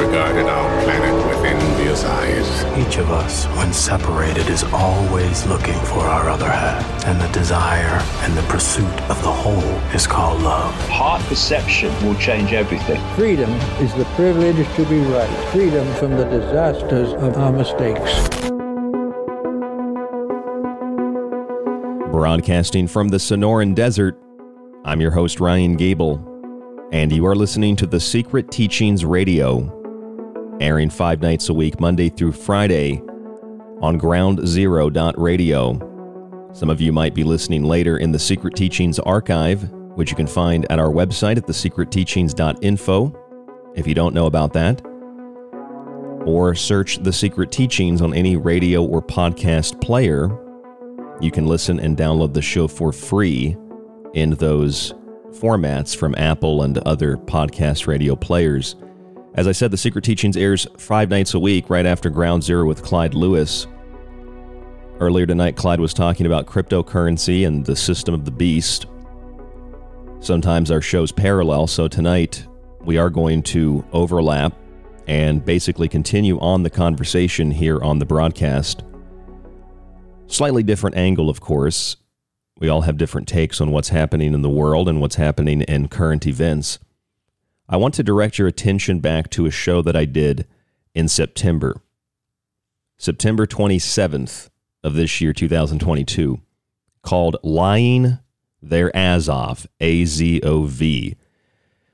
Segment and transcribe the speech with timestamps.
[0.00, 2.64] regarded our planet with envious eyes.
[2.78, 7.06] Each of us, when separated, is always looking for our other half.
[7.06, 10.74] And the desire and the pursuit of the whole is called love.
[10.88, 12.98] Heart perception will change everything.
[13.14, 15.28] Freedom is the privilege to be right.
[15.52, 18.38] Freedom from the disasters of our mistakes.
[22.10, 24.18] Broadcasting from the Sonoran Desert,
[24.84, 26.26] I'm your host, Ryan Gable,
[26.90, 29.79] and you are listening to The Secret Teachings Radio,
[30.60, 33.00] airing five nights a week, Monday through Friday,
[33.80, 35.86] on groundzero.radio.
[36.52, 40.26] Some of you might be listening later in the Secret Teachings archive, which you can
[40.26, 44.84] find at our website at thesecretteachings.info, if you don't know about that.
[46.26, 50.28] Or search The Secret Teachings on any radio or podcast player
[51.20, 53.56] you can listen and download the show for free
[54.14, 54.94] in those
[55.32, 58.74] formats from Apple and other podcast radio players.
[59.34, 62.66] As I said, The Secret Teachings airs five nights a week right after Ground Zero
[62.66, 63.68] with Clyde Lewis.
[64.98, 68.86] Earlier tonight, Clyde was talking about cryptocurrency and the system of the beast.
[70.18, 72.44] Sometimes our shows parallel, so tonight
[72.82, 74.52] we are going to overlap
[75.06, 78.82] and basically continue on the conversation here on the broadcast.
[80.26, 81.96] Slightly different angle, of course.
[82.58, 85.88] We all have different takes on what's happening in the world and what's happening in
[85.88, 86.78] current events.
[87.72, 90.44] I want to direct your attention back to a show that I did
[90.92, 91.80] in September.
[92.98, 94.50] September 27th
[94.82, 96.40] of this year, 2022,
[97.02, 98.18] called Lying
[98.60, 101.16] Their Azov, A Z O V.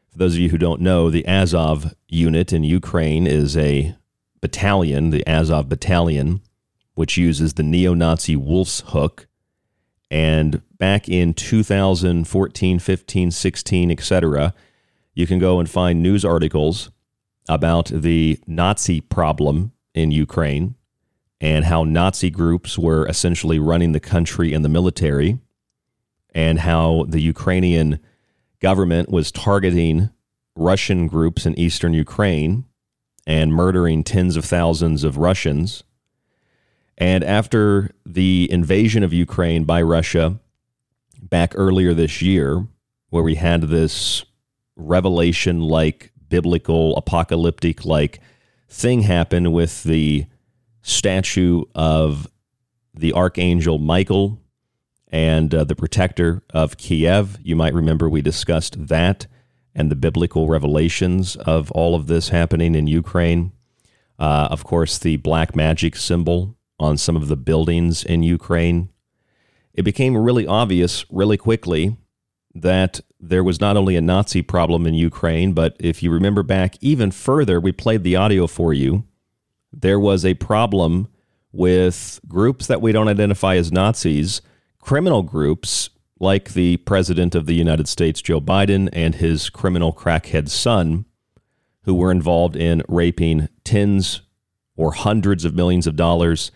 [0.09, 3.95] For those of you who don't know, the Azov unit in Ukraine is a
[4.41, 6.41] battalion, the Azov Battalion,
[6.95, 9.27] which uses the neo Nazi Wolf's Hook.
[10.11, 14.55] And back in 2014, 15, 16, etc.,
[15.17, 16.91] you can go and find news articles
[17.49, 20.77] about the Nazi problem in Ukraine
[21.41, 25.39] and how Nazi groups were essentially running the country and the military,
[26.35, 27.99] and how the Ukrainian
[28.61, 30.11] government was targeting
[30.55, 32.65] Russian groups in eastern Ukraine
[33.27, 35.83] and murdering tens of thousands of Russians.
[36.99, 40.39] And after the invasion of Ukraine by Russia
[41.21, 42.67] back earlier this year,
[43.11, 44.25] where we had this
[44.77, 48.21] revelation like biblical, apocalyptic like
[48.69, 50.27] thing happen with the
[50.83, 52.29] statue of
[52.95, 54.41] the archangel Michael
[55.09, 57.39] and uh, the protector of Kiev.
[57.43, 59.27] You might remember we discussed that
[59.75, 63.53] and the biblical revelations of all of this happening in Ukraine.
[64.19, 68.89] Uh, of course, the black magic symbol on some of the buildings in Ukraine.
[69.75, 71.97] It became really obvious really quickly
[72.55, 76.77] that there was not only a Nazi problem in Ukraine, but if you remember back
[76.81, 79.05] even further, we played the audio for you
[79.77, 81.09] there was a problem
[81.53, 84.41] with groups that we don't identify as Nazis,
[84.81, 90.49] criminal groups like the President of the United States, Joe Biden, and his criminal crackhead
[90.49, 91.05] son,
[91.83, 94.23] who were involved in raping tens
[94.77, 96.51] or hundreds of millions of dollars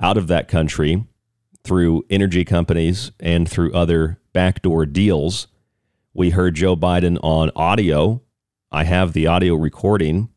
[0.00, 1.04] out of that country
[1.62, 5.46] through energy companies and through other backdoor deals.
[6.16, 8.22] We heard Joe Biden on audio.
[8.70, 10.28] I have the audio recording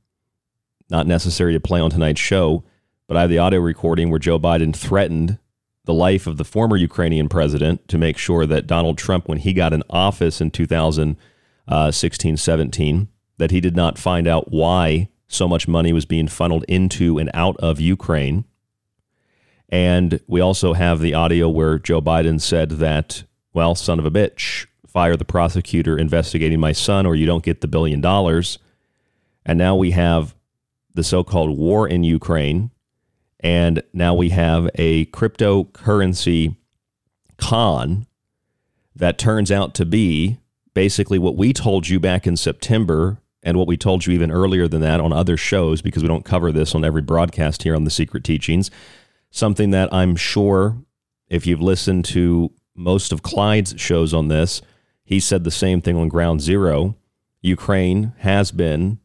[0.89, 2.63] not necessary to play on tonight's show,
[3.07, 5.37] but I have the audio recording where Joe Biden threatened
[5.85, 9.53] the life of the former Ukrainian president to make sure that Donald Trump, when he
[9.53, 13.07] got in office in 2016 17,
[13.37, 17.29] that he did not find out why so much money was being funneled into and
[17.35, 18.45] out of Ukraine.
[19.69, 24.11] And we also have the audio where Joe Biden said that, well, son of a
[24.11, 24.65] bitch,
[24.97, 28.57] fire the prosecutor investigating my son or you don't get the billion dollars.
[29.45, 30.33] And now we have
[30.95, 32.71] the so called war in Ukraine.
[33.39, 36.55] And now we have a cryptocurrency
[37.37, 38.07] con
[38.95, 40.39] that turns out to be
[40.73, 44.67] basically what we told you back in September and what we told you even earlier
[44.67, 47.83] than that on other shows because we don't cover this on every broadcast here on
[47.83, 48.71] the Secret Teachings.
[49.29, 50.75] Something that I'm sure
[51.29, 54.63] if you've listened to most of Clyde's shows on this,
[55.07, 56.97] he said the same thing on Ground Zero.
[57.41, 58.99] Ukraine has been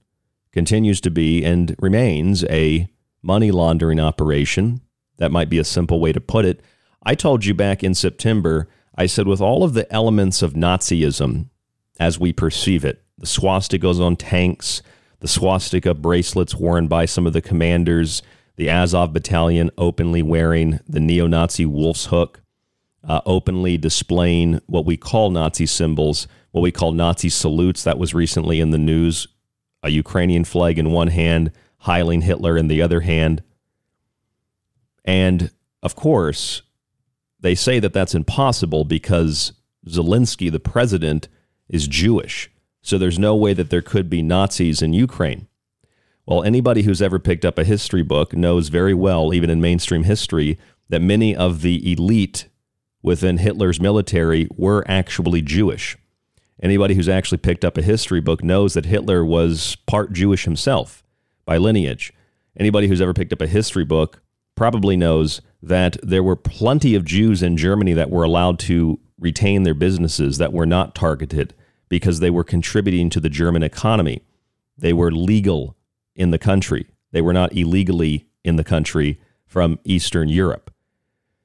[0.50, 2.88] continues to be and remains a
[3.22, 4.80] money laundering operation.
[5.18, 6.60] That might be a simple way to put it.
[7.04, 11.50] I told you back in September, I said, with all of the elements of Nazism
[12.00, 14.82] as we perceive it, the swastikas on tanks,
[15.20, 18.22] the swastika bracelets worn by some of the commanders,
[18.56, 22.41] the Azov battalion openly wearing the neo Nazi wolf's hook,
[23.04, 27.82] uh, openly displaying what we call Nazi symbols, what we call Nazi salutes.
[27.84, 29.26] That was recently in the news
[29.82, 31.50] a Ukrainian flag in one hand,
[31.86, 33.42] Heiling Hitler in the other hand.
[35.04, 35.50] And
[35.82, 36.62] of course,
[37.40, 39.52] they say that that's impossible because
[39.88, 41.26] Zelensky, the president,
[41.68, 42.48] is Jewish.
[42.82, 45.48] So there's no way that there could be Nazis in Ukraine.
[46.26, 50.04] Well, anybody who's ever picked up a history book knows very well, even in mainstream
[50.04, 52.46] history, that many of the elite
[53.02, 55.96] within Hitler's military were actually Jewish.
[56.62, 61.02] Anybody who's actually picked up a history book knows that Hitler was part Jewish himself
[61.44, 62.12] by lineage.
[62.56, 64.22] Anybody who's ever picked up a history book
[64.54, 69.62] probably knows that there were plenty of Jews in Germany that were allowed to retain
[69.62, 71.54] their businesses that were not targeted
[71.88, 74.22] because they were contributing to the German economy.
[74.76, 75.76] They were legal
[76.14, 76.86] in the country.
[77.12, 80.71] They were not illegally in the country from Eastern Europe.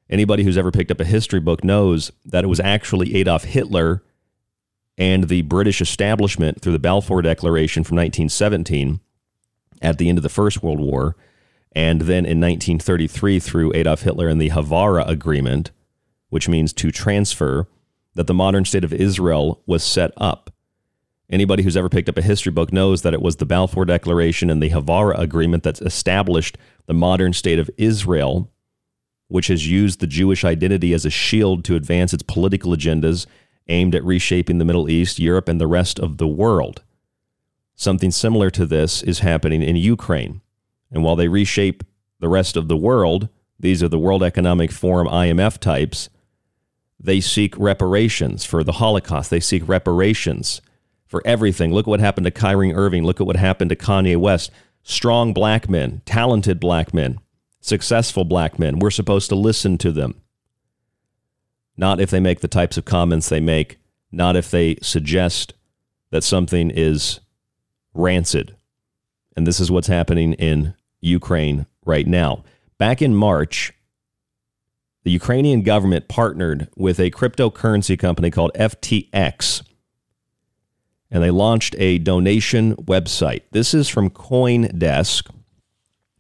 [0.10, 4.04] Anybody who's ever picked up a history book knows that it was actually Adolf Hitler
[4.98, 9.00] and the British establishment through the Balfour Declaration from 1917
[9.82, 11.16] at the end of the First World War,
[11.74, 15.72] and then in 1933 through Adolf Hitler and the Haavara Agreement,
[16.30, 17.68] which means to transfer,
[18.16, 20.52] that the modern state of Israel was set up.
[21.30, 24.50] Anybody who's ever picked up a history book knows that it was the Balfour Declaration
[24.50, 28.50] and the Haavara Agreement that established the modern state of Israel
[29.28, 33.26] which has used the Jewish identity as a shield to advance its political agendas
[33.68, 36.82] aimed at reshaping the Middle East, Europe, and the rest of the world.
[37.76, 40.42] Something similar to this is happening in Ukraine.
[40.92, 41.84] And while they reshape
[42.20, 43.30] the rest of the world,
[43.60, 46.10] these are the World Economic Forum IMF types,
[47.00, 49.30] they seek reparations for the Holocaust.
[49.30, 50.62] They seek reparations
[51.06, 51.72] for everything.
[51.72, 53.04] Look at what happened to Kyrie Irving.
[53.04, 54.52] Look at what happened to Kanye West.
[54.84, 57.20] Strong black men, talented black men,
[57.68, 58.80] successful black men.
[58.80, 60.22] We're supposed to listen to them.
[61.76, 63.78] Not if they make the types of comments they make,
[64.12, 65.54] not if they suggest
[66.10, 67.20] that something is
[67.94, 68.56] rancid.
[69.36, 72.44] And this is what's happening in Ukraine right now.
[72.78, 73.74] Back in March,
[75.04, 79.64] the Ukrainian government partnered with a cryptocurrency company called FTX.
[81.10, 83.44] And they launched a donation website.
[83.52, 85.30] This is from Coindesk,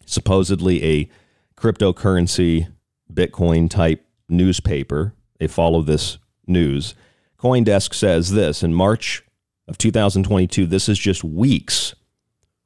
[0.05, 1.09] supposedly a
[1.57, 2.71] cryptocurrency
[3.11, 5.13] Bitcoin type newspaper.
[5.39, 6.95] They follow this news.
[7.39, 9.23] Coindesk says this in March
[9.67, 11.93] of 2022, this is just weeks,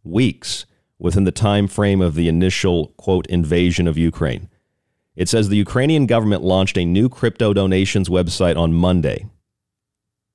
[0.03, 0.65] weeks
[0.99, 4.49] within the time frame of the initial quote invasion of Ukraine.
[5.15, 9.25] It says the Ukrainian government launched a new crypto donations website on Monday,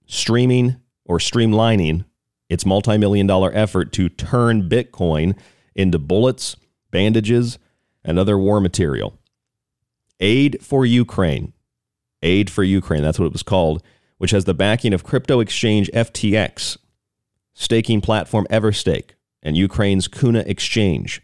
[0.07, 2.05] streaming or streamlining
[2.49, 5.37] its multi-million dollar effort to turn Bitcoin
[5.75, 6.57] into bullets,
[6.91, 7.59] bandages,
[8.07, 9.19] and other war material.
[10.21, 11.53] Aid for Ukraine.
[12.23, 13.83] Aid for Ukraine, that's what it was called,
[14.17, 16.79] which has the backing of crypto exchange FTX,
[17.53, 19.11] staking platform Everstake,
[19.43, 21.21] and Ukraine's Kuna exchange.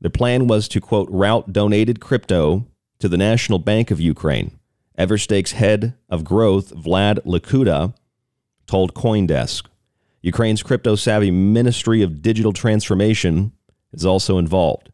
[0.00, 2.66] The plan was to, quote, route donated crypto
[2.98, 4.58] to the National Bank of Ukraine.
[4.98, 7.94] Everstake's head of growth, Vlad Likhuta,
[8.66, 9.66] told Coindesk.
[10.20, 13.52] Ukraine's crypto savvy Ministry of Digital Transformation
[13.92, 14.90] is also involved.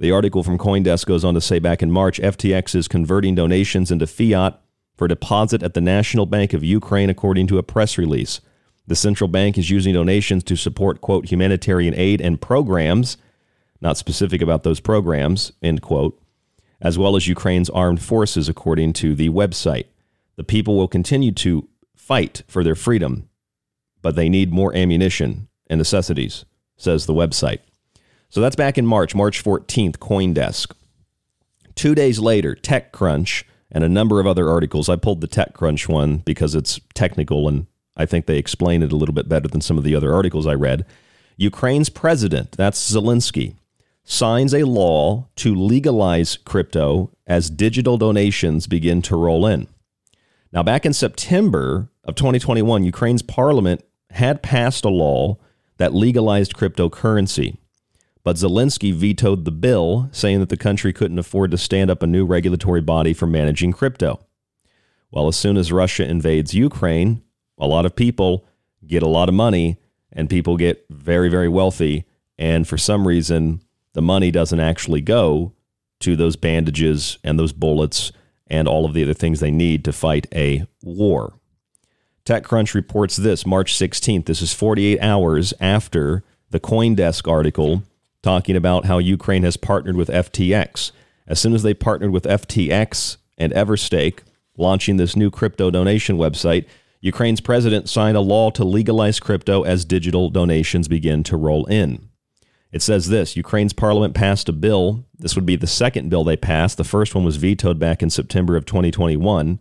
[0.00, 3.90] The article from Coindesk goes on to say back in March, FTX is converting donations
[3.90, 4.58] into fiat
[4.96, 8.40] for deposit at the National Bank of Ukraine, according to a press release.
[8.86, 13.18] The central bank is using donations to support, quote, humanitarian aid and programs,
[13.82, 16.18] not specific about those programs, end quote,
[16.80, 19.84] as well as Ukraine's armed forces, according to the website.
[20.36, 23.28] The people will continue to fight for their freedom,
[24.00, 26.46] but they need more ammunition and necessities,
[26.78, 27.58] says the website.
[28.30, 30.72] So that's back in March, March 14th, Coindesk.
[31.74, 34.88] Two days later, TechCrunch and a number of other articles.
[34.88, 38.96] I pulled the TechCrunch one because it's technical and I think they explain it a
[38.96, 40.86] little bit better than some of the other articles I read.
[41.36, 43.56] Ukraine's president, that's Zelensky,
[44.04, 49.66] signs a law to legalize crypto as digital donations begin to roll in.
[50.52, 55.38] Now, back in September of 2021, Ukraine's parliament had passed a law
[55.78, 57.56] that legalized cryptocurrency.
[58.22, 62.06] But Zelensky vetoed the bill, saying that the country couldn't afford to stand up a
[62.06, 64.20] new regulatory body for managing crypto.
[65.10, 67.22] Well, as soon as Russia invades Ukraine,
[67.58, 68.46] a lot of people
[68.86, 69.78] get a lot of money
[70.12, 72.04] and people get very, very wealthy.
[72.38, 73.62] And for some reason,
[73.92, 75.52] the money doesn't actually go
[76.00, 78.12] to those bandages and those bullets
[78.46, 81.34] and all of the other things they need to fight a war.
[82.24, 84.26] TechCrunch reports this March 16th.
[84.26, 87.82] This is 48 hours after the Coindesk article
[88.22, 90.92] talking about how Ukraine has partnered with FTX.
[91.26, 94.20] As soon as they partnered with FTX and Everstake,
[94.56, 96.66] launching this new crypto donation website,
[97.00, 102.10] Ukraine's president signed a law to legalize crypto as digital donations begin to roll in.
[102.72, 105.06] It says this Ukraine's parliament passed a bill.
[105.18, 106.76] This would be the second bill they passed.
[106.76, 109.58] The first one was vetoed back in September of 2021.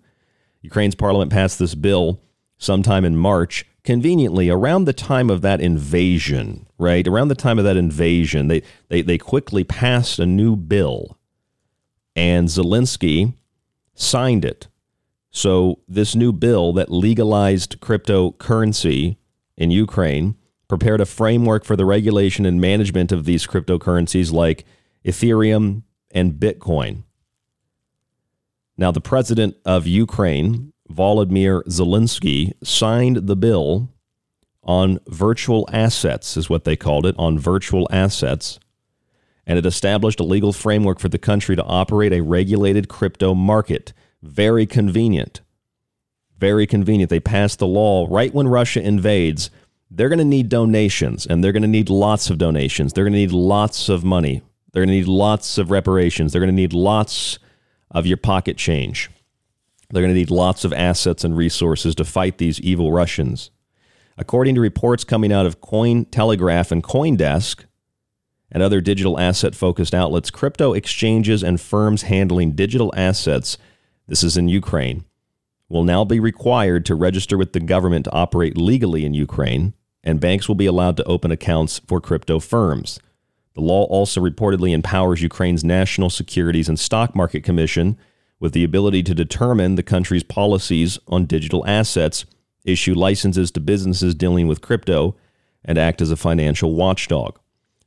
[0.61, 2.19] Ukraine's parliament passed this bill
[2.57, 7.07] sometime in March, conveniently around the time of that invasion, right?
[7.07, 11.17] Around the time of that invasion, they, they, they quickly passed a new bill,
[12.15, 13.33] and Zelensky
[13.93, 14.67] signed it.
[15.31, 19.17] So, this new bill that legalized cryptocurrency
[19.55, 20.36] in Ukraine
[20.67, 24.65] prepared a framework for the regulation and management of these cryptocurrencies like
[25.05, 27.03] Ethereum and Bitcoin.
[28.77, 33.89] Now, the president of Ukraine, Volodymyr Zelensky, signed the bill
[34.63, 38.60] on virtual assets, is what they called it, on virtual assets.
[39.46, 43.93] And it established a legal framework for the country to operate a regulated crypto market.
[44.22, 45.41] Very convenient.
[46.38, 47.10] Very convenient.
[47.10, 49.50] They passed the law right when Russia invades.
[49.89, 52.93] They're going to need donations, and they're going to need lots of donations.
[52.93, 54.43] They're going to need lots of money.
[54.72, 56.31] They're going to need lots of reparations.
[56.31, 57.39] They're going to need lots
[57.89, 59.10] of your pocket change.
[59.91, 63.50] They're going to need lots of assets and resources to fight these evil Russians.
[64.17, 67.65] According to reports coming out of Cointelegraph and Coindesk,
[68.51, 73.58] and other digital asset focused outlets, crypto exchanges, and firms handling digital assets,
[74.08, 75.05] this is in Ukraine,
[75.67, 80.19] will now be required to register with the government to operate legally in Ukraine, and
[80.19, 83.00] banks will be allowed to open accounts for crypto firms.
[83.53, 87.98] The law also reportedly empowers Ukraine's National Securities and Stock Market Commission
[88.39, 92.25] with the ability to determine the country's policies on digital assets,
[92.63, 95.15] issue licenses to businesses dealing with crypto,
[95.65, 97.38] and act as a financial watchdog.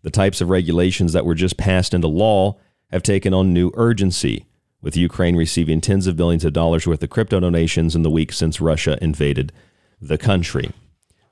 [0.02, 2.58] The types of regulations that were just passed into law
[2.90, 4.46] have taken on new urgency,
[4.82, 8.32] with Ukraine receiving tens of billions of dollars worth of crypto donations in the week
[8.32, 9.52] since Russia invaded
[10.00, 10.70] the country.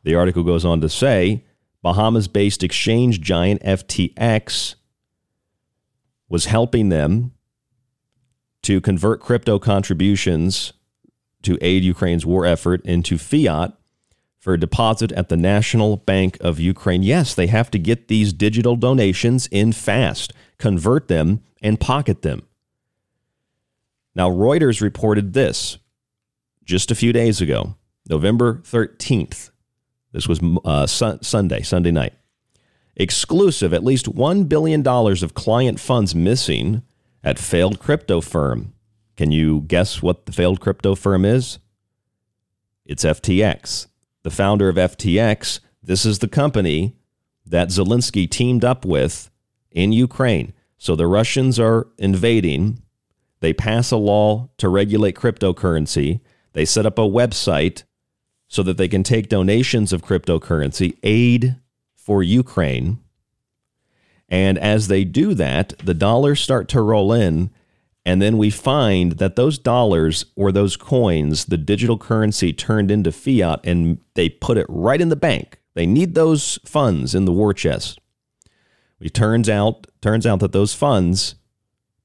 [0.05, 1.45] The article goes on to say
[1.83, 4.77] Bahamas based exchange giant FTX
[6.29, 7.33] was helping them
[8.63, 10.73] to convert crypto contributions
[11.43, 13.73] to aid Ukraine's war effort into fiat
[14.39, 17.03] for a deposit at the National Bank of Ukraine.
[17.03, 22.43] Yes, they have to get these digital donations in fast, convert them, and pocket them.
[24.15, 25.79] Now, Reuters reported this
[26.65, 27.77] just a few days ago,
[28.09, 29.51] November 13th.
[30.13, 32.15] This was uh, su- Sunday, Sunday night.
[32.97, 36.83] Exclusive, at least $1 billion of client funds missing
[37.23, 38.75] at failed crypto firm.
[39.17, 41.59] Can you guess what the failed crypto firm is?
[42.87, 43.87] It's FTX
[44.23, 46.97] the founder of FTX, this is the company
[47.47, 49.31] that Zelensky teamed up with
[49.71, 50.53] in Ukraine.
[50.79, 52.83] So the Russians are invading.
[53.41, 56.21] They pass a law to regulate cryptocurrency.
[56.53, 57.85] They set up a website
[58.49, 61.57] so that they can take donations of cryptocurrency, aid
[61.95, 62.99] for Ukraine.
[64.31, 67.51] And as they do that, the dollars start to roll in
[68.05, 73.13] and then we find that those dollars or those coins, the digital currency turned into
[73.13, 75.59] fiat, and they put it right in the bank.
[75.75, 78.01] They need those funds in the war chest.
[79.01, 81.37] It turns out turns out that those funds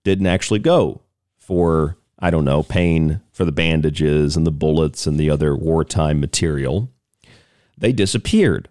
[0.04, 1.02] didn't actually go
[1.38, 6.20] for I don't know paying for the bandages and the bullets and the other wartime
[6.20, 6.90] material.
[7.78, 8.70] They disappeared.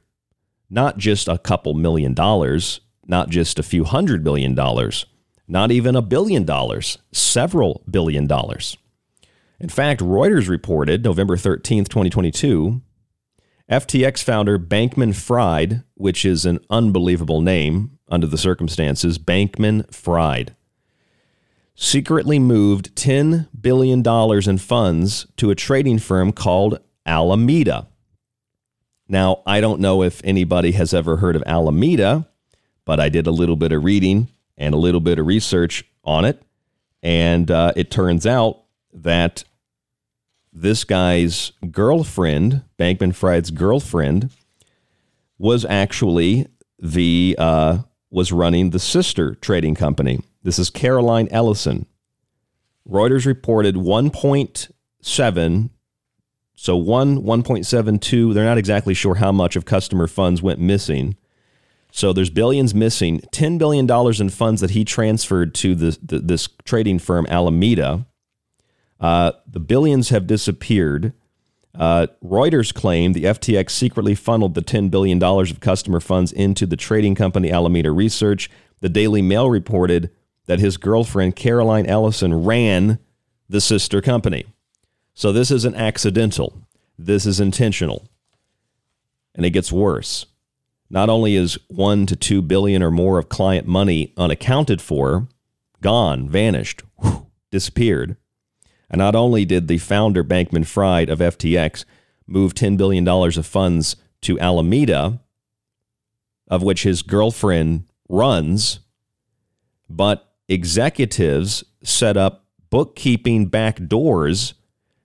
[0.71, 5.07] Not just a couple million dollars, not just a few hundred million dollars
[5.47, 8.77] not even a billion dollars, several billion dollars.
[9.61, 12.83] In fact, Reuters reported November 13th, 2022,
[13.71, 20.55] FTX founder Bankman Fried, which is an unbelievable name under the circumstances, Bankman Fried,
[21.75, 24.03] secretly moved $10 billion
[24.49, 27.89] in funds to a trading firm called Alameda.
[29.09, 32.29] Now, I don't know if anybody has ever heard of Alameda,
[32.85, 36.25] but I did a little bit of reading and a little bit of research on
[36.25, 36.43] it.
[37.03, 39.45] And uh, it turns out that
[40.53, 44.31] this guy's girlfriend, Bankman Fried's girlfriend,
[45.39, 46.47] was actually
[46.79, 47.79] the uh,
[48.11, 50.21] was running the sister trading company.
[50.43, 51.87] This is Caroline Ellison.
[52.89, 55.71] Reuters reported 1.7,
[56.55, 58.35] so one 1.72.
[58.35, 61.17] They're not exactly sure how much of customer funds went missing
[61.97, 63.21] so there's billions missing.
[63.31, 63.89] $10 billion
[64.21, 68.05] in funds that he transferred to the, the, this trading firm, Alameda.
[68.99, 71.13] Uh, the billions have disappeared.
[71.73, 76.77] Uh, Reuters claimed the FTX secretly funneled the $10 billion of customer funds into the
[76.77, 78.51] trading company Alameda Research.
[78.81, 80.11] The Daily Mail reported
[80.47, 82.99] that his girlfriend, Caroline Ellison, ran
[83.49, 84.47] the sister company.
[85.15, 86.67] So this isn't accidental,
[86.99, 88.09] this is intentional.
[89.37, 90.27] And it gets worse.
[90.95, 95.27] Not only is 1 to 2 billion or more of client money unaccounted for,
[95.81, 98.17] gone, vanished, whew, disappeared.
[98.89, 101.85] And not only did the founder Bankman Fried of FTX
[102.29, 105.21] move $10 billion of funds to Alameda,
[106.47, 108.79] of which his girlfriend runs,
[109.91, 114.55] but executives set up bookkeeping back doors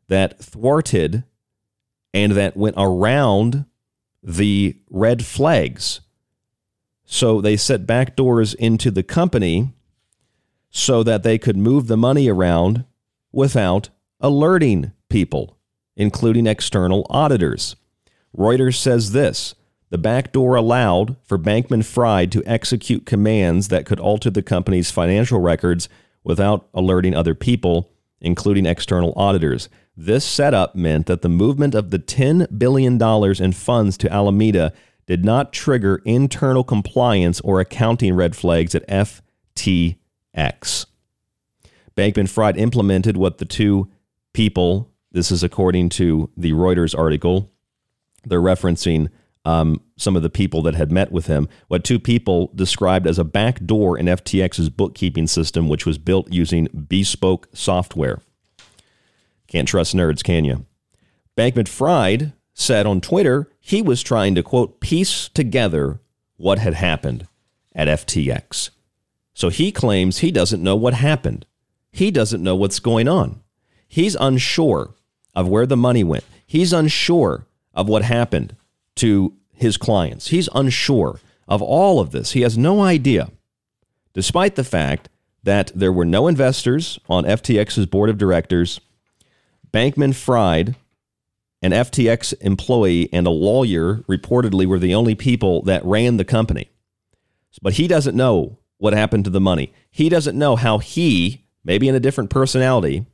[0.07, 1.23] that thwarted
[2.13, 3.65] and that went around
[4.21, 6.01] the red flags.
[7.05, 9.73] So they set back doors into the company
[10.69, 12.85] so that they could move the money around
[13.31, 15.57] without alerting people,
[15.95, 17.75] including external auditors.
[18.37, 19.55] Reuters says this
[19.89, 24.91] the back door allowed for Bankman Fried to execute commands that could alter the company's
[24.91, 25.89] financial records
[26.23, 29.67] without alerting other people, including external auditors.
[30.01, 32.97] This setup meant that the movement of the $10 billion
[33.43, 34.71] in funds to Alameda
[35.05, 39.97] did not trigger internal compliance or accounting red flags at FTX.
[41.97, 43.91] Bankman Fried implemented what the two
[44.31, 47.51] people, this is according to the Reuters article,
[48.23, 49.09] they're referencing
[49.43, 53.19] um, some of the people that had met with him, what two people described as
[53.19, 58.21] a back door in FTX's bookkeeping system, which was built using bespoke software.
[59.49, 60.65] Can't trust nerds, can you?
[61.37, 65.99] Bankman Fried said on Twitter he was trying to, quote, piece together
[66.37, 67.27] what had happened
[67.75, 68.69] at FTX.
[69.33, 71.45] So he claims he doesn't know what happened.
[71.91, 73.41] He doesn't know what's going on.
[73.87, 74.93] He's unsure
[75.33, 76.25] of where the money went.
[76.45, 78.55] He's unsure of what happened
[78.95, 80.27] to his clients.
[80.27, 82.31] He's unsure of all of this.
[82.31, 83.29] He has no idea,
[84.13, 85.09] despite the fact
[85.43, 88.79] that there were no investors on FTX's board of directors.
[89.71, 90.75] Bankman Fried,
[91.61, 96.69] an FTX employee, and a lawyer reportedly were the only people that ran the company.
[97.61, 99.73] But he doesn't know what happened to the money.
[99.91, 103.05] He doesn't know how he, maybe in a different personality,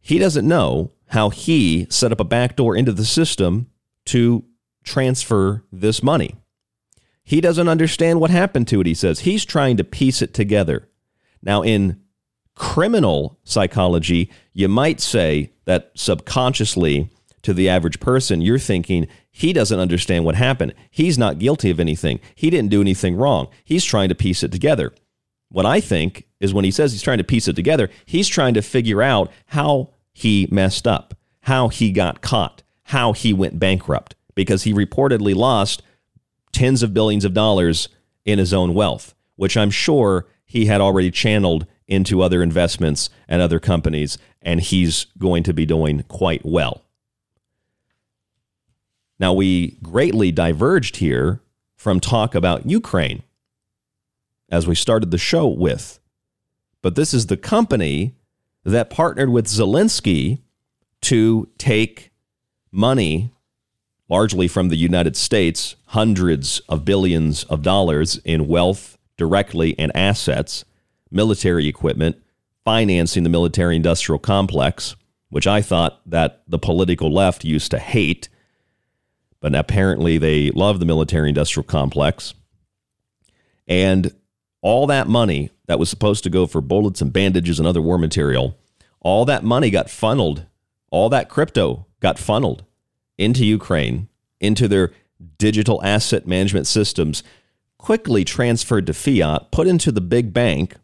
[0.00, 3.70] he doesn't know how he set up a backdoor into the system
[4.06, 4.44] to
[4.84, 6.36] transfer this money.
[7.24, 9.20] He doesn't understand what happened to it, he says.
[9.20, 10.88] He's trying to piece it together.
[11.42, 12.00] Now, in
[12.54, 17.10] criminal psychology, you might say that subconsciously
[17.42, 20.74] to the average person, you're thinking he doesn't understand what happened.
[20.90, 22.20] He's not guilty of anything.
[22.34, 23.48] He didn't do anything wrong.
[23.64, 24.92] He's trying to piece it together.
[25.50, 28.54] What I think is when he says he's trying to piece it together, he's trying
[28.54, 34.14] to figure out how he messed up, how he got caught, how he went bankrupt,
[34.34, 35.82] because he reportedly lost
[36.52, 37.88] tens of billions of dollars
[38.24, 43.42] in his own wealth, which I'm sure he had already channeled into other investments and
[43.42, 46.82] other companies, and he's going to be doing quite well.
[49.18, 51.40] Now, we greatly diverged here
[51.76, 53.22] from talk about Ukraine,
[54.50, 56.00] as we started the show with.
[56.82, 58.14] But this is the company
[58.64, 60.40] that partnered with Zelensky
[61.02, 62.10] to take
[62.72, 63.30] money,
[64.08, 70.64] largely from the United States, hundreds of billions of dollars in wealth directly and assets,
[71.14, 72.16] military equipment,
[72.64, 74.96] financing the military industrial complex,
[75.30, 78.28] which I thought that the political left used to hate
[79.44, 82.32] but apparently they love the military industrial complex.
[83.68, 84.14] And
[84.62, 87.98] all that money that was supposed to go for bullets and bandages and other war
[87.98, 88.58] material,
[89.00, 90.46] all that money got funneled,
[90.90, 92.64] all that crypto got funneled
[93.18, 94.08] into Ukraine,
[94.40, 94.92] into their
[95.36, 97.22] digital asset management systems,
[97.76, 100.76] quickly transferred to fiat, put into the big bank,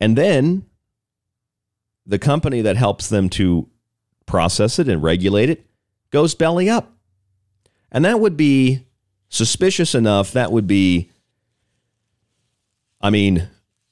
[0.00, 0.64] and then
[2.06, 3.68] the company that helps them to
[4.26, 5.66] process it and regulate it
[6.10, 6.92] goes belly up.
[7.90, 8.84] And that would be
[9.28, 10.32] suspicious enough.
[10.32, 11.10] That would be,
[13.00, 13.48] I mean,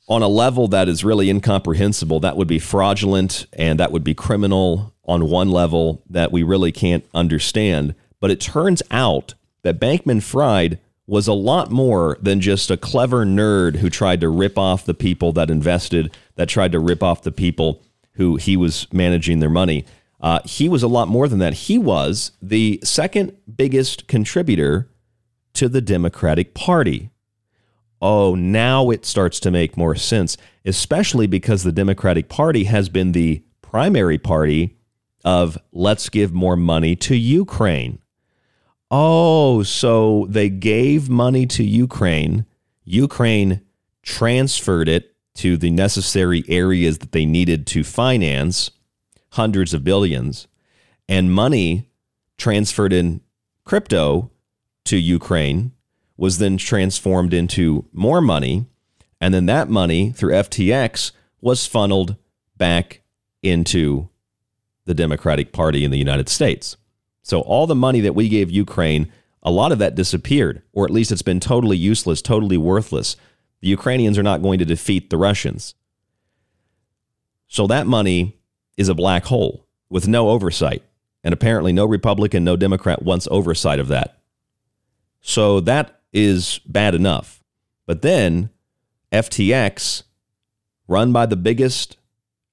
[0.09, 2.21] on a level that is really incomprehensible.
[2.21, 6.73] That would be fraudulent and that would be criminal on one level that we really
[6.73, 7.95] can't understand.
[8.21, 13.27] But it turns out that Bankman Fried was a lot more than just a clever
[13.27, 17.23] nerd who tried to rip off the people that invested, that tried to rip off
[17.23, 19.85] the people who he was managing their money.
[20.21, 21.53] Uh, he was a lot more than that.
[21.53, 24.89] He was the second biggest contributor
[25.53, 27.11] to the Democratic Party.
[28.01, 33.13] Oh, now it starts to make more sense, especially because the Democratic Party has been
[33.13, 34.77] the primary party
[35.25, 37.99] of let's give more money to Ukraine.
[38.91, 42.47] Oh, so they gave money to Ukraine.
[42.85, 43.63] Ukraine
[44.03, 48.71] transferred it to the necessary areas that they needed to finance
[49.33, 50.47] hundreds of billions,
[51.09, 51.91] and money
[52.39, 53.21] transferred in
[53.65, 54.31] crypto
[54.85, 55.73] to Ukraine
[56.17, 58.67] was then transformed into more money.
[59.21, 62.17] And then that money through FTX was funneled
[62.57, 63.01] back
[63.43, 64.09] into
[64.85, 66.77] the Democratic Party in the United States.
[67.25, 69.11] So all the money that we gave Ukraine,
[69.43, 73.17] a lot of that disappeared, or at least it's been totally useless, totally worthless.
[73.63, 75.75] The Ukrainians are not going to defeat the Russians.
[77.49, 78.39] So that money
[78.77, 80.83] is a black hole with no oversight.
[81.23, 84.19] And apparently, no Republican, no Democrat wants oversight of that.
[85.23, 87.43] So that is bad enough.
[87.87, 88.51] But then
[89.11, 90.03] FTX,
[90.87, 91.97] run by the biggest,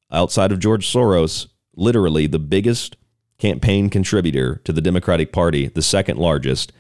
[0.09, 2.95] outside of George Soros, literally the biggest
[3.41, 6.71] campaign contributor to the Democratic Party, the second largest,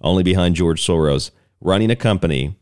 [0.00, 2.56] only behind George Soros, running a company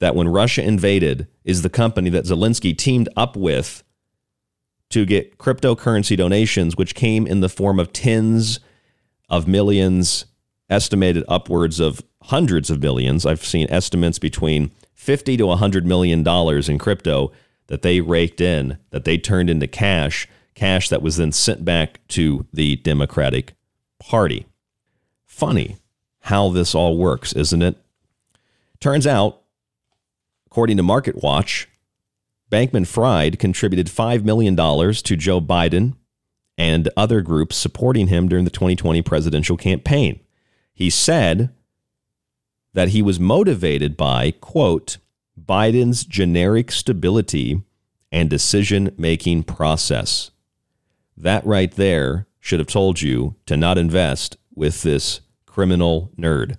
[0.00, 3.84] that when Russia invaded is the company that Zelensky teamed up with
[4.88, 8.60] to get cryptocurrency donations, which came in the form of tens
[9.28, 10.24] of millions,
[10.70, 13.26] estimated upwards of hundreds of billions.
[13.26, 17.30] I've seen estimates between 50 to 100 million dollars in crypto
[17.66, 22.06] that they raked in, that they turned into cash, cash that was then sent back
[22.08, 23.54] to the Democratic
[23.98, 24.46] Party.
[25.26, 25.76] Funny
[26.20, 27.76] how this all works, isn't it?
[28.80, 29.42] Turns out,
[30.46, 31.68] according to Market Watch,
[32.50, 35.96] Bankman Fried contributed $5 million to Joe Biden
[36.58, 40.20] and other groups supporting him during the 2020 presidential campaign.
[40.74, 41.50] He said
[42.74, 44.98] that he was motivated by, quote,
[45.40, 47.62] Biden's generic stability
[48.10, 50.30] and decision making process.
[51.22, 56.56] That right there should have told you to not invest with this criminal nerd.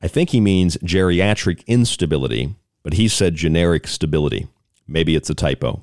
[0.00, 4.48] I think he means geriatric instability, but he said generic stability.
[4.88, 5.82] Maybe it's a typo.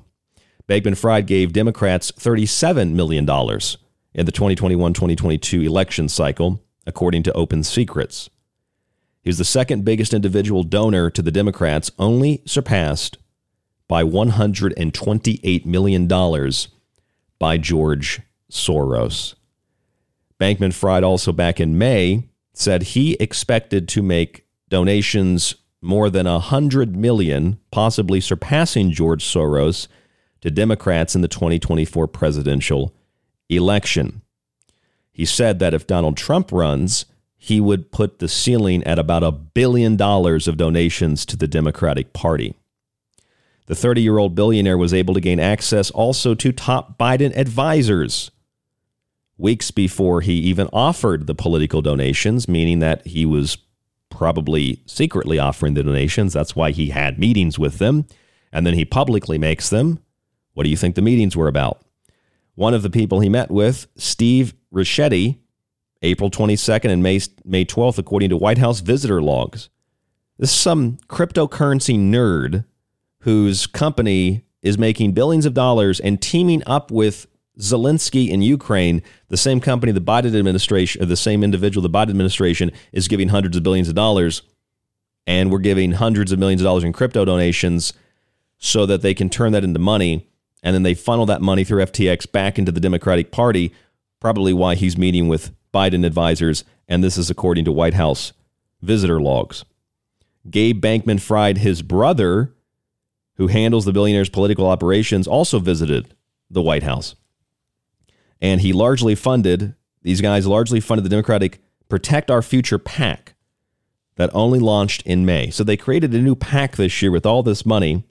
[0.68, 7.62] Bankman Fried gave Democrats $37 million in the 2021 2022 election cycle, according to Open
[7.62, 8.28] Secrets.
[9.22, 13.18] He was the second biggest individual donor to the Democrats, only surpassed
[13.86, 16.08] by $128 million
[17.42, 18.20] by George
[18.52, 19.34] Soros.
[20.40, 26.38] Bankman Fried also back in May said he expected to make donations more than a
[26.38, 29.88] hundred million, possibly surpassing George Soros,
[30.40, 32.94] to Democrats in the 2024 presidential
[33.48, 34.22] election.
[35.10, 39.32] He said that if Donald Trump runs, he would put the ceiling at about a
[39.32, 42.54] billion dollars of donations to the Democratic Party.
[43.66, 48.30] The 30 year old billionaire was able to gain access also to top Biden advisors
[49.38, 53.58] weeks before he even offered the political donations, meaning that he was
[54.08, 56.32] probably secretly offering the donations.
[56.32, 58.06] That's why he had meetings with them.
[58.52, 59.98] And then he publicly makes them.
[60.54, 61.82] What do you think the meetings were about?
[62.54, 65.38] One of the people he met with, Steve Ricchetti,
[66.02, 69.70] April 22nd and May, May 12th, according to White House visitor logs.
[70.38, 72.64] This is some cryptocurrency nerd
[73.22, 77.26] whose company is making billions of dollars and teaming up with
[77.58, 82.72] Zelensky in Ukraine, the same company the Biden administration, the same individual the Biden administration
[82.92, 84.42] is giving hundreds of billions of dollars,
[85.26, 87.92] and we're giving hundreds of millions of dollars in crypto donations
[88.58, 90.28] so that they can turn that into money,
[90.62, 93.72] and then they funnel that money through FTX back into the Democratic Party.
[94.20, 98.32] Probably why he's meeting with Biden advisors, and this is according to White House
[98.80, 99.64] visitor logs.
[100.50, 102.52] Gabe Bankman Fried, his brother,
[103.36, 106.14] who handles the billionaire's political operations, also visited
[106.50, 107.14] the White House
[108.42, 113.34] and he largely funded these guys largely funded the Democratic Protect Our Future PAC
[114.16, 115.48] that only launched in May.
[115.50, 118.04] So they created a new PAC this year with all this money,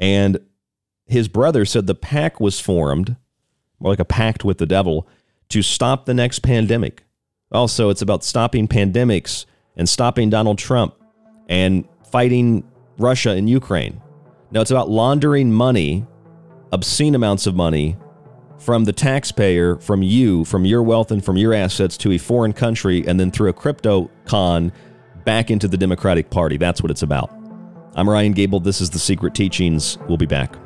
[0.00, 0.40] and
[1.06, 3.16] his brother said the PAC was formed
[3.78, 5.06] more like a pact with the devil
[5.50, 7.04] to stop the next pandemic.
[7.52, 10.96] Also, it's about stopping pandemics and stopping Donald Trump
[11.48, 12.64] and fighting
[12.98, 14.02] Russia and Ukraine.
[14.50, 16.06] Now, it's about laundering money,
[16.72, 17.96] obscene amounts of money,
[18.58, 22.52] from the taxpayer, from you, from your wealth and from your assets to a foreign
[22.52, 24.72] country, and then through a crypto con
[25.24, 26.56] back into the Democratic Party.
[26.56, 27.30] That's what it's about.
[27.94, 28.60] I'm Ryan Gable.
[28.60, 29.98] This is The Secret Teachings.
[30.08, 30.56] We'll be back.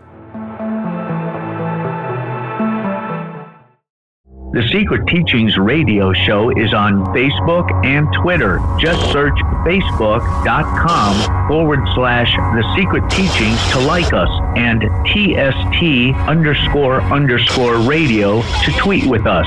[4.52, 8.60] The Secret Teachings radio show is on Facebook and Twitter.
[8.78, 9.32] Just search
[9.64, 18.72] facebook.com forward slash The Secret Teachings to like us and TST underscore underscore radio to
[18.72, 19.46] tweet with us.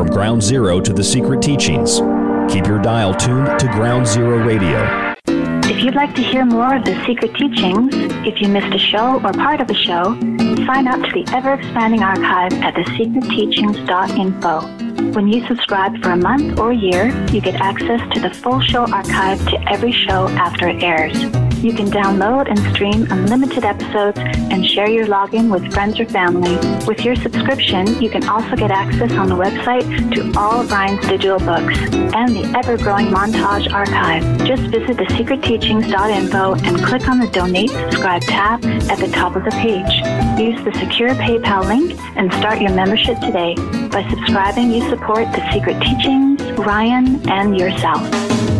[0.00, 2.00] From Ground Zero to the Secret Teachings,
[2.50, 5.14] keep your dial tuned to Ground Zero Radio.
[5.26, 7.94] If you'd like to hear more of the secret teachings,
[8.26, 10.18] if you missed a show or part of a show,
[10.64, 15.12] sign up to the ever expanding archive at thesecretteachings.info.
[15.12, 18.62] When you subscribe for a month or a year, you get access to the full
[18.62, 21.49] show archive to every show after it airs.
[21.62, 26.56] You can download and stream unlimited episodes and share your login with friends or family.
[26.86, 31.38] With your subscription, you can also get access on the website to all Ryan's digital
[31.38, 31.78] books
[32.14, 34.22] and the ever-growing montage archive.
[34.46, 39.50] Just visit thesecretteachings.info and click on the Donate Subscribe tab at the top of the
[39.50, 40.00] page.
[40.40, 43.54] Use the secure PayPal link and start your membership today.
[43.88, 48.59] By subscribing, you support The Secret Teachings, Ryan, and yourself.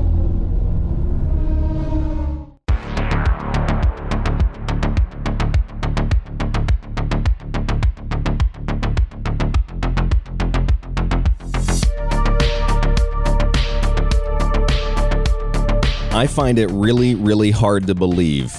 [16.21, 18.53] I find it really, really hard to believe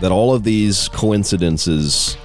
[0.00, 2.16] that all of these coincidences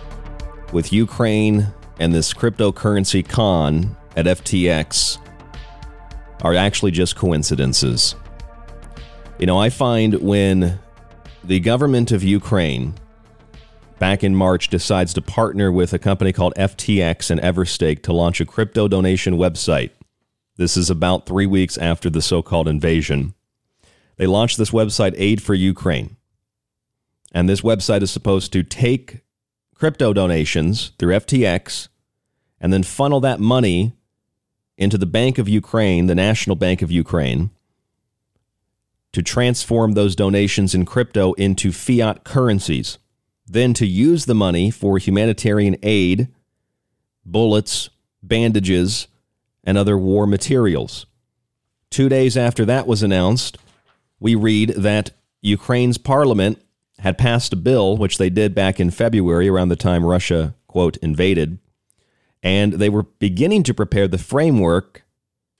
[0.72, 1.68] with Ukraine
[2.00, 5.18] and this cryptocurrency con at FTX
[6.44, 8.16] are actually just coincidences.
[9.38, 10.80] You know, I find when
[11.44, 12.94] the government of Ukraine
[14.00, 18.40] back in March decides to partner with a company called FTX and Everstake to launch
[18.40, 19.90] a crypto donation website
[20.58, 23.34] this is about three weeks after the so called invasion.
[24.18, 26.16] They launched this website, Aid for Ukraine.
[27.34, 29.22] And this website is supposed to take
[29.76, 31.90] crypto donations through FTX
[32.62, 33.94] and then funnel that money
[34.78, 37.50] into the Bank of Ukraine, the National Bank of Ukraine,
[39.12, 42.98] to transform those donations in crypto into fiat currencies,
[43.46, 46.30] then to use the money for humanitarian aid,
[47.26, 47.90] bullets,
[48.24, 49.08] bandages,
[49.66, 51.06] and other war materials.
[51.90, 53.58] Two days after that was announced,
[54.20, 56.62] we read that Ukraine's parliament
[57.00, 60.98] had passed a bill, which they did back in February around the time Russia, quote,
[60.98, 61.60] invaded,
[62.42, 65.04] and they were beginning to prepare the framework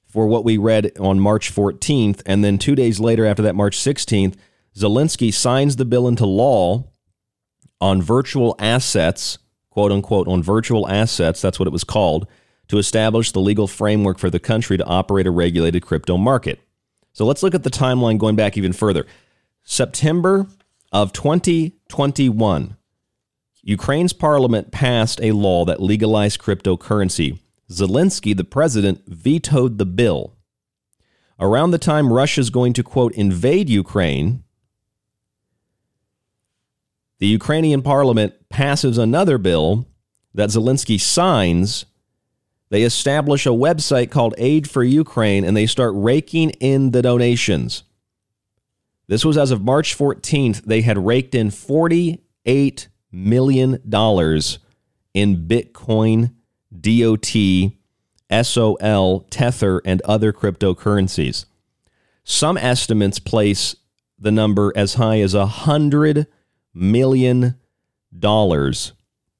[0.06, 2.22] for what we read on March 14th.
[2.26, 4.36] And then two days later, after that, March 16th,
[4.76, 6.86] Zelensky signs the bill into law
[7.82, 9.40] on virtual assets,
[9.70, 11.42] quote unquote, on virtual assets.
[11.42, 12.28] That's what it was called
[12.68, 16.60] to establish the legal framework for the country to operate a regulated crypto market.
[17.14, 19.06] So let's look at the timeline going back even further.
[19.64, 20.48] September
[20.92, 22.78] of 2021,
[23.64, 27.40] Ukraine's parliament passed a law that legalized cryptocurrency.
[27.72, 30.34] Zelensky, the president, vetoed the bill.
[31.40, 34.44] Around the time Russia's going to, quote, invade Ukraine,
[37.20, 39.88] the Ukrainian parliament passes another bill
[40.34, 41.86] that Zelensky signs
[42.70, 47.84] they establish a website called Aid for Ukraine and they start raking in the donations.
[49.08, 50.64] This was as of March 14th.
[50.64, 53.74] They had raked in $48 million
[55.14, 56.34] in Bitcoin,
[56.82, 61.46] DOT, SOL, Tether, and other cryptocurrencies.
[62.24, 63.76] Some estimates place
[64.18, 66.26] the number as high as $100
[66.74, 67.56] million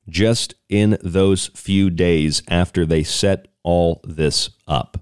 [0.08, 5.00] just in those few days after they set all this up.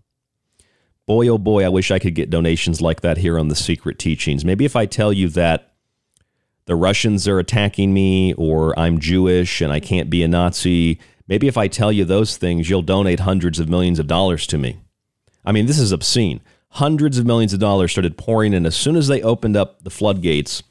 [1.06, 4.00] Boy, oh boy, I wish I could get donations like that here on the Secret
[4.00, 4.46] Teachings.
[4.46, 5.74] Maybe if I tell you that
[6.66, 11.48] the Russians are attacking me or I'm Jewish and I can't be a Nazi, maybe
[11.50, 14.80] if I tell you those things, you'll donate hundreds of millions of dollars to me.
[15.44, 16.40] I mean, this is obscene.
[16.70, 19.90] Hundreds of millions of dollars started pouring in as soon as they opened up the
[19.90, 20.64] floodgates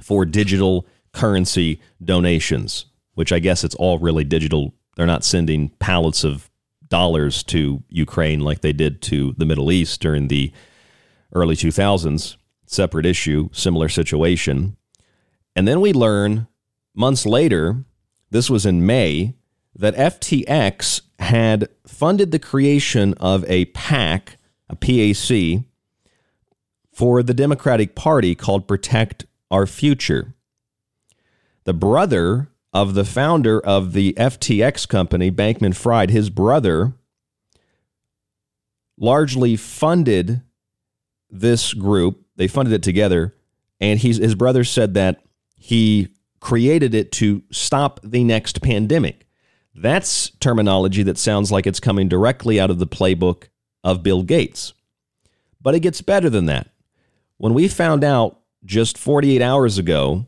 [0.00, 2.86] for digital currency donations
[3.18, 4.76] which I guess it's all really digital.
[4.94, 6.48] They're not sending pallets of
[6.88, 10.52] dollars to Ukraine like they did to the Middle East during the
[11.34, 12.36] early 2000s.
[12.66, 14.76] Separate issue, similar situation.
[15.56, 16.46] And then we learn
[16.94, 17.82] months later,
[18.30, 19.34] this was in May,
[19.74, 24.36] that FTX had funded the creation of a PAC,
[24.70, 25.64] a PAC,
[26.92, 30.34] for the Democratic Party called Protect Our Future.
[31.64, 36.92] The brother of the founder of the FTX company, Bankman Fried, his brother,
[38.96, 40.42] largely funded
[41.28, 42.24] this group.
[42.36, 43.34] They funded it together.
[43.80, 45.24] And he's, his brother said that
[45.56, 49.26] he created it to stop the next pandemic.
[49.74, 53.48] That's terminology that sounds like it's coming directly out of the playbook
[53.82, 54.72] of Bill Gates.
[55.60, 56.68] But it gets better than that.
[57.38, 60.26] When we found out just 48 hours ago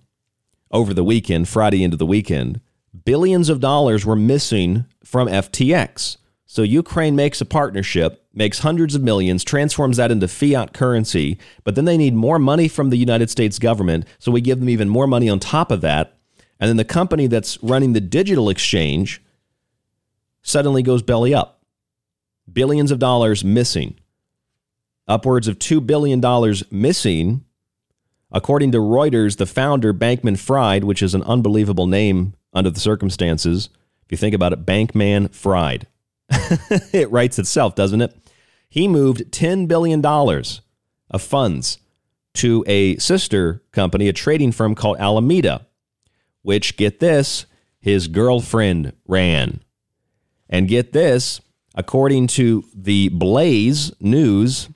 [0.71, 2.61] over the weekend, Friday into the weekend,
[3.05, 6.17] billions of dollars were missing from FTX.
[6.47, 11.77] So Ukraine makes a partnership, makes hundreds of millions, transforms that into fiat currency, but
[11.77, 14.89] then they need more money from the United States government, so we give them even
[14.89, 16.17] more money on top of that.
[16.59, 19.23] And then the company that's running the digital exchange
[20.43, 21.63] suddenly goes belly up.
[22.53, 23.99] Billions of dollars missing.
[25.07, 26.21] Upwards of $2 billion
[26.71, 27.45] missing
[28.33, 33.69] According to Reuters, the founder, Bankman Fried, which is an unbelievable name under the circumstances,
[34.05, 35.87] if you think about it, Bankman Fried.
[36.93, 38.17] it writes itself, doesn't it?
[38.69, 41.79] He moved $10 billion of funds
[42.35, 45.67] to a sister company, a trading firm called Alameda,
[46.43, 47.47] which, get this,
[47.81, 49.61] his girlfriend ran.
[50.49, 51.41] And get this,
[51.75, 54.69] according to the Blaze News,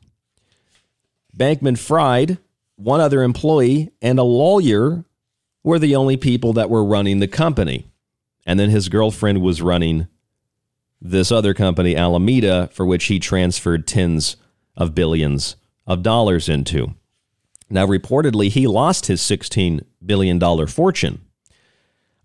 [1.36, 2.38] Bankman Fried,
[2.76, 5.04] one other employee, and a lawyer
[5.62, 7.86] were the only people that were running the company.
[8.46, 10.08] And then his girlfriend was running
[11.00, 14.36] this other company, Alameda, for which he transferred tens
[14.76, 15.56] of billions
[15.86, 16.94] of dollars into.
[17.70, 21.20] Now, reportedly, he lost his $16 billion fortune.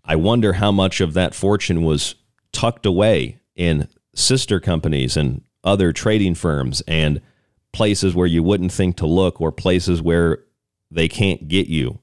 [0.04, 2.14] I wonder how much of that fortune was
[2.52, 7.20] tucked away in sister companies and other trading firms and
[7.72, 10.38] places where you wouldn't think to look or places where
[10.90, 12.00] they can't get you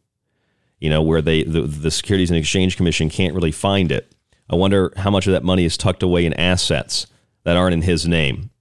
[0.80, 4.14] you know where they the, the securities and exchange commission can't really find it.
[4.50, 7.08] I wonder how much of that money is tucked away in assets
[7.44, 8.52] that aren't in his name.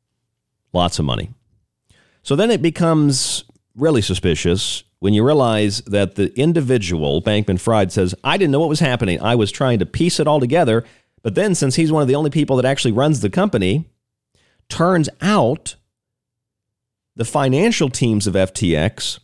[0.72, 1.30] Lots of money.
[2.22, 3.44] So then it becomes
[3.76, 8.68] really suspicious when you realize that the individual bankman fried says i didn't know what
[8.68, 9.20] was happening.
[9.20, 10.84] I was trying to piece it all together.
[11.22, 13.90] But then since he's one of the only people that actually runs the company
[14.68, 15.76] turns out
[17.16, 19.18] the financial teams of FTX,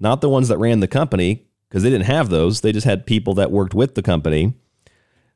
[0.00, 3.06] not the ones that ran the company, because they didn't have those, they just had
[3.06, 4.54] people that worked with the company.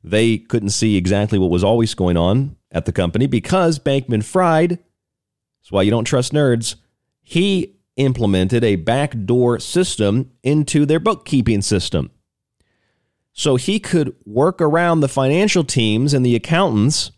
[0.02, 4.70] They couldn't see exactly what was always going on at the company because Bankman Fried,
[4.70, 6.74] that's why you don't trust nerds,
[7.22, 12.10] he implemented a backdoor system into their bookkeeping system.
[13.32, 17.12] So he could work around the financial teams and the accountants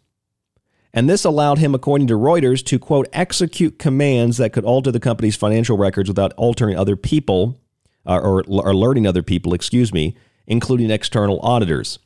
[0.96, 5.00] and this allowed him, according to Reuters, to quote, execute commands that could alter the
[5.00, 7.60] company's financial records without altering other people
[8.06, 10.16] uh, or, or alerting other people, excuse me,
[10.46, 11.98] including external auditors.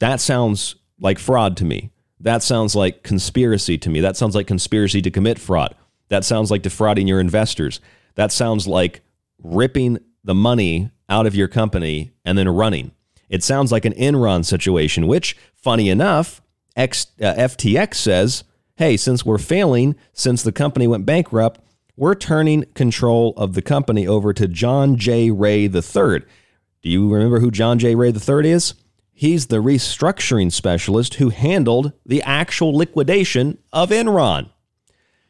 [0.00, 1.92] That sounds like fraud to me.
[2.18, 4.00] That sounds like conspiracy to me.
[4.00, 5.76] That sounds like conspiracy to commit fraud.
[6.08, 7.80] That sounds like defrauding your investors.
[8.16, 9.02] That sounds like
[9.40, 12.90] ripping the money out of your company and then running.
[13.28, 16.42] It sounds like an Enron situation, which, funny enough,
[16.76, 18.44] X, uh, FTX says,
[18.76, 21.60] hey, since we're failing, since the company went bankrupt,
[21.96, 25.30] we're turning control of the company over to John J.
[25.30, 26.22] Ray III.
[26.82, 27.94] Do you remember who John J.
[27.94, 28.74] Ray III is?
[29.12, 34.50] He's the restructuring specialist who handled the actual liquidation of Enron.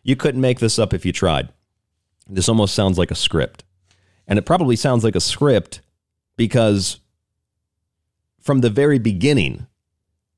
[0.03, 1.51] You couldn't make this up if you tried.
[2.29, 3.63] This almost sounds like a script.
[4.27, 5.81] And it probably sounds like a script
[6.37, 6.99] because
[8.41, 9.69] from the very beginning,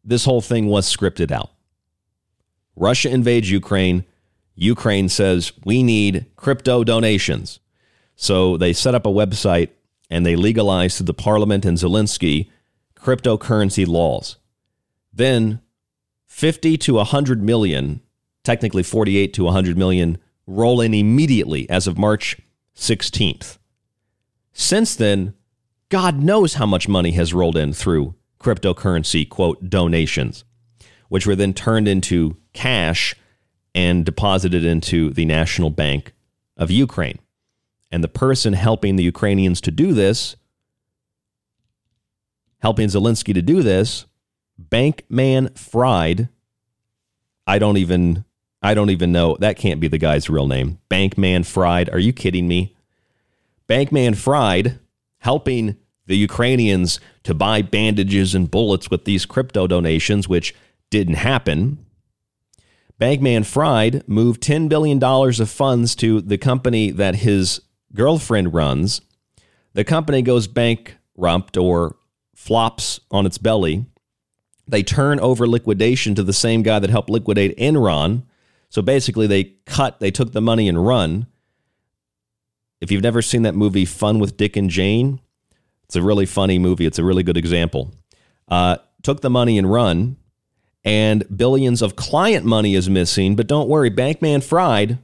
[0.05, 1.51] this whole thing was scripted out.
[2.77, 4.05] Russia invades Ukraine.
[4.55, 7.61] Ukraine says, we need crypto donations.
[8.17, 9.71] So they set up a website
[10.11, 12.51] and they legalized through the parliament and Zelensky
[12.97, 14.37] cryptocurrency laws.
[15.13, 15.61] Then
[16.27, 18.01] 50 to 100 million,
[18.45, 22.41] technically 48 to 100 million, roll in immediately as of March
[22.77, 23.59] 16th.
[24.53, 25.35] Since then,
[25.89, 30.45] God knows how much money has rolled in through cryptocurrency, quote, donations,
[31.09, 33.15] which were then turned into cash
[33.75, 36.13] and deposited into the National Bank
[36.57, 37.19] of Ukraine.
[37.91, 40.37] And the person helping the Ukrainians to do this,
[42.61, 44.05] helping Zelensky to do this,
[44.61, 46.29] Bankman Fried,
[47.47, 48.25] I don't even
[48.61, 49.37] I don't even know.
[49.39, 50.81] That can't be the guy's real name.
[50.91, 51.89] Bankman Fried.
[51.91, 52.75] Are you kidding me?
[53.69, 54.79] Bankman Fried
[55.19, 55.77] helping
[56.09, 60.55] the Ukrainians to buy bandages and bullets with these crypto donations, which
[60.91, 61.85] didn't happen.
[62.99, 67.61] Bankman Fried moved $10 billion of funds to the company that his
[67.95, 69.03] girlfriend runs.
[69.75, 71.97] The company goes bankrupt or
[72.35, 73.85] flops on its belly.
[74.67, 78.25] They turn over liquidation to the same guy that helped liquidate Enron.
[78.71, 81.27] So basically, they cut, they took the money and run.
[82.81, 85.21] If you've never seen that movie, Fun with Dick and Jane,
[85.89, 86.85] it's a really funny movie.
[86.85, 87.95] It's a really good example.
[88.47, 90.19] Uh, took the money and run,
[90.85, 93.37] and billions of client money is missing.
[93.37, 94.99] But don't worry, Bankman Fried,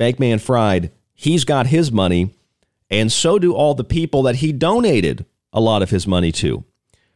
[0.00, 2.34] Bankman Fried, he's got his money,
[2.88, 6.64] and so do all the people that he donated a lot of his money to,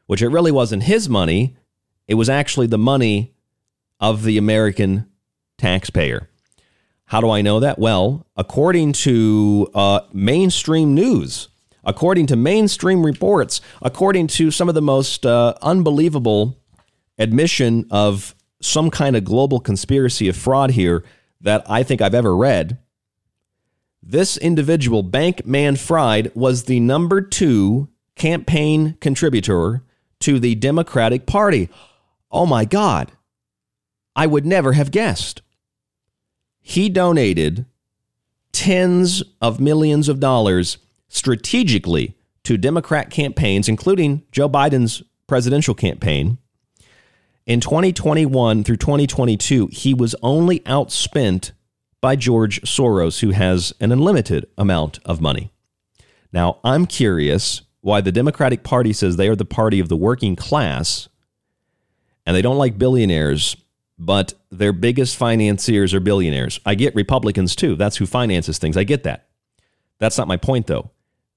[0.07, 1.57] which it really wasn't his money.
[2.07, 3.35] It was actually the money
[3.99, 5.07] of the American
[5.57, 6.29] taxpayer.
[7.07, 7.79] How do I know that?
[7.79, 11.49] Well, according to uh, mainstream news,
[11.89, 16.55] according to mainstream reports, according to some of the most uh, unbelievable
[17.17, 21.03] admission of some kind of global conspiracy of fraud here
[21.41, 22.79] that I think I've ever read.
[24.03, 29.83] This individual, Bankman Fried, was the number two campaign contributor
[30.21, 31.71] to the Democratic Party.
[32.31, 33.13] Oh my God.
[34.15, 35.41] I would never have guessed.
[36.61, 37.65] He donated
[38.53, 40.77] tens of millions of dollars
[41.09, 46.39] strategically to Democrat campaigns, including Joe Biden's presidential campaign.
[47.47, 51.53] In 2021 through 2022, he was only outspent
[52.01, 55.51] by George Soros, who has an unlimited amount of money.
[56.33, 60.37] Now, I'm curious why the Democratic Party says they are the party of the working
[60.37, 61.09] class
[62.27, 63.57] and they don't like billionaires,
[63.99, 66.61] but their biggest financiers are billionaires.
[66.67, 67.75] I get Republicans too.
[67.75, 68.77] That's who finances things.
[68.77, 69.29] I get that.
[69.99, 70.91] That's not my point, though.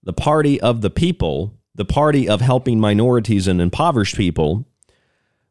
[0.03, 4.65] The party of the people, the party of helping minorities and impoverished people,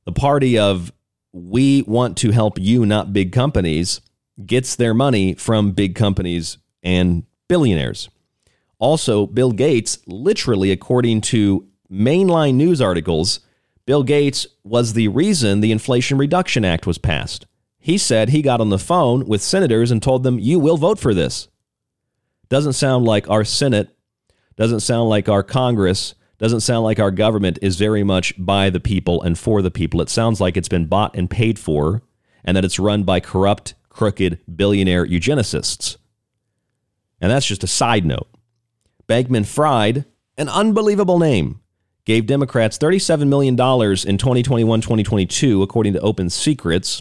[0.05, 0.92] the party of
[1.32, 4.01] we want to help you, not big companies,
[4.44, 8.09] gets their money from big companies and billionaires.
[8.78, 13.40] Also, Bill Gates, literally, according to mainline news articles,
[13.86, 17.46] Bill Gates was the reason the Inflation Reduction Act was passed.
[17.78, 20.98] He said he got on the phone with senators and told them, You will vote
[20.98, 21.48] for this.
[22.48, 23.90] Doesn't sound like our Senate,
[24.61, 28.78] doesn't sound like our Congress, doesn't sound like our government is very much by the
[28.78, 30.02] people and for the people.
[30.02, 32.02] It sounds like it's been bought and paid for
[32.44, 35.96] and that it's run by corrupt, crooked, billionaire eugenicists.
[37.22, 38.28] And that's just a side note.
[39.08, 40.04] Bankman Fried,
[40.36, 41.62] an unbelievable name,
[42.04, 47.00] gave Democrats $37 million in 2021 2022, according to Open Secrets.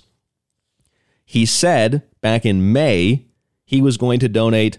[1.25, 3.25] He said back in May
[3.65, 4.77] he was going to donate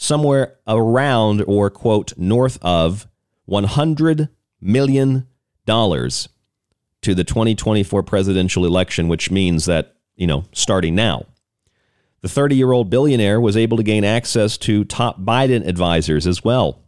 [0.00, 3.08] somewhere around or, quote, north of
[3.50, 4.28] $100
[4.60, 5.26] million
[5.66, 11.26] to the 2024 presidential election, which means that, you know, starting now.
[12.20, 16.44] The 30 year old billionaire was able to gain access to top Biden advisors as
[16.44, 16.80] well.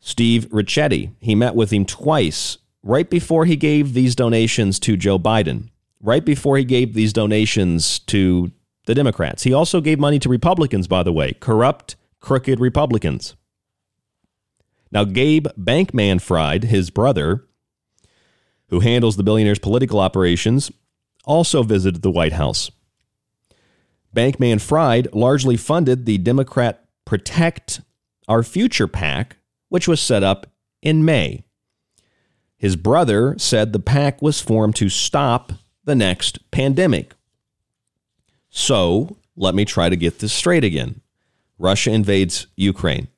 [0.00, 5.18] Steve Ricchetti, he met with him twice right before he gave these donations to Joe
[5.18, 5.68] Biden,
[6.00, 8.50] right before he gave these donations to
[8.88, 9.42] the Democrats.
[9.42, 13.36] He also gave money to Republicans, by the way, corrupt, crooked Republicans.
[14.90, 17.44] Now, Gabe Bankman Fried, his brother,
[18.68, 20.70] who handles the billionaire's political operations,
[21.24, 22.70] also visited the White House.
[24.14, 27.80] Bankman Fried largely funded the Democrat Protect
[28.26, 29.36] Our Future PAC,
[29.68, 30.46] which was set up
[30.82, 31.44] in May.
[32.56, 35.52] His brother said the PAC was formed to stop
[35.84, 37.14] the next pandemic.
[38.50, 41.00] So, let me try to get this straight again.
[41.58, 43.08] Russia invades Ukraine.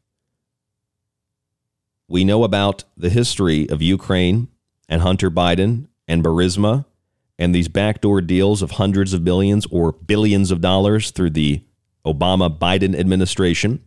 [2.09, 4.49] We know about the history of Ukraine
[4.89, 6.85] and Hunter Biden and Burisma
[7.39, 11.63] and these backdoor deals of hundreds of billions or billions of dollars through the
[12.05, 13.83] Obama Biden administration,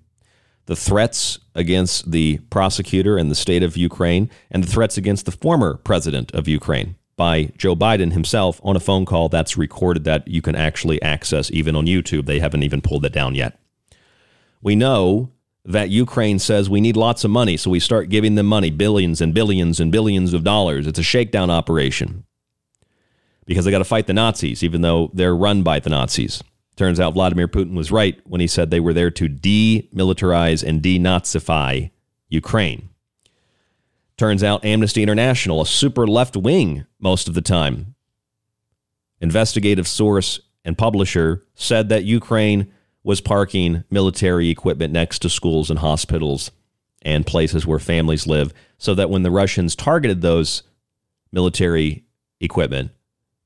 [0.65, 5.31] the threats against the prosecutor in the state of Ukraine, and the threats against the
[5.31, 10.27] former president of Ukraine by Joe Biden himself on a phone call that's recorded that
[10.27, 12.25] you can actually access even on YouTube.
[12.25, 13.59] They haven't even pulled it down yet.
[14.63, 15.29] We know
[15.65, 19.19] that Ukraine says we need lots of money, so we start giving them money, billions
[19.19, 20.87] and billions and billions of dollars.
[20.87, 22.23] It's a shakedown operation
[23.45, 26.41] because they got to fight the Nazis, even though they're run by the Nazis.
[26.77, 30.81] Turns out Vladimir Putin was right when he said they were there to demilitarize and
[30.81, 31.91] denazify
[32.29, 32.89] Ukraine.
[34.15, 37.95] Turns out Amnesty International, a super left wing most of the time,
[39.19, 42.71] investigative source and publisher, said that Ukraine
[43.03, 46.51] was parking military equipment next to schools and hospitals
[47.01, 50.63] and places where families live so that when the Russians targeted those
[51.31, 52.05] military
[52.39, 52.91] equipment,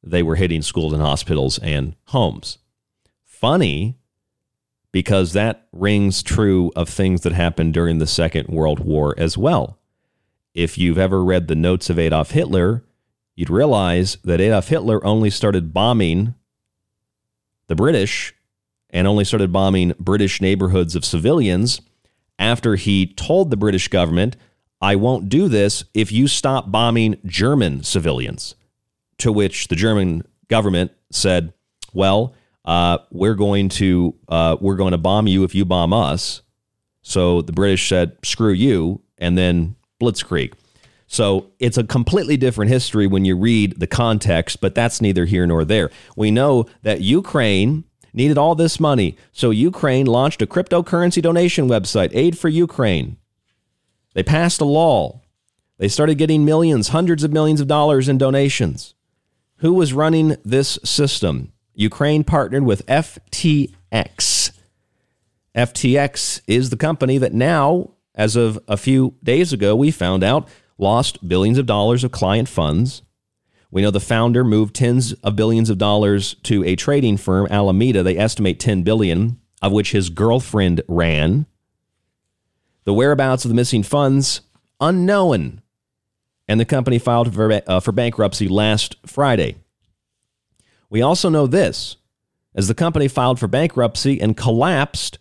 [0.03, 2.59] they were hitting schools and hospitals and homes.
[3.23, 3.97] Funny
[4.91, 9.77] because that rings true of things that happened during the Second World War as well.
[10.53, 12.83] If you've ever read the notes of Adolf Hitler,
[13.35, 16.33] you'd realize that Adolf Hitler only started bombing
[17.67, 18.33] the British
[18.97, 21.81] and only started bombing British neighborhoods of civilians
[22.39, 24.35] after he told the British government,
[24.81, 28.55] I won't do this if you stop bombing German civilians.
[29.19, 31.53] To which the German government said,
[31.93, 32.33] "Well,
[32.65, 36.41] uh, we're going to uh, we're going to bomb you if you bomb us."
[37.03, 40.53] So the British said, "Screw you," and then Blitzkrieg.
[41.05, 45.45] So it's a completely different history when you read the context, but that's neither here
[45.45, 45.91] nor there.
[46.15, 47.83] We know that Ukraine
[48.17, 53.17] needed all this money, so Ukraine launched a cryptocurrency donation website, Aid for Ukraine.
[54.13, 55.21] They passed a law.
[55.77, 58.95] They started getting millions, hundreds of millions of dollars in donations.
[59.57, 61.53] Who was running this system?
[61.75, 64.51] Ukraine partnered with FTX.
[65.55, 70.47] FTX is the company that now, as of a few days ago, we found out
[70.79, 73.03] lost billions of dollars of client funds.
[73.69, 78.01] We know the founder moved tens of billions of dollars to a trading firm, Alameda.
[78.01, 81.45] They estimate 10 billion, of which his girlfriend ran.
[82.85, 84.41] The whereabouts of the missing funds
[84.79, 85.61] unknown.
[86.47, 89.57] And the company filed for, uh, for bankruptcy last Friday.
[90.89, 91.97] We also know this
[92.55, 95.19] as the company filed for bankruptcy and collapsed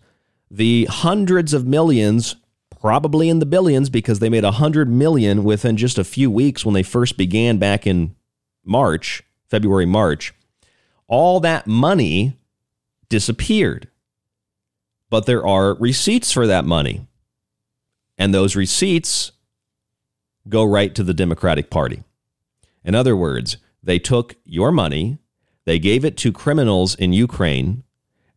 [0.49, 2.37] the hundreds of millions,
[2.79, 6.63] probably in the billions, because they made a hundred million within just a few weeks
[6.63, 8.15] when they first began back in
[8.67, 10.33] March, February, March.
[11.07, 12.37] All that money
[13.09, 13.87] disappeared.
[15.09, 17.07] But there are receipts for that money.
[18.17, 19.31] And those receipts
[20.49, 22.03] go right to the Democratic Party.
[22.83, 25.17] In other words, they took your money,
[25.65, 27.83] they gave it to criminals in Ukraine,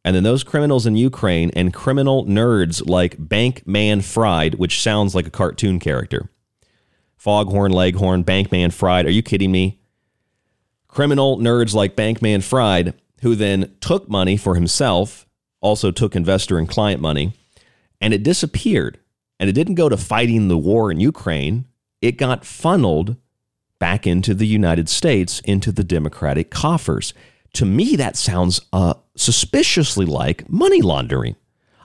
[0.05, 5.26] and then those criminals in Ukraine and criminal nerds like Bankman Fried, which sounds like
[5.26, 6.31] a cartoon character.
[7.16, 9.07] Foghorn, Leghorn, Bankman Fried.
[9.07, 9.80] Are you kidding me?
[10.91, 15.26] Criminal nerds like Bankman Fried, who then took money for himself,
[15.61, 17.34] also took investor and client money,
[18.01, 18.99] and it disappeared.
[19.38, 21.64] And it didn't go to fighting the war in Ukraine
[22.01, 23.16] it got funneled
[23.78, 27.14] back into the United States, into the Democratic coffers.
[27.55, 31.36] To me, that sounds uh, suspiciously like money laundering.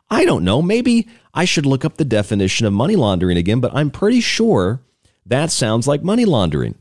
[0.10, 0.62] I don't know.
[0.62, 4.82] Maybe I should look up the definition of money laundering again, but I'm pretty sure
[5.26, 6.76] that sounds like money laundering.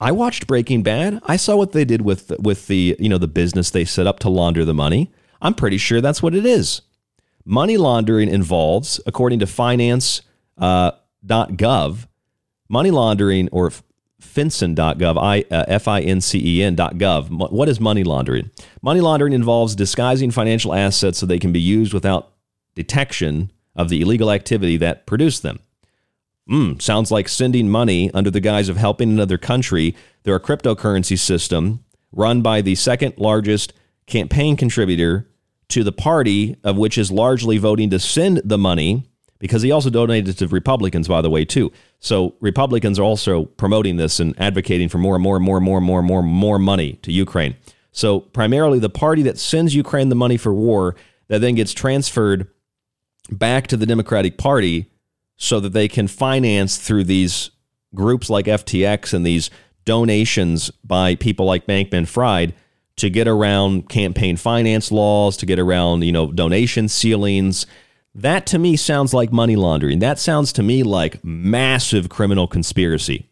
[0.00, 1.20] I watched Breaking Bad.
[1.26, 4.18] I saw what they did with with the you know the business they set up
[4.20, 5.12] to launder the money.
[5.42, 6.82] I'm pretty sure that's what it is.
[7.44, 10.22] Money laundering involves, according to finance.gov,
[10.60, 12.06] uh,
[12.68, 13.72] money laundering or
[14.20, 17.50] FinCEN.gov, I, uh, F-I-N-C-E-N.gov.
[17.50, 18.50] What is money laundering?
[18.82, 22.32] Money laundering involves disguising financial assets so they can be used without
[22.74, 25.60] detection of the illegal activity that produced them.
[26.50, 29.94] Mm, sounds like sending money under the guise of helping another country.
[30.24, 33.72] They're a cryptocurrency system run by the second largest
[34.06, 35.28] campaign contributor
[35.68, 39.06] to the party, of which is largely voting to send the money
[39.38, 41.72] because he also donated to Republicans, by the way, too.
[42.00, 45.64] So Republicans are also promoting this and advocating for more and more and more and
[45.64, 47.56] more and more and more, and more money to Ukraine.
[47.92, 50.96] So primarily the party that sends Ukraine the money for war
[51.28, 52.48] that then gets transferred
[53.30, 54.90] back to the Democratic Party
[55.40, 57.50] so that they can finance through these
[57.94, 59.50] groups like FTX and these
[59.84, 62.54] donations by people like Bankman Fried
[62.96, 67.66] to get around campaign finance laws, to get around, you know, donation ceilings
[68.14, 70.00] that to me sounds like money laundering.
[70.00, 73.28] That sounds to me like massive criminal conspiracy.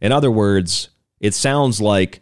[0.00, 2.20] In other words, it sounds like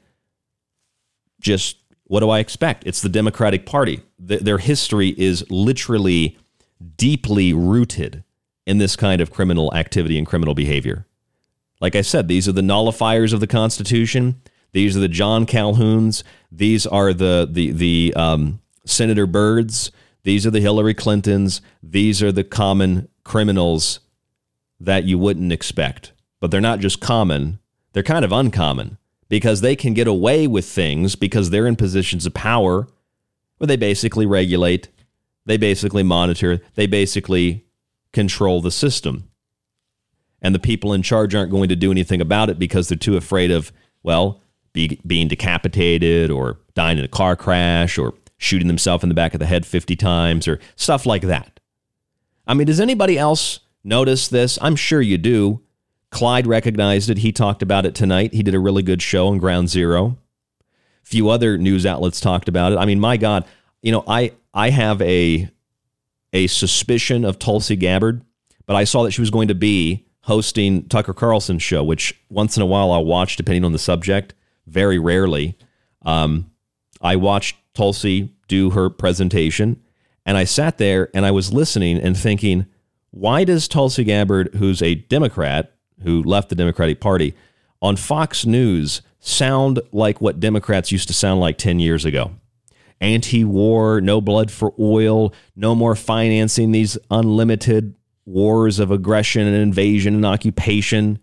[1.40, 2.86] just what do I expect?
[2.86, 4.02] It's the Democratic Party.
[4.18, 6.38] their history is literally
[6.96, 8.24] deeply rooted
[8.68, 11.06] in this kind of criminal activity and criminal behavior.
[11.80, 14.42] Like I said, these are the nullifiers of the Constitution.
[14.72, 16.22] These are the John Calhouns.
[16.52, 19.90] These are the the the um, Senator Byrds.
[20.22, 21.62] These are the Hillary Clintons.
[21.82, 24.00] These are the common criminals
[24.78, 26.12] that you wouldn't expect.
[26.38, 27.60] But they're not just common,
[27.92, 28.98] they're kind of uncommon
[29.28, 32.86] because they can get away with things because they're in positions of power
[33.56, 34.88] where they basically regulate,
[35.46, 37.64] they basically monitor, they basically
[38.12, 39.30] control the system.
[40.40, 43.16] And the people in charge aren't going to do anything about it because they're too
[43.16, 44.40] afraid of, well,
[44.72, 49.34] be, being decapitated or dying in a car crash or shooting themselves in the back
[49.34, 51.58] of the head 50 times or stuff like that.
[52.46, 54.58] I mean, does anybody else notice this?
[54.62, 55.60] I'm sure you do.
[56.10, 57.18] Clyde recognized it.
[57.18, 58.32] He talked about it tonight.
[58.32, 60.16] He did a really good show on Ground Zero.
[61.02, 62.78] Few other news outlets talked about it.
[62.78, 63.44] I mean, my God,
[63.82, 65.50] you know, I I have a
[66.32, 68.22] a suspicion of Tulsi Gabbard,
[68.66, 72.56] but I saw that she was going to be hosting Tucker Carlson's show, which once
[72.56, 74.34] in a while I'll watch, depending on the subject.
[74.66, 75.56] Very rarely.
[76.02, 76.50] Um,
[77.00, 79.82] I watched Tulsi do her presentation.
[80.26, 82.66] And I sat there and I was listening and thinking,
[83.10, 85.72] why does Tulsi Gabbard, who's a Democrat
[86.02, 87.34] who left the Democratic Party,
[87.80, 92.32] on Fox News sound like what Democrats used to sound like 10 years ago?
[93.00, 97.94] Anti war, no blood for oil, no more financing these unlimited
[98.24, 101.18] wars of aggression and invasion and occupation.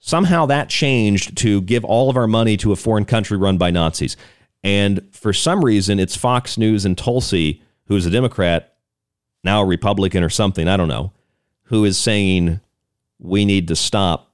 [0.00, 3.70] Somehow that changed to give all of our money to a foreign country run by
[3.70, 4.16] Nazis.
[4.62, 8.74] And for some reason, it's Fox News and Tulsi, who's a Democrat,
[9.42, 11.12] now a Republican or something, I don't know,
[11.64, 12.60] who is saying
[13.18, 14.32] we need to stop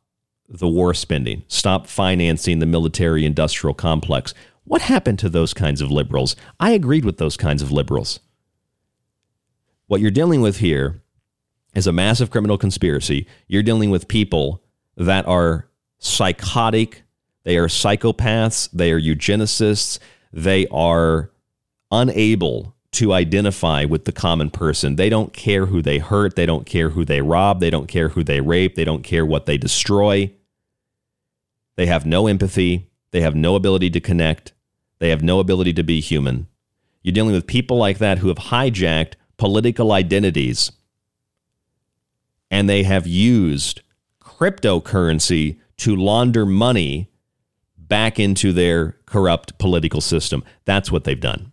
[0.48, 4.34] the war spending, stop financing the military industrial complex.
[4.70, 6.36] What happened to those kinds of liberals?
[6.60, 8.20] I agreed with those kinds of liberals.
[9.88, 11.02] What you're dealing with here
[11.74, 13.26] is a massive criminal conspiracy.
[13.48, 14.62] You're dealing with people
[14.96, 15.68] that are
[15.98, 17.02] psychotic,
[17.42, 19.98] they are psychopaths, they are eugenicists,
[20.32, 21.32] they are
[21.90, 24.94] unable to identify with the common person.
[24.94, 26.36] They don't care who they hurt.
[26.36, 27.58] They don't care who they rob.
[27.58, 28.76] They don't care who they rape.
[28.76, 30.32] They don't care what they destroy.
[31.74, 32.88] They have no empathy.
[33.10, 34.52] They have no ability to connect.
[35.00, 36.46] They have no ability to be human.
[37.02, 40.70] You're dealing with people like that who have hijacked political identities
[42.50, 43.82] and they have used
[44.22, 47.10] cryptocurrency to launder money
[47.76, 50.44] back into their corrupt political system.
[50.64, 51.52] That's what they've done.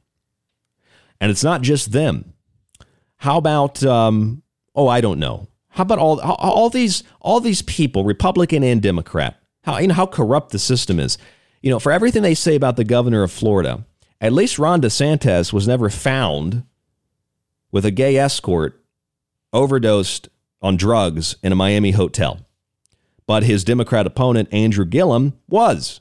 [1.22, 2.34] And it's not just them.
[3.18, 4.44] How about um,
[4.76, 5.48] oh, I don't know.
[5.70, 9.40] How about all all these all these people, Republican and Democrat?
[9.64, 11.18] How you know how corrupt the system is.
[11.62, 13.86] You know, for everything they say about the governor of Florida,
[14.22, 16.64] at least Ron DeSantis was never found
[17.72, 18.84] with a gay escort
[19.54, 20.30] overdosed
[20.62, 22.40] on drugs in a Miami hotel.
[23.26, 26.00] But his Democrat opponent, Andrew Gillum, was.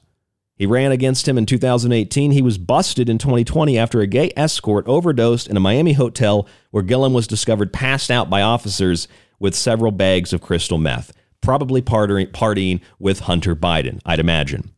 [0.56, 2.30] He ran against him in 2018.
[2.30, 6.82] He was busted in 2020 after a gay escort overdosed in a Miami hotel where
[6.82, 9.06] Gillum was discovered passed out by officers
[9.38, 14.72] with several bags of crystal meth, probably partying with Hunter Biden, I'd imagine.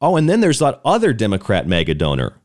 [0.00, 2.40] Oh, and then there's that other Democrat mega donor,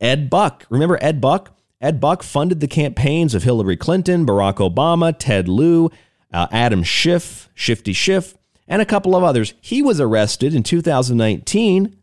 [0.00, 0.66] Ed Buck.
[0.70, 1.50] Remember Ed Buck?
[1.80, 5.90] Ed Buck funded the campaigns of Hillary Clinton, Barack Obama, Ted Lieu,
[6.32, 8.34] uh, Adam Schiff, Shifty Schiff,
[8.66, 9.52] and a couple of others.
[9.60, 11.96] He was arrested in 2019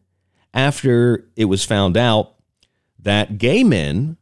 [0.53, 2.35] after it was found out
[2.99, 4.17] that gay men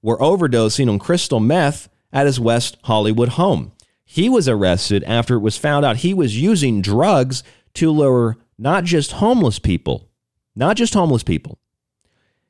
[0.00, 3.72] were overdosing on crystal meth at his West Hollywood home.
[4.04, 7.42] He was arrested after it was found out he was using drugs
[7.74, 10.08] to lure not just homeless people,
[10.54, 11.58] not just homeless people.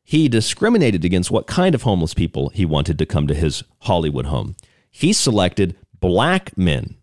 [0.02, 4.26] He discriminated against what kind of homeless people he wanted to come to his Hollywood
[4.26, 4.54] home.
[4.90, 6.96] He selected black men.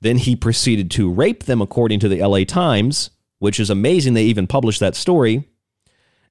[0.00, 4.14] Then he proceeded to rape them, according to the LA Times, which is amazing.
[4.14, 5.48] They even published that story.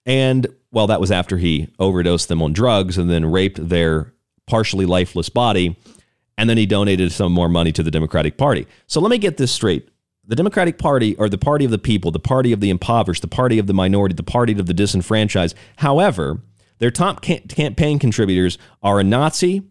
[0.05, 4.13] And, well, that was after he overdosed them on drugs and then raped their
[4.45, 5.77] partially lifeless body.
[6.37, 8.67] And then he donated some more money to the Democratic Party.
[8.85, 9.89] So let me get this straight
[10.27, 13.27] the Democratic Party are the party of the people, the party of the impoverished, the
[13.27, 15.55] party of the minority, the party of the disenfranchised.
[15.77, 16.41] However,
[16.79, 19.63] their top campaign contributors are a Nazi,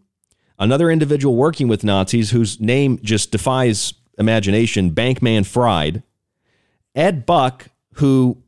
[0.58, 6.02] another individual working with Nazis whose name just defies imagination, Bankman Fried,
[6.94, 8.42] Ed Buck, who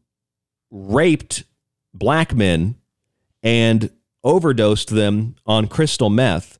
[0.70, 1.44] raped
[1.92, 2.76] black men
[3.42, 3.90] and
[4.22, 6.58] overdosed them on crystal meth.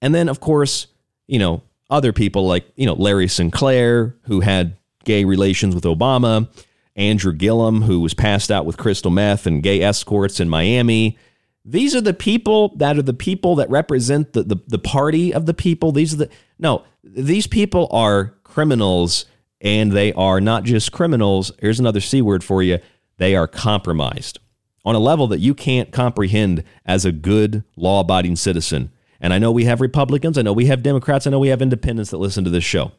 [0.00, 0.86] And then, of course,
[1.26, 6.48] you know, other people like, you know, Larry Sinclair, who had gay relations with Obama,
[6.96, 11.16] Andrew Gillum, who was passed out with crystal meth and gay escorts in Miami.
[11.64, 15.46] These are the people that are the people that represent the, the, the party of
[15.46, 15.92] the people.
[15.92, 19.26] These are the no, these people are criminals
[19.60, 21.52] and they are not just criminals.
[21.60, 22.78] Here's another C word for you.
[23.18, 24.38] They are compromised
[24.84, 28.90] on a level that you can't comprehend as a good law abiding citizen.
[29.20, 31.60] And I know we have Republicans, I know we have Democrats, I know we have
[31.60, 32.92] independents that listen to this show.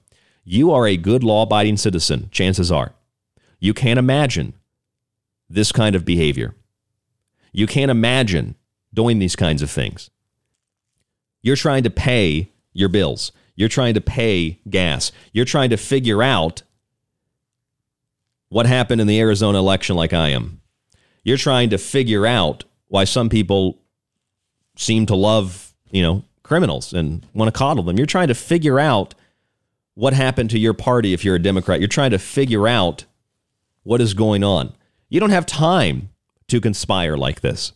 [0.52, 2.94] You are a good law abiding citizen, chances are.
[3.60, 4.54] You can't imagine
[5.48, 6.56] this kind of behavior.
[7.52, 8.56] You can't imagine
[8.92, 10.10] doing these kinds of things.
[11.44, 13.32] You're trying to pay your bills.
[13.56, 15.12] You're trying to pay gas.
[15.34, 16.64] You're trying to figure out
[18.48, 20.62] what happened in the Arizona election, like I am.
[21.24, 23.78] You're trying to figure out why some people
[24.78, 27.98] seem to love, you know, criminals and want to coddle them.
[27.98, 29.14] You're trying to figure out
[30.00, 31.82] what happened to your party if you're a Democrat.
[31.82, 33.04] You're trying to figure out
[33.84, 34.72] what is going on.
[35.10, 36.08] You don't have time
[36.48, 37.74] to conspire like this.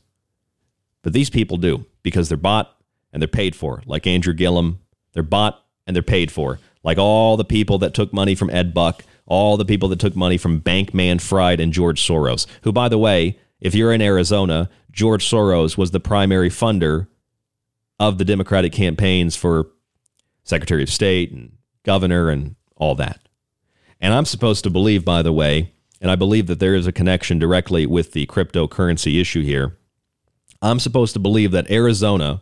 [1.02, 2.74] But these people do because they're bought
[3.12, 4.80] and they're paid for, like Andrew Gillum.
[5.12, 8.74] They're bought and they're paid for, like all the people that took money from Ed
[8.74, 12.88] Buck, all the people that took money from Bankman Fried and George Soros, who, by
[12.88, 17.08] the way, if you're in Arizona, George Soros was the primary funder
[18.00, 19.68] of the Democratic campaigns for
[20.46, 21.52] Secretary of State and
[21.84, 23.20] governor, and all that.
[24.00, 26.92] And I'm supposed to believe, by the way, and I believe that there is a
[26.92, 29.78] connection directly with the cryptocurrency issue here.
[30.62, 32.42] I'm supposed to believe that Arizona,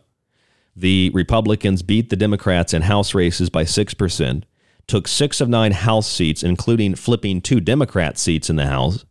[0.74, 4.42] the Republicans beat the Democrats in House races by 6%,
[4.88, 9.04] took six of nine House seats, including flipping two Democrat seats in the House.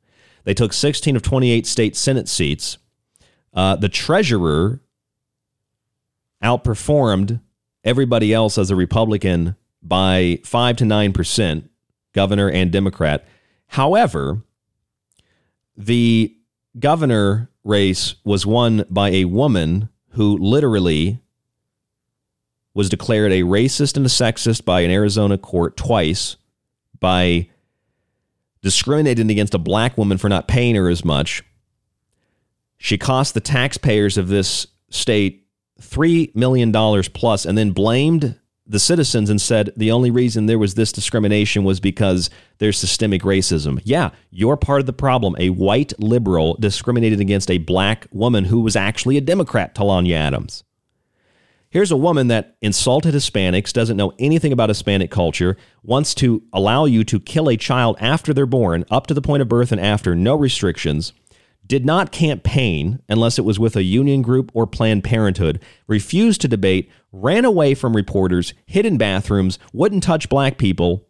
[0.43, 2.77] They took 16 of 28 state Senate seats.
[3.53, 4.81] Uh, the treasurer
[6.43, 7.41] outperformed
[7.83, 11.69] everybody else as a Republican by 5 to 9%,
[12.13, 13.27] governor and Democrat.
[13.67, 14.41] However,
[15.75, 16.35] the
[16.79, 21.19] governor race was won by a woman who literally
[22.73, 26.37] was declared a racist and a sexist by an Arizona court twice
[26.99, 27.49] by
[28.61, 31.43] discriminating against a black woman for not paying her as much.
[32.77, 35.47] She cost the taxpayers of this state
[35.81, 36.71] $3 million
[37.13, 38.39] plus and then blamed
[38.71, 43.21] the citizens and said the only reason there was this discrimination was because there's systemic
[43.23, 43.81] racism.
[43.83, 45.35] Yeah, you're part of the problem.
[45.37, 50.63] A white liberal discriminated against a black woman who was actually a Democrat, Talonya Adams.
[51.69, 56.85] Here's a woman that insulted Hispanics, doesn't know anything about Hispanic culture, wants to allow
[56.85, 59.81] you to kill a child after they're born, up to the point of birth and
[59.81, 61.11] after, no restrictions
[61.71, 65.57] did not campaign unless it was with a union group or Planned Parenthood,
[65.87, 71.07] refused to debate, ran away from reporters, hid in bathrooms, wouldn't touch black people,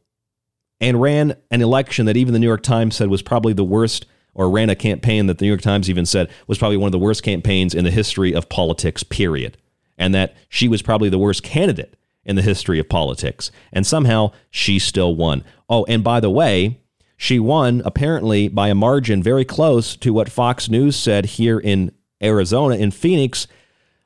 [0.80, 4.06] and ran an election that even the New York Times said was probably the worst,
[4.36, 6.92] or ran a campaign that the New York Times even said was probably one of
[6.92, 9.58] the worst campaigns in the history of politics, period.
[9.98, 13.50] And that she was probably the worst candidate in the history of politics.
[13.74, 15.44] And somehow she still won.
[15.68, 16.81] Oh, and by the way,
[17.22, 21.92] she won apparently by a margin very close to what Fox News said here in
[22.20, 23.46] Arizona, in Phoenix.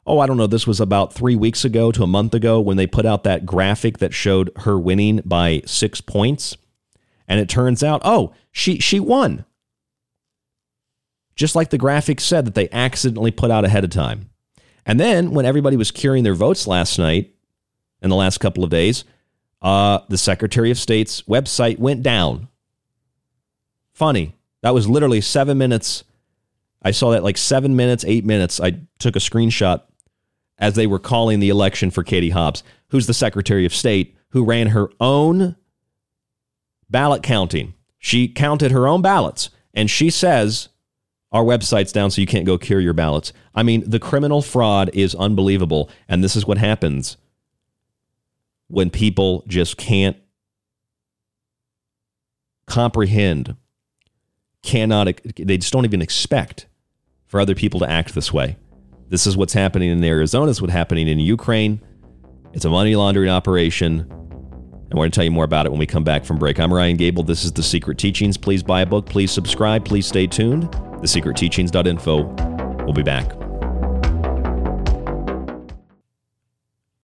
[0.05, 0.47] Oh, I don't know.
[0.47, 3.45] This was about three weeks ago to a month ago when they put out that
[3.45, 6.57] graphic that showed her winning by six points.
[7.25, 9.45] And it turns out, oh, she, she won.
[11.37, 14.29] Just like the graphic said that they accidentally put out ahead of time.
[14.85, 17.33] And then when everybody was curing their votes last night,
[18.01, 19.05] in the last couple of days,
[19.61, 22.49] uh, the Secretary of State's website went down
[23.95, 24.35] funny.
[24.61, 26.03] That was literally seven minutes.
[26.83, 28.59] I saw that like seven minutes, eight minutes.
[28.59, 29.81] I took a screenshot
[30.59, 34.45] as they were calling the election for Katie Hobbs, who's the Secretary of State, who
[34.45, 35.55] ran her own
[36.89, 37.73] ballot counting.
[37.97, 40.69] She counted her own ballots, and she says,
[41.31, 43.33] Our website's down, so you can't go cure your ballots.
[43.55, 45.89] I mean, the criminal fraud is unbelievable.
[46.07, 47.17] And this is what happens
[48.67, 50.17] when people just can't
[52.67, 53.55] comprehend
[54.65, 55.07] cannot,
[55.37, 56.67] they just don't even expect
[57.27, 58.57] for other people to act this way.
[59.09, 61.79] This is what's happening in Arizona, is what's happening in Ukraine.
[62.53, 64.07] It's a money laundering operation.
[64.09, 66.59] And we're going to tell you more about it when we come back from break.
[66.59, 67.23] I'm Ryan Gable.
[67.23, 68.37] This is The Secret Teachings.
[68.37, 69.05] Please buy a book.
[69.05, 69.85] Please subscribe.
[69.85, 70.71] Please stay tuned.
[70.71, 72.83] TheSecretTeachings.info.
[72.83, 73.31] We'll be back.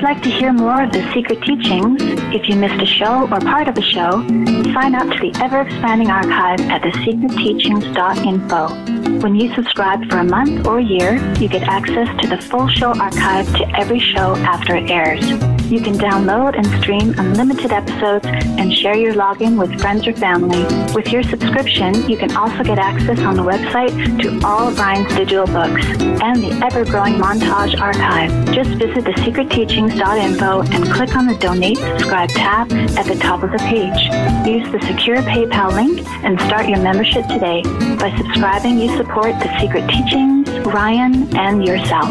[0.00, 2.00] you'd like to hear more of the secret teachings,
[2.34, 4.26] if you missed a show or part of a show,
[4.72, 9.20] sign up to the ever expanding archive at thesecretteachings.info.
[9.20, 12.66] When you subscribe for a month or a year, you get access to the full
[12.68, 15.59] show archive to every show after it airs.
[15.70, 20.64] You can download and stream unlimited episodes and share your login with friends or family.
[20.92, 25.14] With your subscription, you can also get access on the website to all of Ryan's
[25.14, 28.30] digital books and the ever-growing montage archive.
[28.52, 33.14] Just visit the Secret Teachings teachings.info and click on the Donate Subscribe tab at the
[33.14, 34.00] top of the page.
[34.46, 37.62] Use the secure PayPal link and start your membership today.
[37.96, 42.10] By subscribing, you support the Secret Teachings, Ryan, and yourself.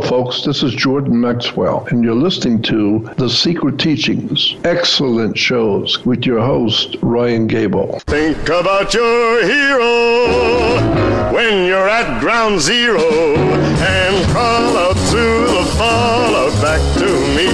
[0.01, 0.41] Hello, folks.
[0.41, 4.55] This is Jordan Maxwell, and you're listening to The Secret Teachings.
[4.63, 7.99] Excellent shows with your host, Ryan Gable.
[8.07, 16.61] Think about your hero when you're at ground zero and crawl up through the fallout
[16.61, 17.45] back to me.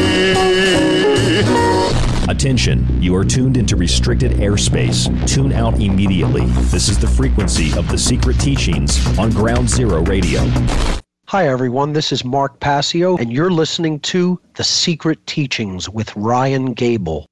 [2.32, 5.10] Attention, you are tuned into restricted airspace.
[5.28, 6.46] Tune out immediately.
[6.72, 10.50] This is the frequency of the secret teachings on Ground Zero Radio.
[11.32, 11.92] Hi, everyone.
[11.92, 17.26] This is Mark Passio, and you're listening to The Secret Teachings with Ryan Gable.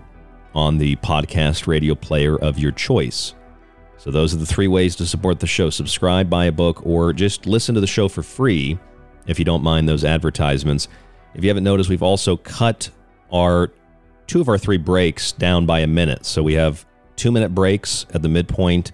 [0.55, 3.35] on the podcast radio player of your choice.
[3.97, 7.13] So, those are the three ways to support the show subscribe, buy a book, or
[7.13, 8.77] just listen to the show for free
[9.27, 10.87] if you don't mind those advertisements.
[11.33, 12.89] If you haven't noticed, we've also cut
[13.31, 13.71] our
[14.27, 16.25] two of our three breaks down by a minute.
[16.25, 18.91] So we have two minute breaks at the midpoint,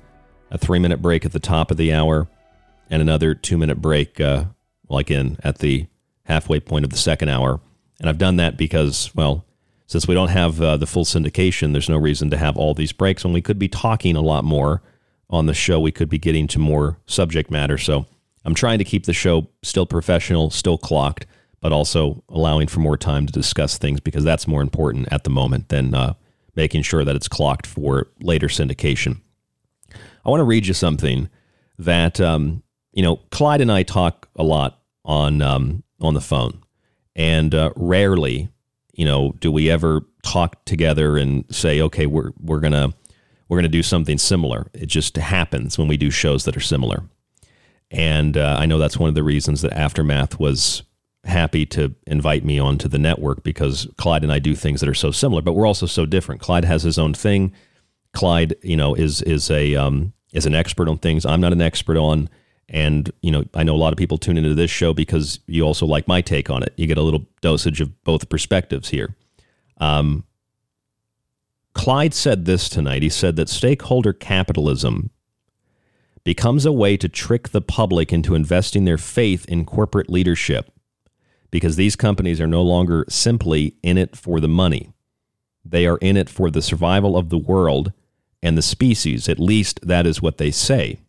[0.51, 2.27] a three minute break at the top of the hour,
[2.89, 4.45] and another two minute break, uh,
[4.87, 5.87] like in at the
[6.23, 7.59] halfway point of the second hour.
[7.99, 9.45] And I've done that because, well,
[9.87, 12.91] since we don't have uh, the full syndication, there's no reason to have all these
[12.91, 13.23] breaks.
[13.23, 14.81] When we could be talking a lot more
[15.29, 17.77] on the show, we could be getting to more subject matter.
[17.77, 18.05] So
[18.45, 21.25] I'm trying to keep the show still professional, still clocked
[21.61, 25.29] but also allowing for more time to discuss things because that's more important at the
[25.29, 26.13] moment than uh,
[26.55, 29.21] making sure that it's clocked for later syndication.
[30.29, 31.27] I want to read you something
[31.79, 32.61] that um,
[32.91, 33.15] you know.
[33.31, 36.61] Clyde and I talk a lot on um, on the phone,
[37.15, 38.49] and uh, rarely,
[38.93, 42.93] you know, do we ever talk together and say, "Okay, we're we're gonna
[43.47, 47.05] we're gonna do something similar." It just happens when we do shows that are similar,
[47.89, 50.83] and uh, I know that's one of the reasons that Aftermath was
[51.23, 54.93] happy to invite me onto the network because Clyde and I do things that are
[54.93, 56.39] so similar, but we're also so different.
[56.39, 57.51] Clyde has his own thing.
[58.13, 61.61] Clyde, you know, is is a um, is an expert on things I'm not an
[61.61, 62.29] expert on,
[62.67, 65.63] and you know, I know a lot of people tune into this show because you
[65.63, 66.73] also like my take on it.
[66.77, 69.15] You get a little dosage of both perspectives here.
[69.77, 70.25] Um,
[71.73, 73.03] Clyde said this tonight.
[73.03, 75.11] He said that stakeholder capitalism
[76.23, 80.71] becomes a way to trick the public into investing their faith in corporate leadership
[81.51, 84.91] because these companies are no longer simply in it for the money.
[85.65, 87.93] They are in it for the survival of the world
[88.41, 89.27] and the species.
[89.27, 90.99] At least that is what they say.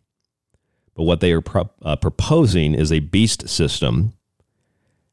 [0.95, 4.13] But what they are pro- uh, proposing is a beast system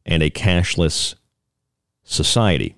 [0.05, 1.14] and a cashless
[2.03, 2.75] society.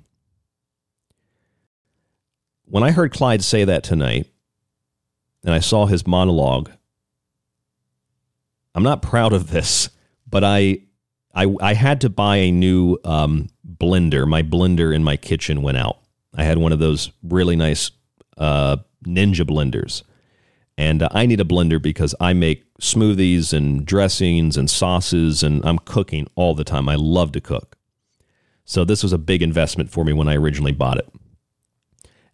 [2.64, 4.26] When I heard Clyde say that tonight,
[5.44, 6.70] and I saw his monologue,
[8.74, 9.88] I'm not proud of this,
[10.28, 10.82] but I
[11.34, 14.26] I, I had to buy a new um, blender.
[14.26, 15.98] My blender in my kitchen went out.
[16.34, 17.92] I had one of those really nice
[18.36, 20.02] uh, Ninja blenders.
[20.76, 25.64] And uh, I need a blender because I make smoothies and dressings and sauces, and
[25.64, 26.88] I'm cooking all the time.
[26.88, 27.76] I love to cook.
[28.64, 31.08] So this was a big investment for me when I originally bought it.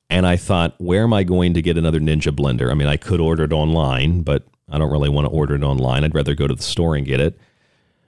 [0.08, 2.70] And I thought, where am I going to get another Ninja blender?
[2.70, 5.64] I mean, I could order it online, but I don't really want to order it
[5.64, 6.04] online.
[6.04, 7.38] I'd rather go to the store and get it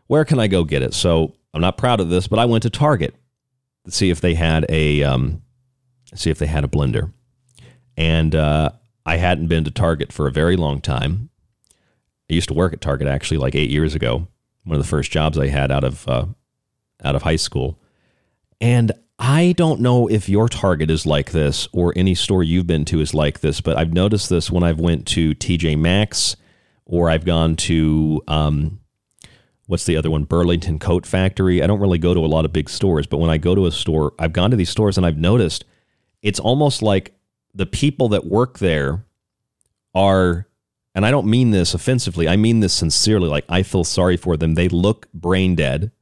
[0.08, 0.92] where can I go get it?
[0.92, 3.14] So I'm not proud of this, but I went to Target
[3.84, 5.42] to see if they had a um,
[6.14, 7.12] see if they had a blender,
[7.98, 8.70] and uh,
[9.04, 11.30] I hadn't been to Target for a very long time.
[12.30, 14.28] I used to work at Target actually like eight years ago,
[14.62, 16.26] one of the first jobs I had out of uh,
[17.04, 17.78] out of high school,
[18.60, 22.84] and I don't know if your Target is like this or any store you've been
[22.86, 26.36] to is like this, but I've noticed this when I've went to TJ Maxx
[26.86, 28.80] or I've gone to um,
[29.66, 30.22] what's the other one?
[30.22, 31.62] Burlington Coat Factory.
[31.64, 33.66] I don't really go to a lot of big stores, but when I go to
[33.66, 35.64] a store, I've gone to these stores and I've noticed
[36.22, 37.17] it's almost like
[37.54, 39.04] the people that work there
[39.94, 40.48] are
[40.98, 43.28] and I don't mean this offensively, I mean this sincerely.
[43.28, 44.54] Like, I feel sorry for them.
[44.54, 45.92] They look brain dead.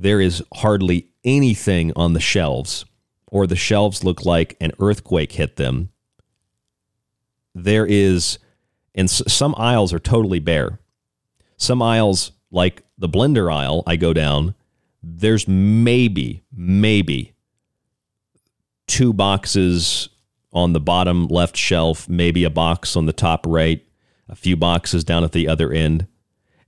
[0.00, 2.84] There is hardly anything on the shelves,
[3.28, 5.90] or the shelves look like an earthquake hit them.
[7.54, 8.40] There is,
[8.96, 10.80] and some aisles are totally bare.
[11.56, 14.56] Some aisles, like the blender aisle, I go down,
[15.04, 17.34] there's maybe, maybe
[18.88, 20.08] two boxes
[20.52, 23.84] on the bottom left shelf, maybe a box on the top right,
[24.28, 26.06] a few boxes down at the other end.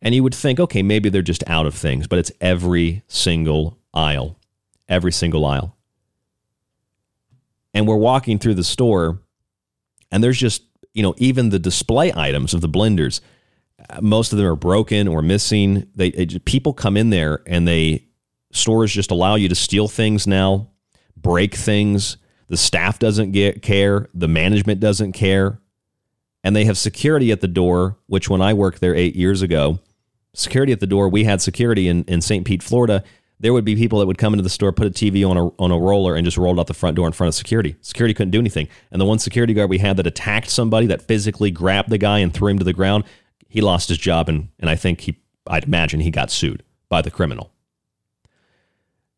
[0.01, 3.79] And you would think, okay, maybe they're just out of things, but it's every single
[3.93, 4.39] aisle,
[4.89, 5.77] every single aisle.
[7.73, 9.21] And we're walking through the store,
[10.11, 10.63] and there's just,
[10.93, 13.21] you know, even the display items of the blenders,
[14.01, 15.89] most of them are broken or missing.
[15.95, 18.07] They it, people come in there and they
[18.53, 20.71] stores just allow you to steal things now,
[21.17, 22.17] break things.
[22.55, 25.59] The staff doesn't get care, the management doesn't care.
[26.45, 29.81] And they have security at the door, which when I worked there 8 years ago,
[30.35, 32.45] security at the door, we had security in in St.
[32.45, 33.03] Pete, Florida.
[33.41, 35.49] There would be people that would come into the store, put a TV on a
[35.61, 37.75] on a roller, and just rolled out the front door in front of security.
[37.81, 38.69] Security couldn't do anything.
[38.93, 42.21] And the one security guard we had that attacked somebody, that physically grabbed the guy
[42.21, 43.03] and threw him to the ground,
[43.49, 45.17] he lost his job, and and I think he,
[45.49, 47.51] I'd imagine he got sued by the criminal.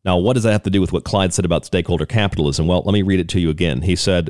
[0.07, 2.65] Now, what does that have to do with what Clyde said about stakeholder capitalism?
[2.65, 3.81] Well, let me read it to you again.
[3.81, 4.29] He said,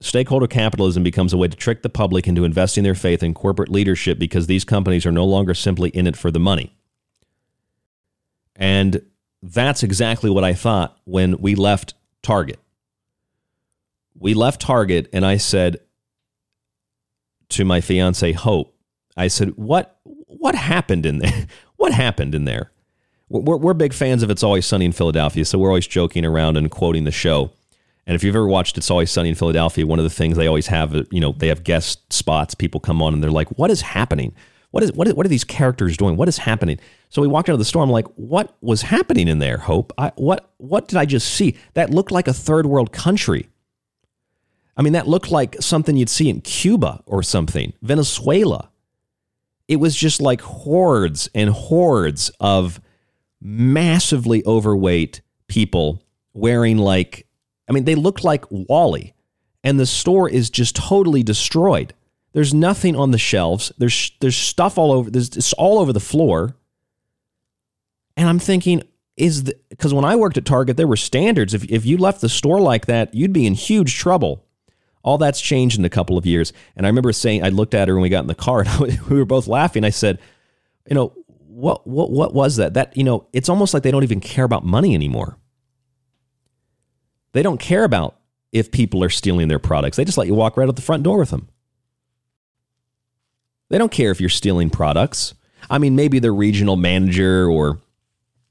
[0.00, 3.68] Stakeholder capitalism becomes a way to trick the public into investing their faith in corporate
[3.68, 6.74] leadership because these companies are no longer simply in it for the money.
[8.56, 9.02] And
[9.42, 12.58] that's exactly what I thought when we left Target.
[14.18, 15.80] We left Target, and I said
[17.50, 18.74] to my fiance Hope,
[19.14, 21.46] I said, "What what happened in there?
[21.76, 22.72] what happened in there?"
[23.28, 26.56] We're, we're big fans of It's Always Sunny in Philadelphia, so we're always joking around
[26.56, 27.50] and quoting the show.
[28.06, 30.46] And if you've ever watched It's Always Sunny in Philadelphia, one of the things they
[30.46, 32.54] always have, uh, you know, they have guest spots.
[32.54, 34.34] People come on and they're like, "What is happening?
[34.70, 35.08] What is what?
[35.08, 36.16] Is, what are these characters doing?
[36.16, 36.78] What is happening?"
[37.10, 37.82] So we walked out of the store.
[37.82, 39.92] I'm like, "What was happening in there, Hope?
[39.98, 41.54] I, what what did I just see?
[41.74, 43.50] That looked like a third world country.
[44.74, 48.70] I mean, that looked like something you'd see in Cuba or something, Venezuela.
[49.66, 52.80] It was just like hordes and hordes of."
[53.40, 57.26] Massively overweight people wearing like,
[57.68, 59.12] I mean, they look like WALL-E,
[59.64, 61.94] and the store is just totally destroyed.
[62.32, 63.72] There's nothing on the shelves.
[63.78, 65.10] There's there's stuff all over.
[65.10, 66.54] There's it's all over the floor.
[68.16, 68.82] And I'm thinking,
[69.16, 71.54] is the because when I worked at Target, there were standards.
[71.54, 74.44] If if you left the store like that, you'd be in huge trouble.
[75.02, 76.52] All that's changed in a couple of years.
[76.76, 79.00] And I remember saying, I looked at her when we got in the car, and
[79.02, 79.84] we were both laughing.
[79.84, 80.18] I said,
[80.88, 81.12] you know,
[81.58, 82.74] what what what was that?
[82.74, 85.36] That you know, it's almost like they don't even care about money anymore.
[87.32, 88.16] They don't care about
[88.52, 89.96] if people are stealing their products.
[89.96, 91.48] They just let you walk right out the front door with them.
[93.70, 95.34] They don't care if you're stealing products.
[95.68, 97.80] I mean, maybe the regional manager or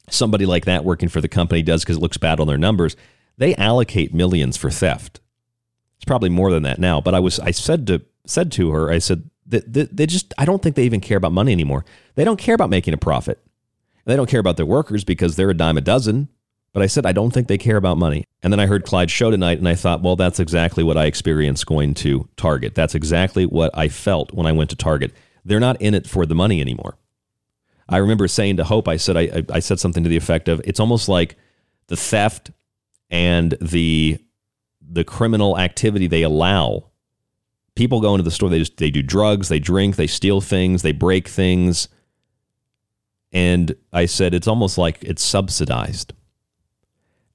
[0.10, 2.96] somebody like that working for the company does because it looks bad on their numbers.
[3.38, 5.22] They allocate millions for theft.
[5.96, 7.00] It's probably more than that now.
[7.00, 10.46] But I was I said to said to her, I said, they, they just I
[10.46, 11.86] don't think they even care about money anymore.
[12.16, 13.40] They don't care about making a profit.
[14.06, 16.30] They don't care about their workers because they're a dime a dozen.
[16.74, 18.26] But I said I don't think they care about money.
[18.44, 21.06] And then I heard Clyde's show tonight and I thought, well, that's exactly what I
[21.06, 22.76] experienced going to Target.
[22.76, 25.14] That's exactly what I felt when I went to Target.
[25.44, 26.98] They're not in it for the money anymore.
[27.90, 30.62] I remember saying to Hope, I said I, I said something to the effect of
[30.66, 31.38] it's almost like
[31.88, 32.52] the theft
[33.10, 34.20] and the
[34.82, 36.90] the criminal activity they allow
[37.78, 40.82] people go into the store they just they do drugs they drink they steal things
[40.82, 41.88] they break things.
[43.32, 46.14] And i said it's almost like it's subsidized.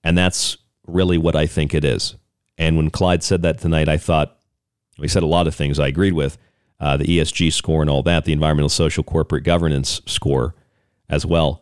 [0.04, 2.16] And that's really what i think it is.
[2.58, 4.38] And when clyde said that tonight i thought
[4.96, 6.36] he said a lot of things i agreed with
[6.80, 10.54] uh, the esg score and all that the environmental social corporate governance score
[11.08, 11.61] as well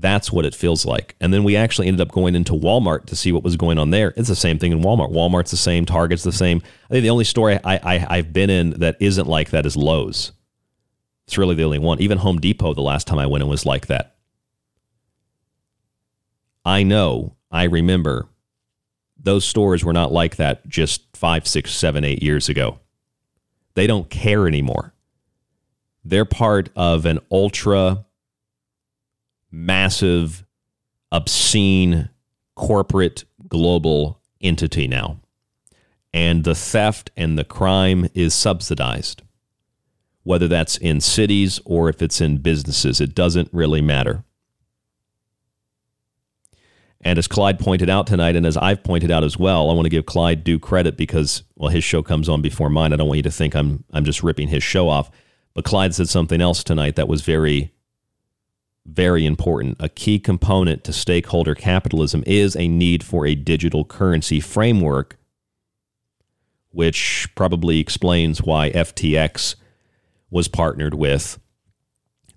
[0.00, 1.14] that's what it feels like.
[1.20, 3.90] And then we actually ended up going into Walmart to see what was going on
[3.90, 4.12] there.
[4.16, 5.12] It's the same thing in Walmart.
[5.12, 6.62] Walmart's the same, Target's the same.
[6.86, 9.76] I think the only store I, I, I've been in that isn't like that is
[9.76, 10.32] Lowe's.
[11.26, 12.00] It's really the only one.
[12.00, 14.16] Even Home Depot, the last time I went in, was like that.
[16.64, 18.28] I know, I remember
[19.18, 22.80] those stores were not like that just five, six, seven, eight years ago.
[23.74, 24.92] They don't care anymore.
[26.04, 28.03] They're part of an ultra
[29.54, 30.44] massive,
[31.12, 32.10] obscene
[32.56, 35.20] corporate global entity now.
[36.12, 39.22] And the theft and the crime is subsidized.
[40.22, 44.24] Whether that's in cities or if it's in businesses, it doesn't really matter.
[47.02, 49.84] And as Clyde pointed out tonight, and as I've pointed out as well, I want
[49.84, 52.94] to give Clyde due credit because, well, his show comes on before mine.
[52.94, 55.10] I don't want you to think I'm, I'm just ripping his show off.
[55.52, 57.73] But Clyde said something else tonight that was very,
[58.86, 59.76] very important.
[59.80, 65.16] A key component to stakeholder capitalism is a need for a digital currency framework,
[66.70, 69.54] which probably explains why FTX
[70.30, 71.38] was partnered with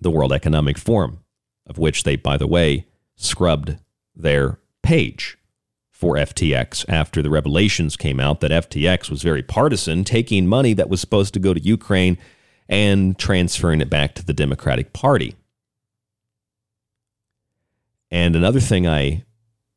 [0.00, 1.20] the World Economic Forum,
[1.66, 3.76] of which they, by the way, scrubbed
[4.14, 5.36] their page
[5.90, 10.88] for FTX after the revelations came out that FTX was very partisan, taking money that
[10.88, 12.16] was supposed to go to Ukraine
[12.68, 15.34] and transferring it back to the Democratic Party.
[18.10, 19.24] And another thing I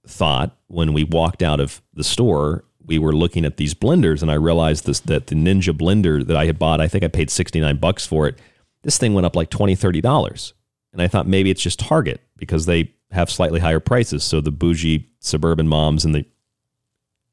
[0.07, 4.31] thought when we walked out of the store, we were looking at these blenders, and
[4.31, 7.29] I realized this that the Ninja blender that I had bought, I think I paid
[7.29, 8.39] 69 bucks for it.
[8.83, 10.53] This thing went up like 20 $30.
[10.93, 14.23] And I thought maybe it's just Target because they have slightly higher prices.
[14.23, 16.25] So the bougie suburban moms and the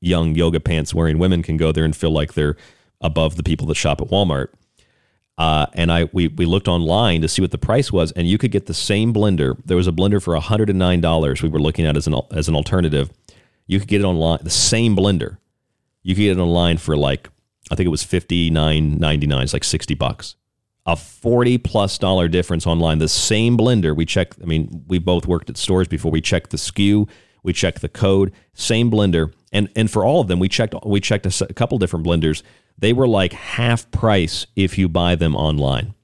[0.00, 2.56] young yoga pants wearing women can go there and feel like they're
[3.00, 4.48] above the people that shop at Walmart.
[5.38, 8.36] Uh, and I we we looked online to see what the price was, and you
[8.38, 9.56] could get the same blender.
[9.64, 11.42] There was a blender for hundred and nine dollars.
[11.42, 13.10] We were looking at as an as an alternative.
[13.66, 15.38] You could get it online, the same blender.
[16.02, 17.30] You could get it online for like
[17.70, 19.44] I think it was fifty nine ninety nine.
[19.44, 20.34] It's like sixty bucks
[20.88, 22.98] a 40 plus dollar difference online.
[22.98, 26.10] The same blender, we checked, I mean, we both worked at stores before.
[26.10, 27.06] We checked the SKU,
[27.42, 29.32] we checked the code, same blender.
[29.52, 32.42] And and for all of them, we checked we checked a couple different blenders.
[32.78, 35.94] They were like half price if you buy them online.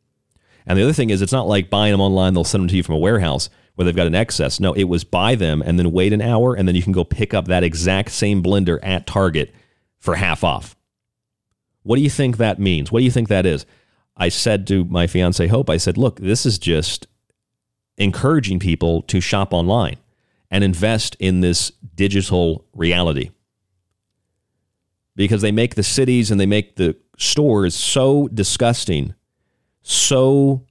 [0.66, 2.76] And the other thing is it's not like buying them online, they'll send them to
[2.76, 4.60] you from a warehouse where they've got an excess.
[4.60, 7.04] No, it was buy them and then wait an hour and then you can go
[7.04, 9.54] pick up that exact same blender at Target
[9.98, 10.76] for half off.
[11.82, 12.90] What do you think that means?
[12.90, 13.66] What do you think that is?
[14.16, 17.06] I said to my fiance Hope, I said, look, this is just
[17.96, 19.96] encouraging people to shop online
[20.50, 23.30] and invest in this digital reality.
[25.16, 29.14] Because they make the cities and they make the stores so disgusting,
[29.82, 30.66] so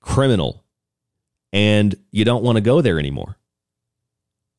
[0.00, 0.64] criminal,
[1.52, 3.36] and you don't want to go there anymore.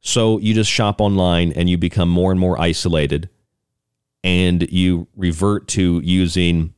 [0.01, 3.29] So you just shop online and you become more and more isolated
[4.23, 6.73] and you revert to using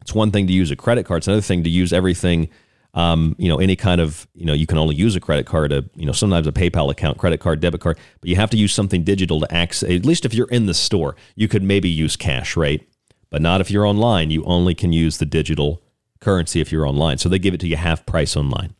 [0.00, 1.18] it's one thing to use a credit card.
[1.18, 2.48] It's another thing to use everything.
[2.96, 5.70] Um, you know, any kind of, you know, you can only use a credit card,
[5.70, 8.56] a, you know, sometimes a PayPal account, credit card, debit card, but you have to
[8.56, 11.90] use something digital to access, at least if you're in the store, you could maybe
[11.90, 12.86] use cash, right?
[13.30, 14.30] But not if you're online.
[14.30, 15.82] You only can use the digital
[16.20, 17.18] currency if you're online.
[17.18, 18.74] So they give it to you half price online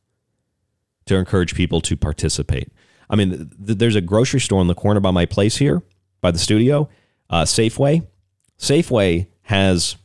[1.05, 2.73] to encourage people to participate.
[3.11, 5.83] I mean, th- there's a grocery store in the corner by my place here,
[6.21, 6.89] by the studio,
[7.29, 8.07] uh, Safeway.
[8.59, 9.97] Safeway has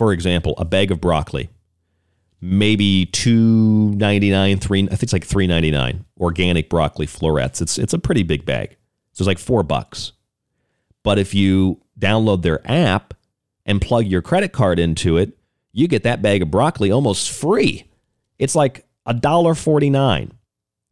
[0.00, 1.50] for example, a bag of broccoli,
[2.40, 4.82] maybe two ninety nine, three.
[4.84, 6.04] I think it's like three ninety nine.
[6.18, 7.60] Organic broccoli florets.
[7.60, 8.76] It's it's a pretty big bag.
[9.12, 10.12] So it's like four bucks.
[11.02, 13.14] But if you download their app
[13.66, 15.36] and plug your credit card into it,
[15.72, 17.84] you get that bag of broccoli almost free.
[18.38, 20.32] It's like a dollar forty nine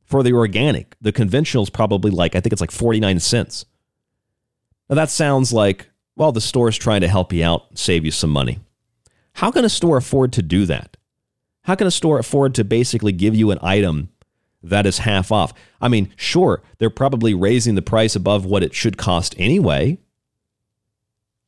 [0.05, 0.97] for the organic.
[1.01, 3.65] The conventional is probably like I think it's like forty nine cents.
[4.89, 8.31] Now that sounds like well the store's trying to help you out, save you some
[8.31, 8.59] money.
[9.35, 10.97] How can a store afford to do that?
[11.69, 14.09] How can a store afford to basically give you an item
[14.63, 15.53] that is half off?
[15.83, 19.99] I mean, sure, they're probably raising the price above what it should cost anyway.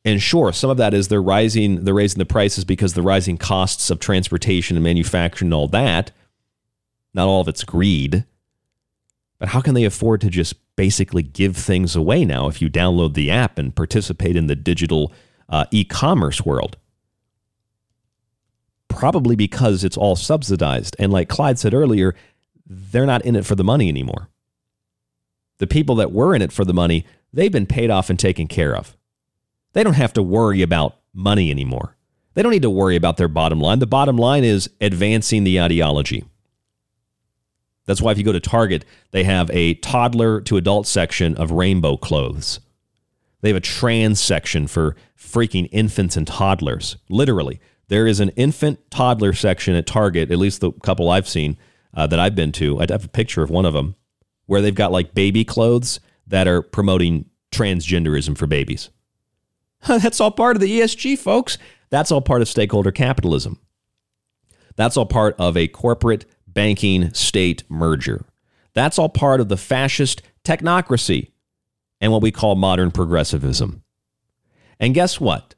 [0.05, 3.39] And sure, some of that is they're rising, they're raising the prices because the rising
[3.39, 6.11] costs of transportation and manufacturing and all that.
[7.15, 8.27] Not all of it's greed.
[9.39, 13.15] But how can they afford to just basically give things away now if you download
[13.15, 15.15] the app and participate in the digital
[15.49, 16.77] uh, e commerce world?
[18.91, 20.95] Probably because it's all subsidized.
[20.99, 22.15] And like Clyde said earlier,
[22.67, 24.29] they're not in it for the money anymore.
[25.59, 28.47] The people that were in it for the money, they've been paid off and taken
[28.47, 28.97] care of.
[29.73, 31.97] They don't have to worry about money anymore.
[32.35, 33.79] They don't need to worry about their bottom line.
[33.79, 36.25] The bottom line is advancing the ideology.
[37.87, 41.51] That's why if you go to Target, they have a toddler to adult section of
[41.51, 42.61] rainbow clothes.
[43.41, 46.97] They have a trans section for freaking infants and toddlers.
[47.09, 47.61] Literally,
[47.91, 51.59] there is an infant toddler section at Target, at least the couple I've seen
[51.93, 52.79] uh, that I've been to.
[52.79, 53.97] I have a picture of one of them
[54.47, 55.99] where they've got like baby clothes
[56.29, 58.91] that are promoting transgenderism for babies.
[59.89, 61.59] That's all part of the ESG, folks.
[61.91, 63.59] That's all part of stakeholder capitalism.
[64.77, 68.25] That's all part of a corporate banking state merger.
[68.73, 71.33] That's all part of the fascist technocracy
[72.01, 73.83] and what we call modern progressivism.
[74.79, 75.57] And guess what?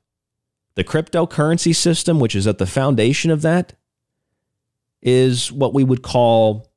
[0.74, 3.74] The cryptocurrency system, which is at the foundation of that,
[5.02, 6.70] is what we would call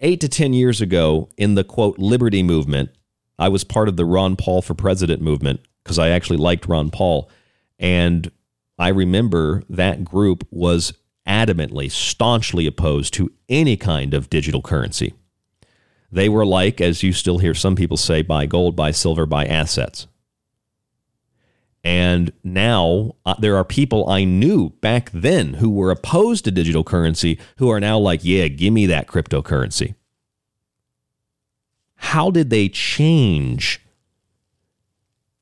[0.00, 2.90] eight to 10 years ago in the quote liberty movement.
[3.38, 6.90] I was part of the Ron Paul for president movement because I actually liked Ron
[6.90, 7.30] Paul.
[7.78, 8.30] And
[8.78, 10.92] I remember that group was
[11.26, 15.14] adamantly, staunchly opposed to any kind of digital currency.
[16.12, 19.46] They were like, as you still hear some people say, buy gold, buy silver, buy
[19.46, 20.06] assets.
[21.82, 26.84] And now uh, there are people I knew back then who were opposed to digital
[26.84, 29.94] currency who are now like, yeah, give me that cryptocurrency.
[31.96, 33.80] How did they change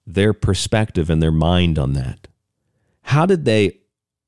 [0.07, 2.29] their perspective and their mind on that?
[3.03, 3.79] How did they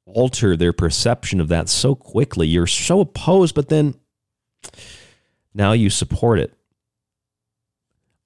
[0.06, 2.48] alter their perception of that so quickly?
[2.48, 3.94] You're so opposed, but then
[5.54, 6.54] now you support it.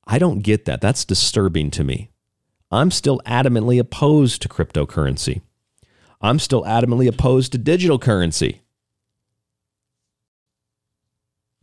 [0.06, 0.81] I don't get that.
[0.81, 2.11] That's disturbing to me.
[2.74, 5.42] I'm still adamantly opposed to cryptocurrency.
[6.20, 8.62] I'm still adamantly opposed to digital currency.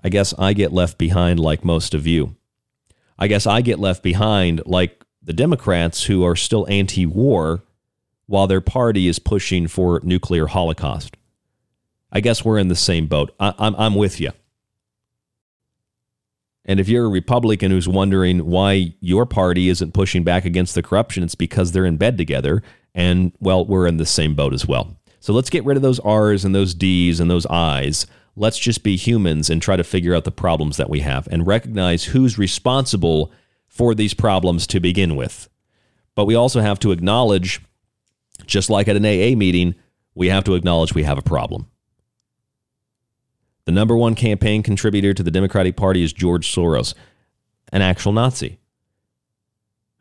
[0.04, 2.36] I guess I get left behind like most of you.
[3.20, 7.62] I guess I get left behind like the Democrats who are still anti war
[8.26, 11.18] while their party is pushing for nuclear holocaust.
[12.12, 13.36] I guess we're in the same boat.
[13.40, 14.32] I, am I'm, I'm with you.
[16.66, 20.84] And if you're a Republican who's wondering why your party isn't pushing back against the
[20.84, 22.62] corruption, it's because they're in bed together.
[22.94, 24.96] And, well, we're in the same boat as well.
[25.20, 28.06] So let's get rid of those R's and those D's and those I's.
[28.36, 31.48] Let's just be humans and try to figure out the problems that we have and
[31.48, 33.32] recognize who's responsible
[33.68, 35.50] for these problems to begin with.
[36.16, 37.62] But we also have to acknowledge,
[38.46, 39.76] just like at an AA meeting,
[40.16, 41.68] we have to acknowledge we have a problem.
[43.66, 46.94] The number one campaign contributor to the Democratic Party is George Soros,
[47.72, 48.60] an actual Nazi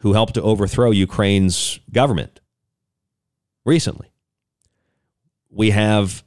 [0.01, 2.41] who helped to overthrow Ukraine's government
[3.65, 4.11] recently.
[5.51, 6.25] We have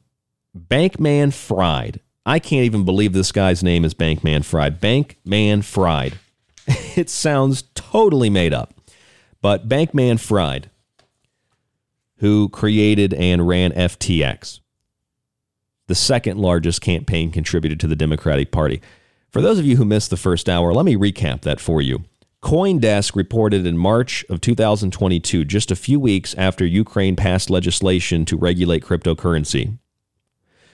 [0.57, 1.99] Bankman Fried.
[2.25, 4.79] I can't even believe this guy's name is Bankman Fried.
[4.79, 6.19] Bankman Fried.
[6.95, 8.73] it sounds totally made up.
[9.41, 10.69] But Bankman Fried,
[12.17, 14.59] who created and ran FTX,
[15.93, 18.81] the second largest campaign contributed to the Democratic Party.
[19.29, 22.03] For those of you who missed the first hour, let me recap that for you.
[22.41, 28.35] Coindesk reported in March of 2022, just a few weeks after Ukraine passed legislation to
[28.35, 29.77] regulate cryptocurrency.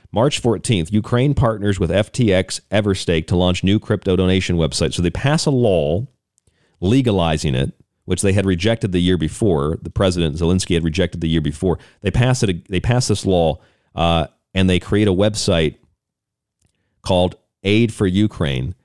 [0.09, 4.93] March 14th, Ukraine partners with FTX Everstake to launch new crypto donation website.
[4.93, 6.07] So they pass a law
[6.79, 7.73] legalizing it,
[8.05, 9.79] which they had rejected the year before.
[9.81, 11.77] The president Zelensky had rejected the year before.
[12.03, 12.69] They pass it.
[12.69, 13.59] They pass this law,
[13.95, 15.75] uh, and they create a website
[17.01, 18.75] called Aid for Ukraine.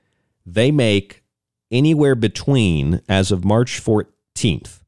[0.45, 1.23] They make
[1.71, 4.81] anywhere between, as of March 14th,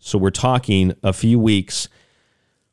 [0.00, 1.88] so we're talking a few weeks,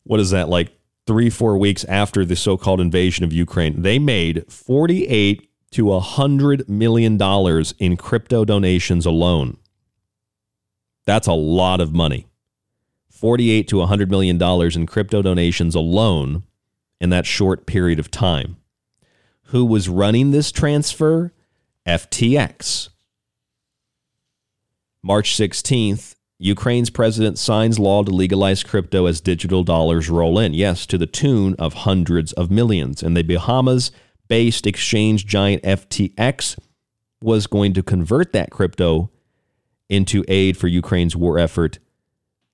[0.03, 0.71] what is that, like
[1.07, 6.69] three, four weeks after the so called invasion of Ukraine, they made 48 to $100
[6.69, 7.19] million
[7.79, 9.57] in crypto donations alone.
[11.05, 12.27] That's a lot of money.
[13.09, 14.41] 48 to $100 million
[14.75, 16.43] in crypto donations alone
[16.99, 18.57] in that short period of time.
[19.49, 21.33] Who was running this transfer?
[21.87, 22.89] FTX.
[25.03, 30.53] March 16th, Ukraine's president signs law to legalize crypto as digital dollars roll in.
[30.53, 33.03] Yes, to the tune of hundreds of millions.
[33.03, 33.91] And the Bahamas
[34.27, 36.57] based exchange giant FTX
[37.21, 39.11] was going to convert that crypto
[39.89, 41.79] into aid for Ukraine's war effort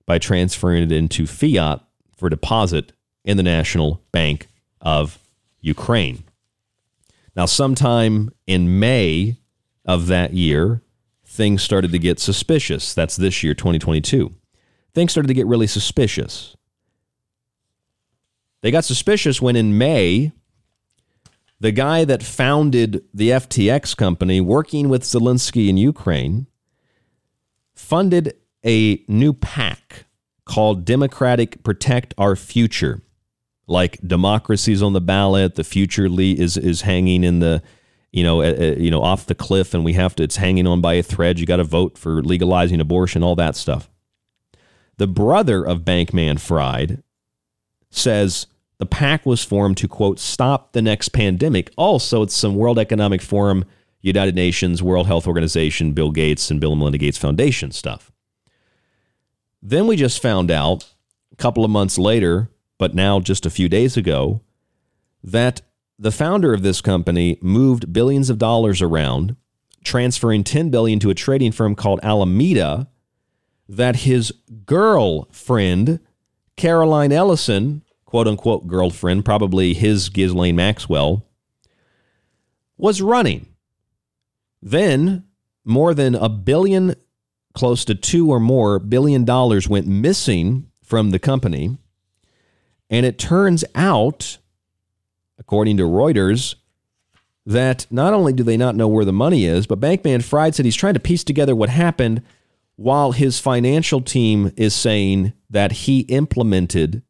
[0.06, 1.82] by transferring it into fiat
[2.18, 2.92] for deposit
[3.24, 4.48] in the National Bank
[4.82, 5.20] of
[5.62, 6.24] Ukraine.
[7.36, 9.38] Now, sometime in May
[9.86, 10.82] of that year,
[11.26, 12.94] things started to get suspicious.
[12.94, 14.34] That's this year, 2022.
[14.94, 16.56] Things started to get really suspicious.
[18.62, 20.34] They got suspicious when in May,
[21.60, 26.48] the guy that founded the FTX company, working with Zelensky in Ukraine,
[27.74, 28.36] funded
[28.66, 30.06] a new PAC
[30.46, 33.02] called Democratic Protect Our Future
[33.72, 37.64] like democracy's on the ballot, the future is is hanging in the
[38.12, 40.24] you know, uh, you know, off the cliff, and we have to.
[40.24, 41.40] It's hanging on by a thread.
[41.40, 43.90] You got to vote for legalizing abortion, all that stuff.
[44.98, 47.04] The brother of Bankman Fried
[47.90, 51.72] says the PAC was formed to quote stop the next pandemic.
[51.78, 53.64] Also, it's some World Economic Forum,
[54.02, 58.12] United Nations, World Health Organization, Bill Gates, and Bill and Melinda Gates Foundation stuff.
[59.62, 60.86] Then we just found out
[61.32, 62.50] a couple of months later
[62.82, 64.42] but now just a few days ago,
[65.24, 65.62] that
[66.00, 69.36] the founder of this company moved billions of dollars around,
[69.84, 72.90] transferring 10 billion to a trading firm called Alameda,
[73.70, 74.34] that his
[74.66, 76.00] girlfriend,
[76.58, 81.24] Caroline Ellison, quote unquote girlfriend, probably his Ghislaine Maxwell,
[82.78, 83.46] was running.
[84.60, 85.26] Then
[85.64, 86.96] more than a billion,
[87.54, 91.78] close to two or more billion dollars went missing from the company
[92.92, 94.38] And it turns out,
[95.40, 96.56] according to Reuters,
[97.46, 100.66] that not only do they not know where the money is, but Bankman Fried said
[100.66, 102.22] he's trying to piece together what happened
[102.76, 107.02] while his financial team is saying that he implemented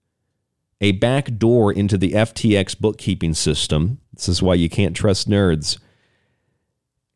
[0.79, 3.99] a back door into the FTX bookkeeping system.
[4.13, 5.77] This is why you can't trust nerds.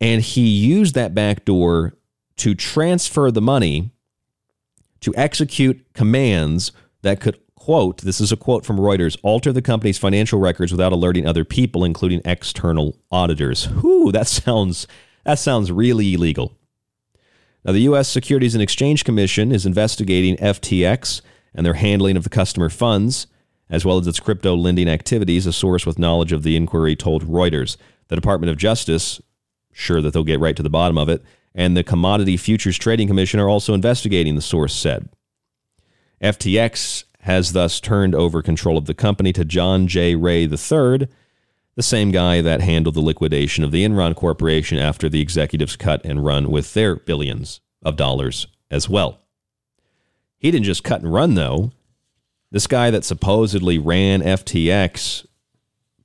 [0.00, 1.94] And he used that back door
[2.36, 3.90] to transfer the money
[5.00, 6.72] to execute commands
[7.02, 10.92] that could quote this is a quote from Reuters alter the company's financial records without
[10.92, 13.64] alerting other people including external auditors.
[13.64, 14.86] Whew, that sounds
[15.24, 16.56] that sounds really illegal.
[17.64, 21.22] Now the US Securities and Exchange Commission is investigating FTX
[21.56, 23.26] and their handling of the customer funds
[23.68, 27.24] as well as its crypto lending activities, a source with knowledge of the inquiry told
[27.24, 27.76] Reuters.
[28.06, 29.20] The Department of Justice,
[29.72, 33.08] sure that they'll get right to the bottom of it, and the Commodity Futures Trading
[33.08, 35.08] Commission are also investigating, the source said.
[36.22, 40.14] FTX has thus turned over control of the company to John J.
[40.14, 41.08] Ray III,
[41.74, 46.00] the same guy that handled the liquidation of the Enron Corporation after the executives cut
[46.04, 49.18] and run with their billions of dollars as well.
[50.38, 51.72] He didn't just cut and run, though.
[52.52, 55.26] This guy that supposedly ran FTX,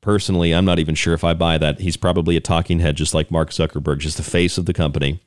[0.01, 1.81] personally, I'm not even sure if I buy that.
[1.81, 5.19] He's probably a talking head, just like Mark Zuckerberg, just the face of the company.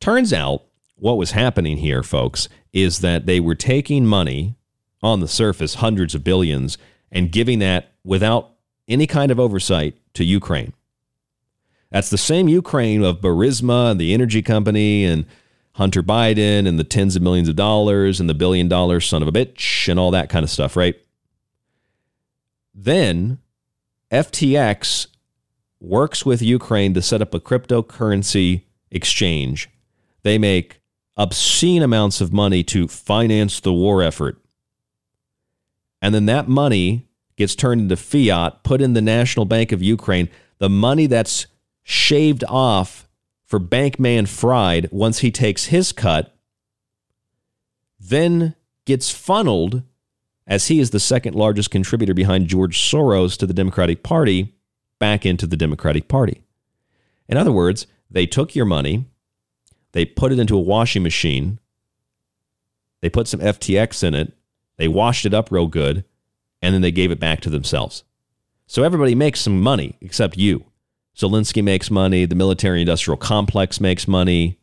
[0.00, 0.64] Turns out
[0.96, 4.56] what was happening here, folks, is that they were taking money
[5.04, 6.78] on the surface, hundreds of billions,
[7.12, 8.52] and giving that without
[8.88, 10.72] any kind of oversight to Ukraine.
[11.90, 15.26] That's the same Ukraine of Burisma and the energy company and
[15.72, 19.28] Hunter Biden and the tens of millions of dollars and the billion dollar son of
[19.28, 20.96] a bitch and all that kind of stuff, right?
[22.74, 23.38] Then
[24.10, 25.08] FTX
[25.80, 29.68] works with Ukraine to set up a cryptocurrency exchange.
[30.22, 30.80] They make
[31.16, 34.40] obscene amounts of money to finance the war effort.
[36.04, 40.28] And then that money gets turned into fiat, put in the National Bank of Ukraine.
[40.58, 41.46] The money that's
[41.82, 43.08] shaved off
[43.46, 46.36] for Bankman Fried once he takes his cut
[47.98, 48.54] then
[48.84, 49.82] gets funneled
[50.46, 54.54] as he is the second largest contributor behind George Soros to the Democratic Party
[54.98, 56.42] back into the Democratic Party.
[57.30, 59.06] In other words, they took your money,
[59.92, 61.60] they put it into a washing machine,
[63.00, 64.34] they put some FTX in it,
[64.76, 66.04] they washed it up real good,
[66.62, 68.04] and then they gave it back to themselves.
[68.66, 70.64] So everybody makes some money except you.
[71.16, 74.58] Zelensky makes money, the military industrial complex makes money,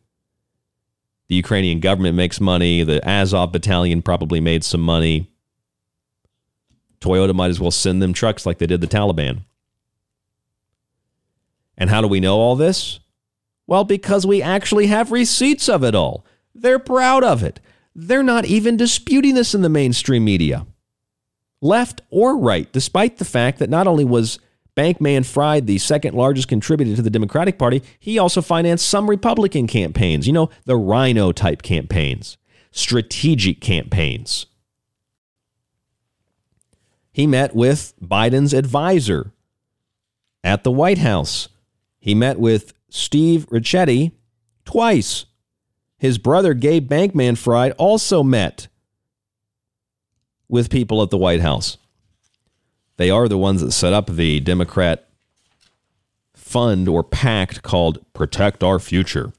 [1.28, 5.30] the Ukrainian government makes money, the Azov battalion probably made some money.
[7.00, 9.44] Toyota might as well send them trucks like they did the Taliban.
[11.78, 13.00] And how do we know all this?
[13.66, 16.26] Well, because we actually have receipts of it all.
[16.54, 17.60] They're proud of it.
[17.94, 20.66] They're not even disputing this in the mainstream media,
[21.60, 24.38] left or right, despite the fact that not only was
[24.76, 29.66] Bankman Fried the second largest contributor to the Democratic Party, he also financed some Republican
[29.66, 32.38] campaigns, you know, the rhino type campaigns,
[32.70, 34.46] strategic campaigns.
[37.12, 39.32] He met with Biden's advisor
[40.42, 41.48] at the White House.
[42.00, 44.12] He met with Steve Ricchetti
[44.64, 45.26] twice.
[46.02, 48.66] His brother, Gabe Bankman Fried, also met
[50.48, 51.76] with people at the White House.
[52.96, 55.08] They are the ones that set up the Democrat
[56.34, 59.32] fund or pact called Protect Our Future.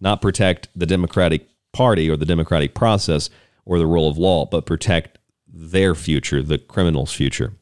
[0.00, 3.30] Not protect the Democratic Party or the democratic process
[3.64, 7.52] or the rule of law, but protect their future, the criminal's future.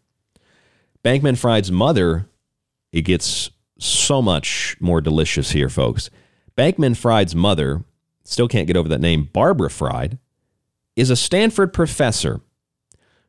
[1.05, 2.27] Bankman Fried's mother,
[2.90, 6.09] it gets so much more delicious here, folks.
[6.57, 7.85] Bankman Fried's mother,
[8.24, 10.19] still can't get over that name, Barbara Fried,
[10.97, 12.41] is a Stanford professor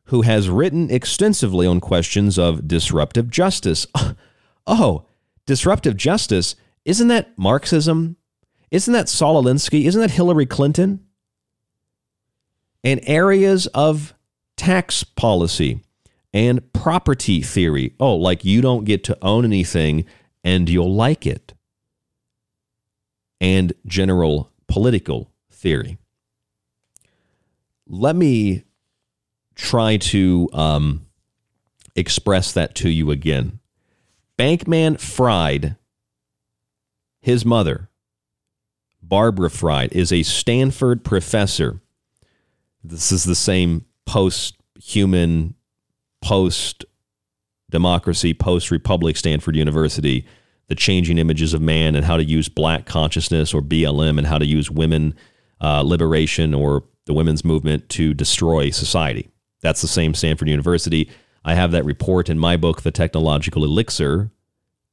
[0.08, 3.86] who has written extensively on questions of disruptive justice.
[4.66, 5.04] Oh,
[5.44, 6.56] disruptive justice,
[6.86, 8.16] isn't that Marxism?
[8.70, 9.84] Isn't that Saul Alinsky?
[9.84, 11.04] Isn't that Hillary Clinton?
[12.82, 14.14] And areas of
[14.56, 15.80] tax policy
[16.32, 17.94] and property theory.
[18.00, 20.04] Oh, like you don't get to own anything
[20.42, 21.53] and you'll like it.
[23.40, 25.98] And general political theory.
[27.86, 28.64] Let me
[29.54, 31.06] try to um,
[31.94, 33.60] express that to you again.
[34.38, 35.76] Bankman Fried,
[37.20, 37.88] his mother,
[39.02, 41.80] Barbara Fried, is a Stanford professor.
[42.82, 45.54] This is the same post human,
[46.20, 46.84] post
[47.70, 50.26] democracy, post republic Stanford University,
[50.66, 54.38] the changing images of man and how to use black consciousness or BLM and how
[54.38, 55.14] to use women
[55.60, 59.28] uh, liberation or the women's movement to destroy society.
[59.60, 61.10] That's the same Stanford University.
[61.44, 64.30] I have that report in my book, The Technological Elixir,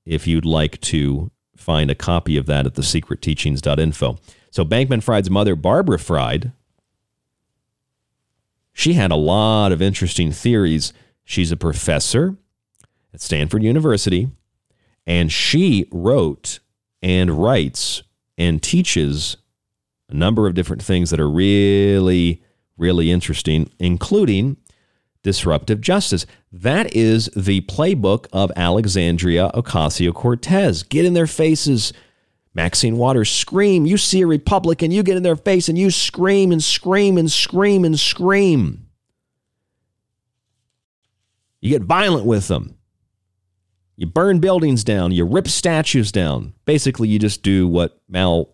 [0.05, 4.17] if you'd like to find a copy of that at thesecretteachings.info.
[4.49, 6.51] So Bankman Fried's mother, Barbara Fried,
[8.73, 10.93] she had a lot of interesting theories.
[11.23, 12.35] She's a professor
[13.13, 14.29] at Stanford University,
[15.11, 16.59] and she wrote
[17.01, 18.01] and writes
[18.37, 19.35] and teaches
[20.07, 22.41] a number of different things that are really,
[22.77, 24.55] really interesting, including
[25.21, 26.25] disruptive justice.
[26.49, 30.81] That is the playbook of Alexandria Ocasio Cortez.
[30.81, 31.91] Get in their faces.
[32.53, 33.85] Maxine Waters, scream.
[33.85, 37.29] You see a Republican, you get in their face and you scream and scream and
[37.29, 38.87] scream and scream.
[41.59, 42.77] You get violent with them.
[43.95, 45.11] You burn buildings down.
[45.11, 46.53] You rip statues down.
[46.65, 48.47] Basically, you just do what Mao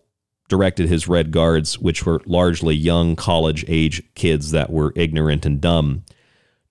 [0.48, 5.60] directed his Red Guards, which were largely young college age kids that were ignorant and
[5.60, 6.04] dumb,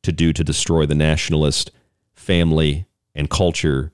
[0.03, 1.71] to do to destroy the nationalist
[2.13, 2.85] family
[3.15, 3.91] and culture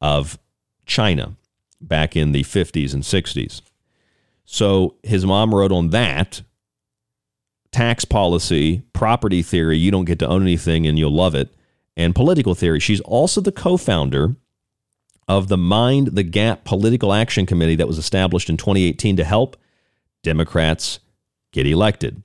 [0.00, 0.38] of
[0.86, 1.36] China
[1.80, 3.62] back in the 50s and 60s.
[4.44, 6.42] So his mom wrote on that
[7.72, 11.55] tax policy, property theory, you don't get to own anything and you'll love it
[11.96, 12.80] and political theory.
[12.80, 14.36] She's also the co founder
[15.28, 19.56] of the Mind the Gap Political Action Committee that was established in 2018 to help
[20.22, 21.00] Democrats
[21.52, 22.22] get elected.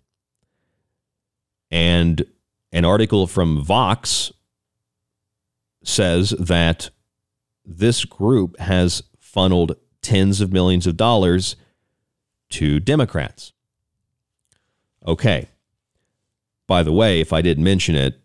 [1.72, 2.26] And
[2.72, 4.32] an article from Vox
[5.84, 6.90] says that
[7.66, 11.56] this group has funneled tens of millions of dollars
[12.50, 13.54] to Democrats.
[15.06, 15.48] Okay.
[16.68, 18.20] By the way, if I didn't mention it,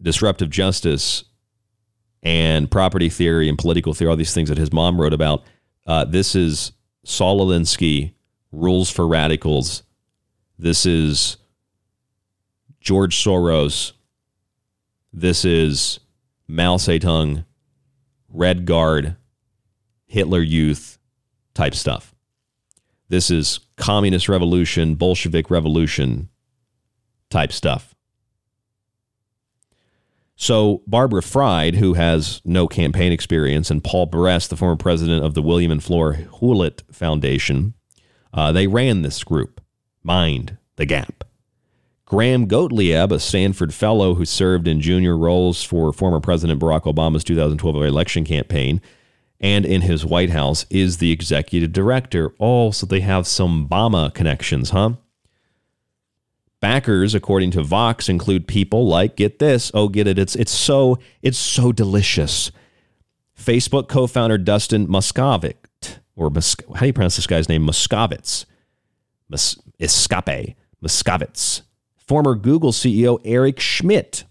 [0.00, 1.24] disruptive justice
[2.22, 5.44] and property theory and political theory, all these things that his mom wrote about.
[5.86, 6.72] Uh, this is
[7.04, 8.12] Saul Alinsky,
[8.52, 9.82] Rules for Radicals.
[10.58, 11.36] This is
[12.80, 13.92] George Soros.
[15.12, 16.00] This is
[16.46, 17.44] Mao Zedong,
[18.28, 19.16] Red Guard,
[20.06, 20.98] Hitler Youth
[21.54, 22.14] type stuff.
[23.08, 26.28] This is communist revolution, Bolshevik revolution
[27.30, 27.87] type stuff.
[30.40, 35.34] So Barbara Fried, who has no campaign experience, and Paul Brest, the former president of
[35.34, 37.74] the William and Flora Hewlett Foundation,
[38.32, 39.60] uh, they ran this group,
[40.04, 41.24] Mind the Gap.
[42.06, 47.24] Graham Gottlieb, a Stanford fellow who served in junior roles for former President Barack Obama's
[47.24, 48.80] 2012 election campaign
[49.40, 52.32] and in his White House, is the executive director.
[52.38, 54.92] Oh, so they have some Obama connections, huh?
[56.60, 59.70] Backers, according to Vox, include people like get this.
[59.74, 60.18] Oh, get it.
[60.18, 62.50] It's it's so it's so delicious.
[63.38, 67.64] Facebook co-founder Dustin Moskovitz, or Mus- how do you pronounce this guy's name?
[67.64, 68.44] Moskovitz,
[69.28, 70.56] Mus- Escape.
[71.96, 74.24] Former Google CEO Eric Schmidt,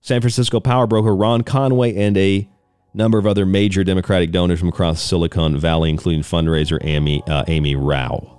[0.00, 2.48] San Francisco power broker Ron Conway, and a
[2.94, 7.74] number of other major Democratic donors from across Silicon Valley, including fundraiser Amy uh, Amy
[7.74, 8.38] Rao.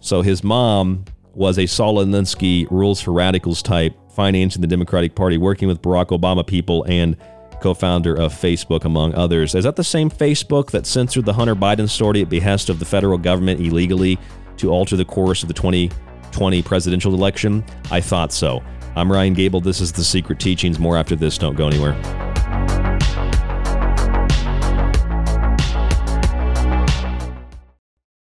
[0.00, 1.04] So his mom
[1.34, 6.06] was a Saul Alinsky rules for radicals type, financing the Democratic Party, working with Barack
[6.06, 7.16] Obama people, and
[7.60, 9.54] co founder of Facebook, among others.
[9.54, 12.84] Is that the same Facebook that censored the Hunter Biden story at behest of the
[12.84, 14.18] federal government illegally
[14.56, 17.64] to alter the course of the 2020 presidential election?
[17.90, 18.62] I thought so.
[18.96, 19.60] I'm Ryan Gable.
[19.60, 20.78] This is The Secret Teachings.
[20.78, 21.38] More after this.
[21.38, 21.92] Don't go anywhere.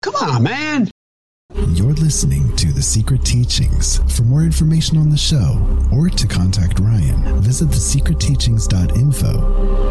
[0.03, 0.89] Come on, man.
[1.55, 3.99] You're listening to The Secret Teachings.
[4.17, 5.61] For more information on the show
[5.93, 9.33] or to contact Ryan, visit thesecretteachings.info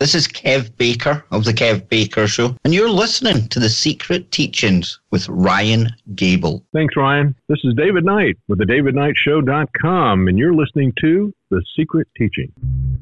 [0.00, 4.30] This is Kev Baker of The Kev Baker Show, and you're listening to The Secret
[4.30, 6.64] Teachings with Ryan Gable.
[6.72, 7.36] Thanks, Ryan.
[7.50, 12.52] This is David Knight with the davidknightshow.com, and you're listening to The Secret Teaching.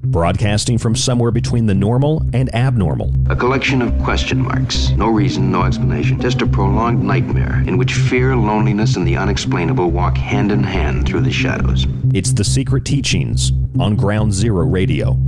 [0.04, 3.12] Broadcasting from somewhere between the normal and abnormal.
[3.28, 4.88] A collection of question marks.
[4.92, 6.18] No reason, no explanation.
[6.18, 11.06] Just a prolonged nightmare in which fear, loneliness, and the unexplainable walk hand in hand
[11.06, 11.86] through the shadows.
[12.14, 15.18] It's The Secret Teachings on Ground Zero Radio.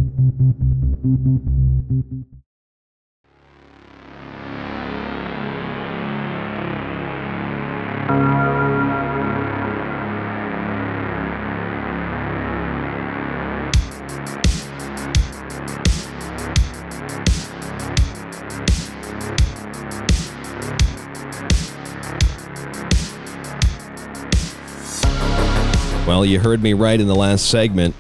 [26.21, 27.95] Well, you heard me right in the last segment.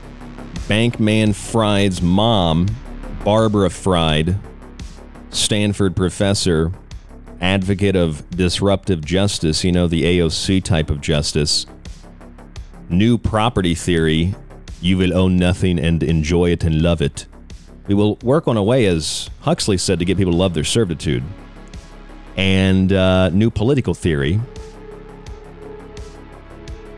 [0.68, 2.66] Bankman Fried's mom,
[3.24, 4.38] Barbara Fried,
[5.30, 6.70] Stanford professor,
[7.40, 11.64] advocate of disruptive justice, you know, the AOC type of justice,
[12.90, 14.34] new property theory,
[14.82, 17.24] you will own nothing and enjoy it and love it.
[17.86, 20.62] We will work on a way, as Huxley said, to get people to love their
[20.62, 21.24] servitude.
[22.36, 24.38] And uh, new political theory,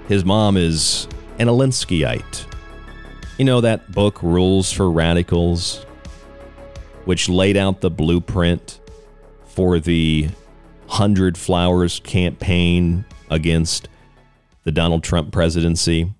[0.09, 1.07] his mom is
[1.39, 2.47] an Alinskyite.
[3.39, 5.85] You know that book, Rules for Radicals,
[7.05, 8.81] which laid out the blueprint
[9.47, 10.29] for the
[10.89, 13.89] Hundred Flowers campaign against
[14.65, 16.13] the Donald Trump presidency,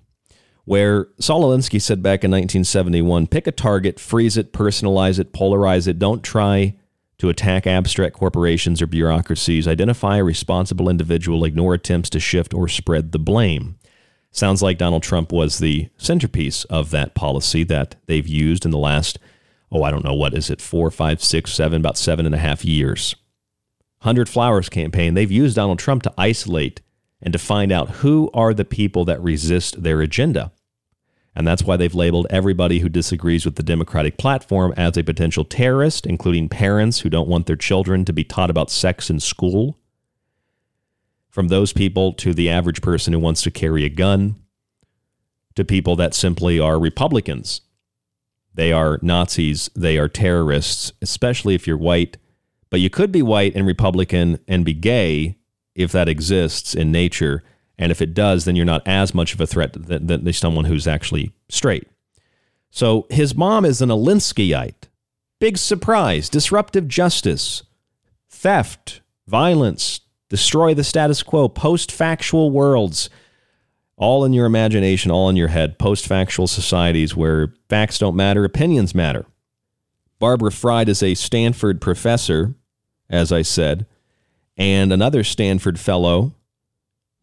[0.65, 5.87] where Saul Alinsky said back in 1971 pick a target, freeze it, personalize it, polarize
[5.87, 5.99] it.
[5.99, 6.75] Don't try
[7.23, 9.69] to attack abstract corporations or bureaucracies.
[9.69, 13.79] Identify a responsible individual, ignore attempts to shift or spread the blame.
[14.33, 18.77] Sounds like Donald Trump was the centerpiece of that policy that they've used in the
[18.77, 19.21] last,
[19.71, 22.39] oh, I don't know, what is it, four, five, six, seven, about seven and a
[22.39, 23.15] half years.
[24.01, 26.81] 100 Flowers campaign, they've used Donald Trump to isolate
[27.21, 30.51] and to find out who are the people that resist their agenda.
[31.35, 35.45] And that's why they've labeled everybody who disagrees with the Democratic platform as a potential
[35.45, 39.79] terrorist, including parents who don't want their children to be taught about sex in school.
[41.31, 44.37] From those people to the average person who wants to carry a gun,
[45.55, 47.63] to people that simply are Republicans.
[48.55, 52.19] They are Nazis, they are terrorists, especially if you're white.
[52.69, 55.37] But you could be white and Republican and be gay
[55.75, 57.43] if that exists in nature.
[57.79, 60.67] And if it does, then you're not as much of a threat than, than someone
[60.67, 61.89] who's actually straight.
[62.71, 64.89] So his mom is an Alinskyite.
[65.39, 67.63] Big surprise, disruptive justice,
[68.31, 73.11] theft, violence, destroy the status quo, post factual worlds,
[73.97, 78.45] all in your imagination, all in your head, post factual societies where facts don't matter,
[78.45, 79.27] opinions matter.
[80.19, 82.55] Barbara Fried is a Stanford professor,
[83.11, 83.87] as I said,
[84.57, 86.35] and another Stanford fellow,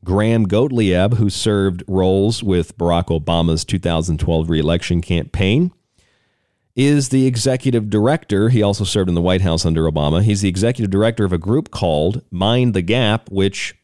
[0.03, 5.71] Graham Gottlieb, who served roles with Barack Obama's 2012 reelection campaign,
[6.75, 8.49] is the executive director.
[8.49, 10.23] He also served in the White House under Obama.
[10.23, 13.75] He's the executive director of a group called Mind the Gap, which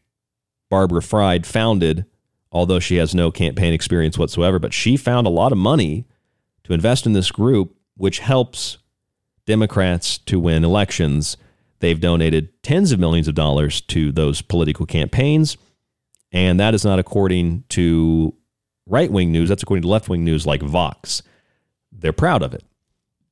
[0.70, 2.06] Barbara Fried founded,
[2.50, 4.58] although she has no campaign experience whatsoever.
[4.58, 6.06] But she found a lot of money
[6.64, 8.78] to invest in this group, which helps
[9.44, 11.36] Democrats to win elections.
[11.80, 15.58] They've donated tens of millions of dollars to those political campaigns.
[16.32, 18.34] And that is not according to
[18.86, 19.48] right wing news.
[19.48, 21.22] That's according to left wing news like Vox.
[21.92, 22.64] They're proud of it.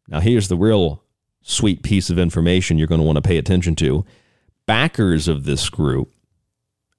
[0.08, 1.02] Now, here's the real
[1.42, 4.04] sweet piece of information you're going to want to pay attention to.
[4.66, 6.12] Backers of this group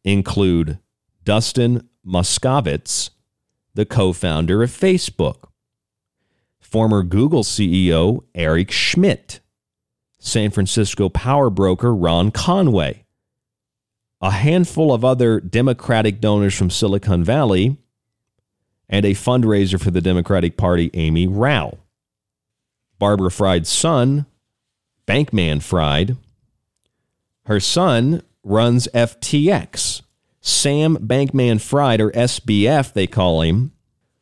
[0.03, 0.79] include
[1.23, 3.09] Dustin Moskovitz,
[3.73, 5.49] the co founder of Facebook,
[6.59, 9.39] former Google CEO Eric Schmidt,
[10.19, 13.04] San Francisco power broker Ron Conway,
[14.21, 17.77] a handful of other Democratic donors from Silicon Valley,
[18.87, 21.77] and a fundraiser for the Democratic Party, Amy Rao.
[22.99, 24.25] Barbara Fried's son,
[25.07, 26.15] Bankman Fried,
[27.45, 30.01] her son runs FTX.
[30.41, 33.71] Sam Bankman Fried, or SBF, they call him,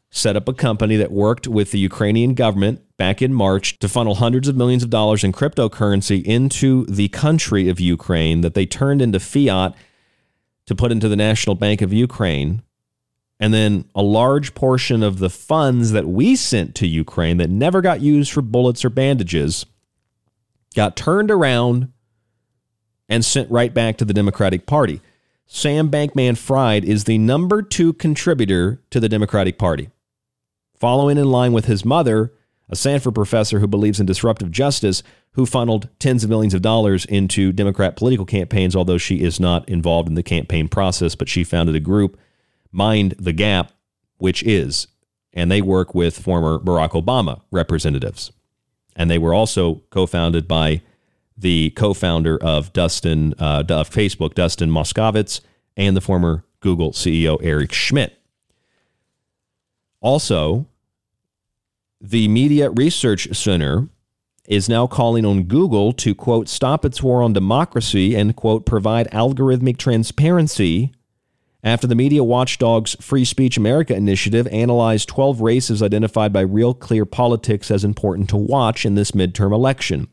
[0.10, 4.16] set up a company that worked with the Ukrainian government back in March to funnel
[4.16, 9.02] hundreds of millions of dollars in cryptocurrency into the country of Ukraine that they turned
[9.02, 9.76] into fiat
[10.68, 12.62] to put into the National Bank of Ukraine.
[13.40, 17.82] And then a large portion of the funds that we sent to Ukraine that never
[17.82, 19.66] got used for bullets or bandages
[20.76, 21.92] got turned around
[23.10, 25.02] and sent right back to the Democratic Party.
[25.46, 29.90] Sam Bankman Fried is the number two contributor to the Democratic Party.
[30.80, 32.34] Following in line with his mother,
[32.70, 35.04] a Stanford professor who believes in disruptive justice,
[35.34, 39.68] who funneled tens of millions of dollars into Democrat political campaigns, although she is not
[39.68, 42.18] involved in the campaign process, but she founded a group,
[42.72, 43.72] Mind the Gap,
[44.18, 44.88] which is,
[45.34, 48.32] and they work with former Barack Obama representatives.
[48.96, 50.82] And they were also co founded by
[51.38, 55.42] the co founder of Dustin, uh, of Facebook, Dustin Moskovitz,
[55.76, 58.18] and the former Google CEO, Eric Schmidt.
[60.00, 60.68] Also,
[62.04, 63.88] the Media Research Center
[64.46, 69.10] is now calling on Google to, quote, stop its war on democracy and, quote, provide
[69.12, 70.92] algorithmic transparency
[71.64, 77.06] after the media watchdog's Free Speech America initiative analyzed 12 races identified by Real Clear
[77.06, 80.10] Politics as important to watch in this midterm election.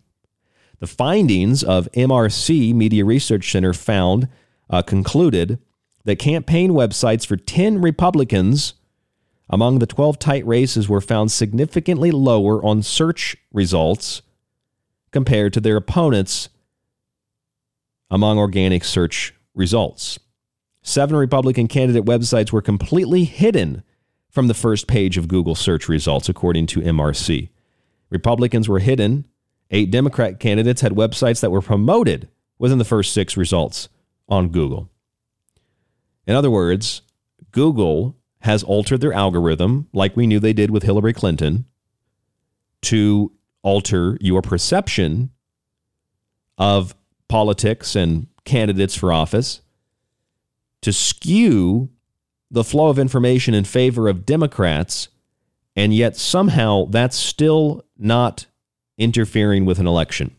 [0.79, 4.29] The findings of MRC Media Research Center found
[4.71, 5.59] uh, concluded
[6.05, 8.75] that campaign websites for 10 Republicans
[9.51, 14.23] among the 12 tight races were found significantly lower on search results
[15.11, 16.49] compared to their opponents
[18.11, 20.19] among organic search results.
[20.83, 23.83] Seven Republican candidate websites were completely hidden
[24.31, 27.51] from the first page of Google search results, according to MRC.
[28.09, 29.27] Republicans were hidden.
[29.71, 32.29] Eight Democrat candidates had websites that were promoted
[32.59, 33.89] within the first six results
[34.29, 34.89] on Google.
[36.27, 37.03] In other words,
[37.51, 41.67] Google has altered their algorithm, like we knew they did with Hillary Clinton,
[42.83, 45.31] to alter your perception
[46.57, 46.95] of
[47.29, 49.61] politics and candidates for office,
[50.81, 51.91] to skew
[52.51, 55.09] the flow of information in favor of Democrats,
[55.77, 58.47] and yet somehow that's still not
[58.99, 60.35] interfering with an election.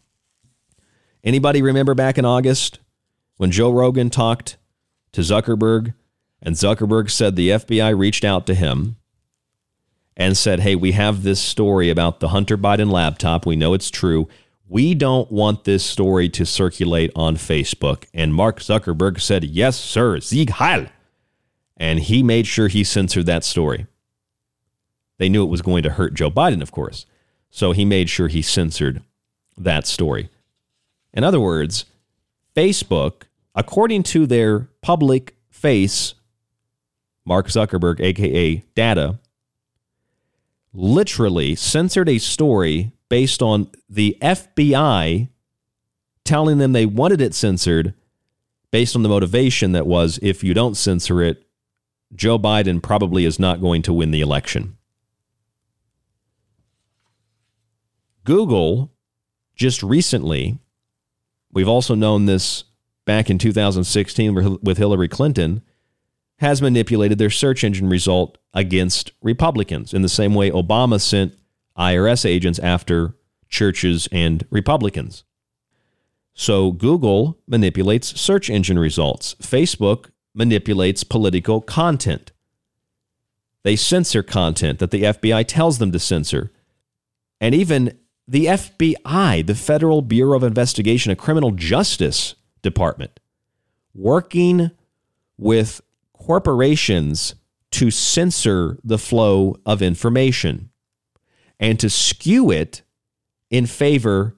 [1.24, 2.80] Anybody remember back in August
[3.38, 4.58] when Joe Rogan talked
[5.12, 5.94] to Zuckerberg
[6.42, 8.98] and Zuckerberg said the FBI reached out to him
[10.18, 13.46] and said, Hey, we have this story about the Hunter Biden laptop.
[13.46, 14.28] We know it's true.
[14.68, 18.06] We don't want this story to circulate on Facebook.
[18.14, 20.88] And Mark Zuckerberg said, Yes, sir, Sieg Heil.
[21.78, 23.88] And he made sure he censored that story.
[25.18, 27.06] They knew it was going to hurt Joe Biden, of course.
[27.50, 29.04] So he made sure he censored
[29.58, 30.30] that story.
[31.14, 31.86] In other words,
[32.56, 33.24] Facebook,
[33.54, 36.16] according to their public face
[37.26, 39.20] Mark Zuckerberg, aka Data,
[40.74, 45.30] literally censored a story based on the FBI
[46.24, 47.94] telling them they wanted it censored
[48.72, 51.46] based on the motivation that was if you don't censor it,
[52.16, 54.78] Joe Biden probably is not going to win the election.
[58.24, 58.92] Google
[59.56, 60.58] just recently,
[61.52, 62.64] we've also known this
[63.06, 65.62] back in 2016 with Hillary Clinton,
[66.42, 71.38] has manipulated their search engine result against Republicans in the same way Obama sent
[71.78, 73.16] IRS agents after
[73.48, 75.24] churches and Republicans.
[76.34, 79.36] So Google manipulates search engine results.
[79.36, 82.32] Facebook manipulates political content.
[83.62, 86.52] They censor content that the FBI tells them to censor.
[87.40, 93.20] And even the FBI, the Federal Bureau of Investigation, a criminal justice department,
[93.94, 94.72] working
[95.38, 95.82] with
[96.26, 97.36] corporations
[97.72, 100.70] to censor the flow of information
[101.60, 102.84] and to skew it
[103.50, 104.38] in favor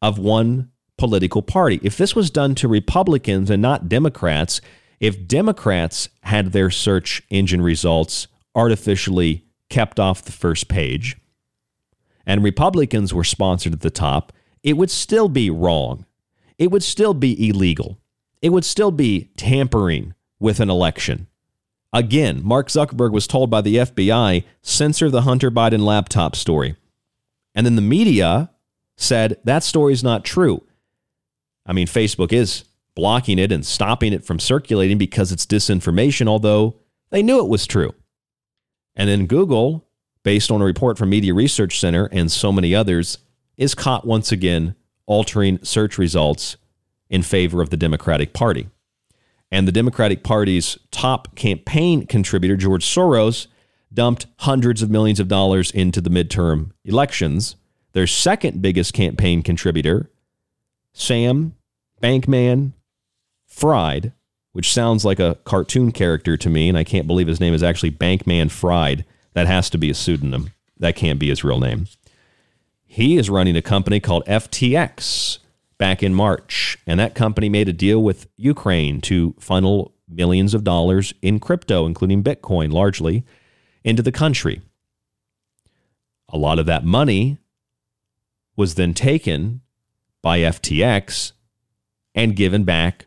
[0.00, 1.78] of one political party.
[1.82, 4.60] If this was done to Republicans and not Democrats,
[5.00, 11.16] if Democrats had their search engine results artificially kept off the first page
[12.24, 14.32] and Republicans were sponsored at the top,
[14.62, 16.06] it would still be wrong.
[16.58, 17.98] It would still be illegal.
[18.40, 21.28] It would still be tampering with an election.
[21.92, 26.76] Again, Mark Zuckerberg was told by the FBI, censor the Hunter Biden laptop story.
[27.54, 28.50] And then the media
[28.96, 30.64] said that story is not true.
[31.66, 32.64] I mean, Facebook is
[32.94, 36.76] blocking it and stopping it from circulating because it's disinformation, although
[37.10, 37.94] they knew it was true.
[38.96, 39.86] And then Google,
[40.22, 43.18] based on a report from Media Research Center and so many others,
[43.56, 44.74] is caught once again
[45.06, 46.56] altering search results
[47.10, 48.68] in favor of the Democratic Party.
[49.52, 53.48] And the Democratic Party's top campaign contributor, George Soros,
[53.92, 57.56] dumped hundreds of millions of dollars into the midterm elections.
[57.92, 60.10] Their second biggest campaign contributor,
[60.94, 61.54] Sam
[62.02, 62.72] Bankman
[63.46, 64.12] Fried,
[64.52, 67.62] which sounds like a cartoon character to me, and I can't believe his name is
[67.62, 69.04] actually Bankman Fried.
[69.34, 70.50] That has to be a pseudonym.
[70.78, 71.88] That can't be his real name.
[72.86, 75.38] He is running a company called FTX,
[75.82, 76.78] back in March.
[76.86, 81.86] And that company made a deal with Ukraine to funnel millions of dollars in crypto,
[81.86, 83.24] including Bitcoin largely,
[83.82, 84.62] into the country.
[86.28, 87.38] A lot of that money
[88.56, 89.60] was then taken
[90.22, 91.32] by FTX
[92.14, 93.06] and given back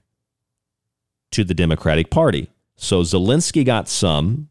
[1.31, 2.49] to the Democratic Party.
[2.75, 4.49] So Zelensky got some,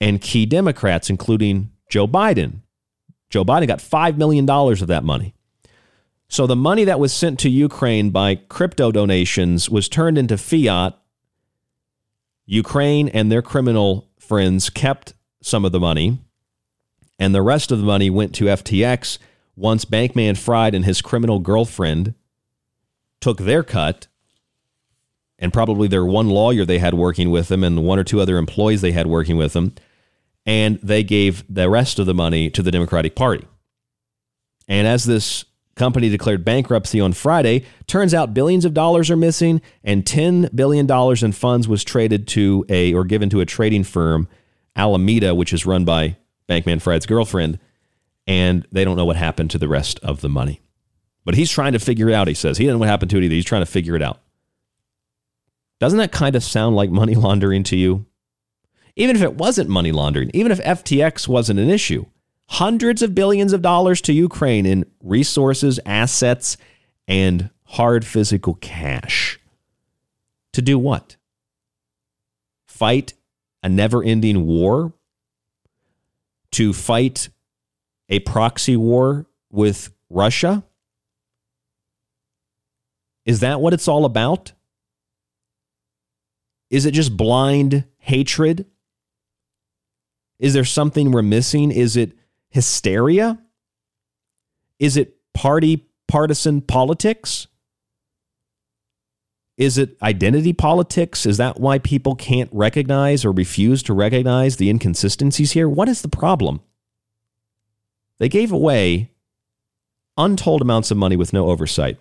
[0.00, 2.62] and key Democrats, including Joe Biden.
[3.28, 5.34] Joe Biden got $5 million of that money.
[6.28, 10.98] So the money that was sent to Ukraine by crypto donations was turned into fiat.
[12.44, 16.18] Ukraine and their criminal friends kept some of the money,
[17.18, 19.18] and the rest of the money went to FTX
[19.56, 22.14] once Bankman Fried and his criminal girlfriend
[23.20, 24.06] took their cut,
[25.38, 28.36] and probably their one lawyer they had working with them and one or two other
[28.36, 29.74] employees they had working with them,
[30.44, 33.46] and they gave the rest of the money to the Democratic Party.
[34.68, 35.44] And as this
[35.78, 40.86] company declared bankruptcy on Friday, turns out billions of dollars are missing and 10 billion
[40.86, 44.28] dollars in funds was traded to a or given to a trading firm,
[44.76, 46.16] Alameda, which is run by
[46.48, 47.58] Bankman Fried's girlfriend,
[48.26, 50.60] and they don't know what happened to the rest of the money.
[51.24, 52.58] But he's trying to figure it out, he says.
[52.58, 53.34] He doesn't know what happened to it either.
[53.34, 54.20] He's trying to figure it out.
[55.78, 58.06] Doesn't that kind of sound like money laundering to you?
[58.96, 62.06] Even if it wasn't money laundering, even if FTX wasn't an issue,
[62.48, 66.56] hundreds of billions of dollars to Ukraine in resources, assets,
[67.06, 69.38] and hard physical cash.
[70.54, 71.16] To do what?
[72.66, 73.14] Fight
[73.62, 74.92] a never ending war?
[76.52, 77.28] To fight
[78.08, 80.64] a proxy war with Russia?
[83.26, 84.52] Is that what it's all about?
[86.70, 88.64] Is it just blind hatred?
[90.38, 91.70] Is there something we're missing?
[91.70, 92.12] Is it
[92.50, 93.38] hysteria?
[94.78, 97.46] Is it party partisan politics?
[99.56, 101.26] Is it identity politics?
[101.26, 105.68] Is that why people can't recognize or refuse to recognize the inconsistencies here?
[105.68, 106.60] What is the problem?
[108.18, 109.10] They gave away
[110.16, 111.98] untold amounts of money with no oversight.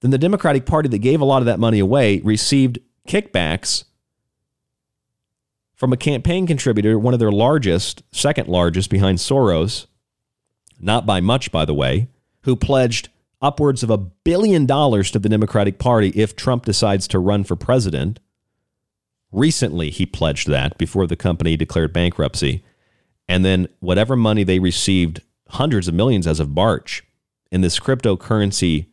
[0.00, 2.78] Then the Democratic Party that gave a lot of that money away received
[3.08, 3.84] kickbacks
[5.84, 9.84] from a campaign contributor, one of their largest, second largest behind Soros,
[10.80, 12.08] not by much, by the way,
[12.44, 13.10] who pledged
[13.42, 17.54] upwards of a billion dollars to the Democratic Party if Trump decides to run for
[17.54, 18.18] president.
[19.30, 22.64] Recently, he pledged that before the company declared bankruptcy.
[23.28, 25.20] And then whatever money they received,
[25.50, 27.02] hundreds of millions as of March,
[27.52, 28.86] in this cryptocurrency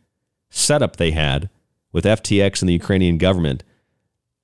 [0.50, 1.48] setup they had
[1.90, 3.64] with FTX and the Ukrainian government,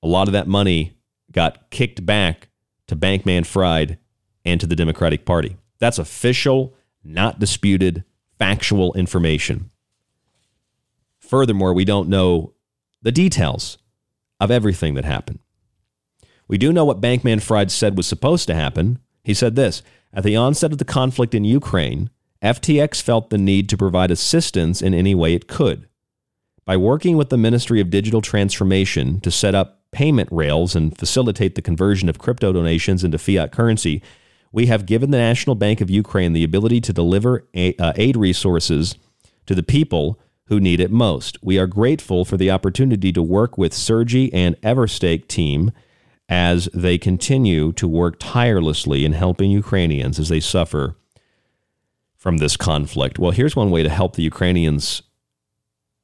[0.03, 0.95] a lot of that money
[1.33, 2.49] got kicked back
[2.87, 3.99] to Bankman Fried
[4.45, 5.57] and to the Democratic Party.
[5.79, 6.75] That's official,
[7.05, 8.05] not disputed,
[8.39, 9.71] factual information.
[11.19, 12.55] Furthermore, we don't know
[13.03, 13.79] the details
[14.41, 15.41] of everything that happened.
[16.47, 18.99] We do know what Bankman Fried said was supposed to happen.
[19.23, 19.83] He said this
[20.13, 22.11] At the onset of the conflict in Ukraine,
[22.43, 25.89] FTX felt the need to provide assistance in any way it could.
[26.65, 31.55] By working with the Ministry of Digital Transformation to set up payment rails and facilitate
[31.55, 34.03] the conversion of crypto donations into fiat currency,
[34.53, 38.97] we have given the National Bank of Ukraine the ability to deliver uh, aid resources
[39.47, 41.39] to the people who need it most.
[41.43, 45.73] We are grateful for the opportunity to work with Sergey and Everstake team
[46.29, 50.97] as they continue to work tirelessly in helping Ukrainians as they suffer
[52.17, 53.19] from this conflict.
[53.19, 55.03] Well, here's one way to help the Ukrainians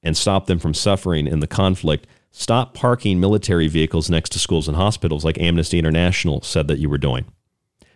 [0.02, 2.06] and stop them from suffering in the conflict
[2.36, 6.90] Stop parking military vehicles next to schools and hospitals like Amnesty International said that you
[6.90, 7.27] were doing.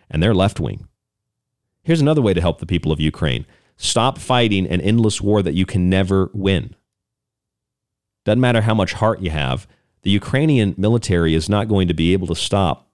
[0.09, 0.87] And they're left wing.
[1.83, 3.45] Here's another way to help the people of Ukraine
[3.75, 6.73] stop fighting an endless war that you can never win.
[8.23, 9.67] Doesn't matter how much heart you have,
[10.03, 12.87] the Ukrainian military is not going to be able to stop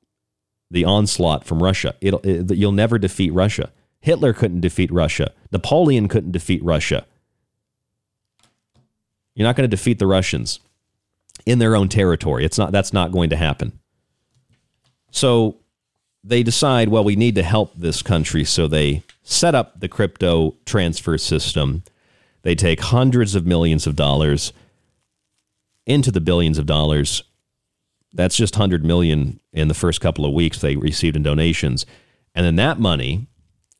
[0.71, 1.93] the onslaught from Russia.
[2.01, 3.71] It'll, it, you'll never defeat Russia.
[3.99, 5.31] Hitler couldn't defeat Russia.
[5.51, 7.05] Napoleon couldn't defeat Russia.
[9.35, 10.59] You're not going to defeat the Russians
[11.45, 12.45] in their own territory.
[12.45, 13.79] It's not that's not going to happen.
[15.11, 15.57] So
[16.23, 20.55] they decide, well, we need to help this country, so they set up the crypto
[20.65, 21.83] transfer system.
[22.41, 24.51] They take hundreds of millions of dollars
[25.85, 27.23] into the billions of dollars.
[28.13, 31.85] That's just 100 million in the first couple of weeks they received in donations.
[32.33, 33.27] And then that money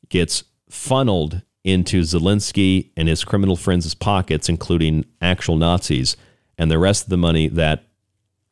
[0.08, 6.16] gets funneled into Zelensky and his criminal friends' pockets, including actual Nazis
[6.58, 7.84] and the rest of the money that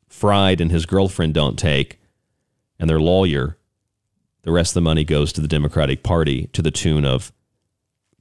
[0.09, 1.99] Fried and his girlfriend don't take,
[2.79, 3.59] and their lawyer,
[4.43, 7.33] the rest of the money goes to the Democratic Party to the tune of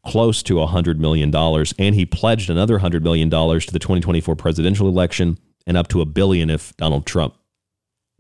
[0.06, 1.34] close to $100 million.
[1.78, 6.06] And he pledged another $100 million to the 2024 presidential election and up to a
[6.06, 7.36] billion if Donald Trump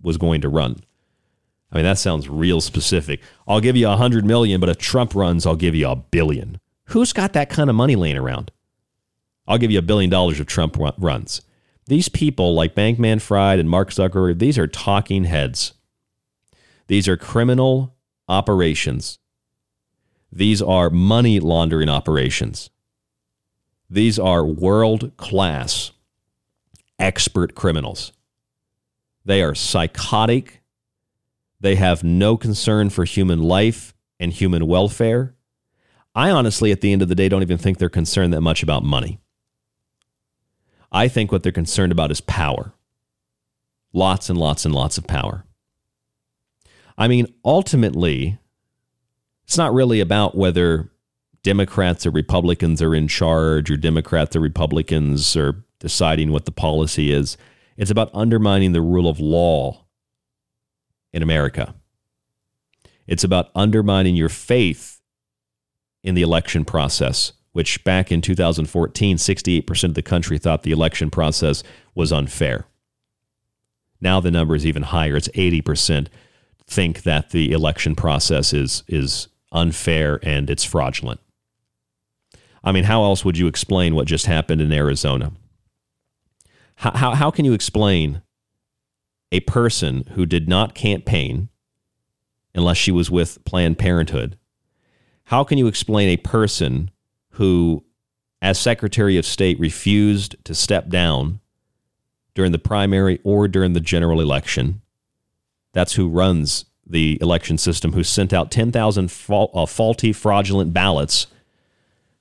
[0.02, 0.82] was going to run.
[1.72, 3.22] I mean, that sounds real specific.
[3.48, 6.60] I'll give you a hundred million, but if Trump runs, I'll give you a billion.
[6.86, 8.52] Who's got that kind of money laying around?
[9.48, 11.42] I'll give you a billion dollars if Trump runs.
[11.86, 15.74] These people like Bankman Fried and Mark Zuckerberg, these are talking heads.
[16.88, 17.96] These are criminal
[18.28, 19.20] operations.
[20.32, 22.70] These are money laundering operations.
[23.90, 25.92] These are world class
[26.98, 28.14] expert criminals.
[29.26, 30.62] They are psychotic.
[31.60, 35.36] They have no concern for human life and human welfare.
[36.16, 38.64] I honestly, at the end of the day, don't even think they're concerned that much
[38.64, 39.20] about money.
[40.94, 42.74] I think what they're concerned about is power.
[43.92, 45.46] Lots and lots and lots of power.
[46.98, 48.38] I mean, ultimately,
[49.46, 50.92] it's not really about whether
[51.42, 57.12] Democrats or Republicans are in charge or Democrats or Republicans are deciding what the policy
[57.12, 57.38] is.
[57.76, 59.86] It's about undermining the rule of law
[61.12, 61.76] in America.
[63.08, 65.02] It's about undermining your faith
[66.04, 71.10] in the election process, which back in 2014, 68% of the country thought the election
[71.10, 71.64] process
[71.96, 72.66] was unfair.
[74.02, 75.16] Now the number is even higher.
[75.16, 76.08] It's 80%
[76.68, 81.20] think that the election process is, is unfair and it's fraudulent.
[82.64, 85.34] I mean, how else would you explain what just happened in Arizona?
[86.76, 88.22] How, how, how can you explain
[89.32, 91.50] a person who did not campaign
[92.56, 94.38] unless she was with Planned Parenthood?
[95.26, 96.92] How can you explain a person
[97.34, 97.84] who,
[98.42, 101.40] as Secretary of State, refused to step down
[102.34, 104.82] during the primary or during the general election?
[105.74, 111.28] That's who runs the election system, who sent out 10,000 fa- uh, faulty, fraudulent ballots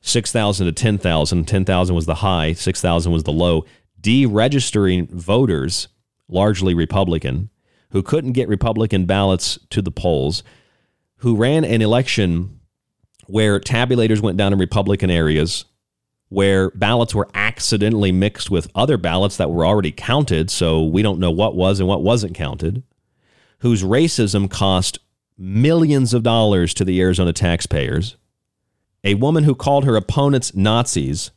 [0.02, 1.46] 6,000 to 10,000.
[1.46, 3.64] 10,000 was the high, 6,000 was the low
[4.00, 5.88] deregistering voters,
[6.28, 7.50] largely Republican,
[7.90, 10.42] who couldn't get Republican ballots to the polls,
[11.18, 12.58] who ran an election
[13.32, 15.64] where tabulators went down in Republican areas,
[16.28, 21.18] where ballots were accidentally mixed with other ballots that were already counted, so we don't
[21.18, 22.82] know what was and what wasn't counted,
[23.60, 24.98] whose racism cost
[25.38, 28.16] millions of dollars to the Arizona taxpayers,
[29.02, 31.30] a woman who called her opponents Nazis,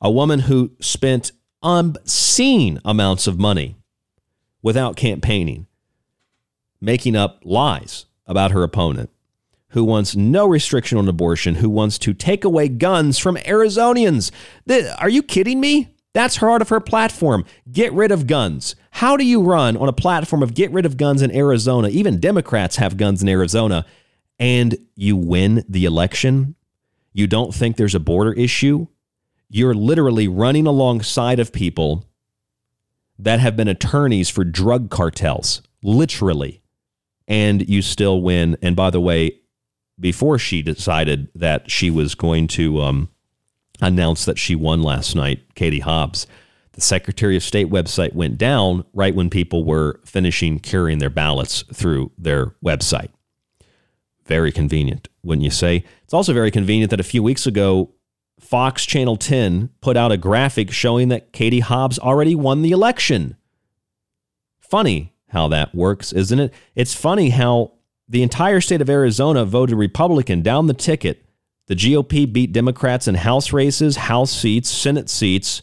[0.00, 1.32] a woman who spent
[1.62, 3.76] obscene amounts of money
[4.62, 5.66] without campaigning,
[6.80, 9.10] making up lies about her opponent,
[9.70, 14.30] who wants no restriction on abortion, who wants to take away guns from Arizonians.
[14.98, 15.94] Are you kidding me?
[16.14, 17.44] That's part of her platform.
[17.70, 18.74] Get rid of guns.
[18.92, 21.88] How do you run on a platform of get rid of guns in Arizona?
[21.88, 23.84] Even Democrats have guns in Arizona,
[24.38, 26.54] and you win the election.
[27.12, 28.86] You don't think there's a border issue?
[29.50, 32.04] you're literally running alongside of people
[33.18, 36.62] that have been attorneys for drug cartels, literally,
[37.26, 38.56] and you still win.
[38.62, 39.40] And by the way,
[40.00, 43.08] before she decided that she was going to um,
[43.80, 46.26] announce that she won last night, Katie Hobbs,
[46.72, 51.64] the Secretary of State website went down right when people were finishing carrying their ballots
[51.74, 53.08] through their website.
[54.26, 55.84] Very convenient, wouldn't you say?
[56.04, 57.94] It's also very convenient that a few weeks ago,
[58.38, 63.36] Fox Channel 10 put out a graphic showing that Katie Hobbs already won the election.
[64.60, 66.54] Funny how that works, isn't it?
[66.74, 67.72] It's funny how
[68.08, 71.24] the entire state of Arizona voted Republican down the ticket.
[71.66, 75.62] The GOP beat Democrats in House races, House seats, Senate seats,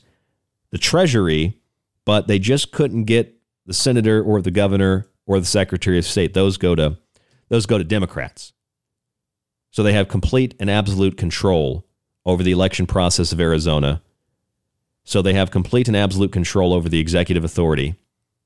[0.70, 1.60] the Treasury,
[2.06, 3.36] but they just couldn't get
[3.66, 6.34] the senator or the governor or the Secretary of State.
[6.34, 6.98] Those go to
[7.50, 8.54] those go to Democrats.
[9.72, 11.86] So they have complete and absolute control
[12.26, 14.02] over the election process of Arizona.
[15.04, 17.96] So they have complete and absolute control over the executive authority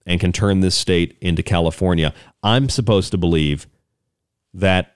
[0.06, 2.14] and can turn this state into California.
[2.42, 3.68] I'm supposed to believe
[4.54, 4.96] that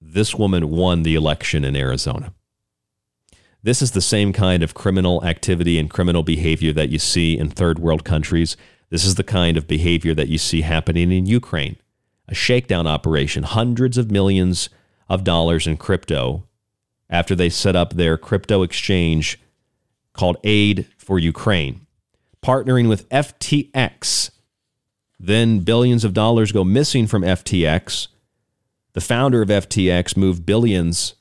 [0.00, 2.32] this woman won the election in Arizona.
[3.62, 7.50] This is the same kind of criminal activity and criminal behavior that you see in
[7.50, 8.56] third world countries.
[8.90, 11.76] This is the kind of behavior that you see happening in Ukraine.
[12.28, 14.68] A shakedown operation, hundreds of millions
[15.08, 16.44] of dollars in crypto
[17.08, 19.40] after they set up their crypto exchange
[20.12, 21.86] called Aid for Ukraine,
[22.42, 24.30] partnering with FTX.
[25.18, 28.08] Then billions of dollars go missing from FTX.
[28.96, 31.16] The founder of FTX moved billions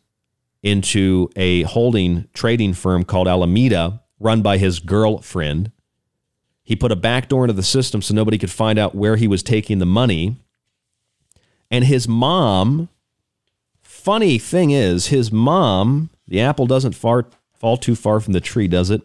[0.63, 5.73] into a holding trading firm called Alameda, run by his girlfriend.
[6.63, 9.43] He put a backdoor into the system so nobody could find out where he was
[9.43, 10.37] taking the money.
[11.69, 12.87] And his mom
[13.81, 17.25] funny thing is, his mom, the apple doesn't far,
[17.55, 19.01] fall too far from the tree, does it?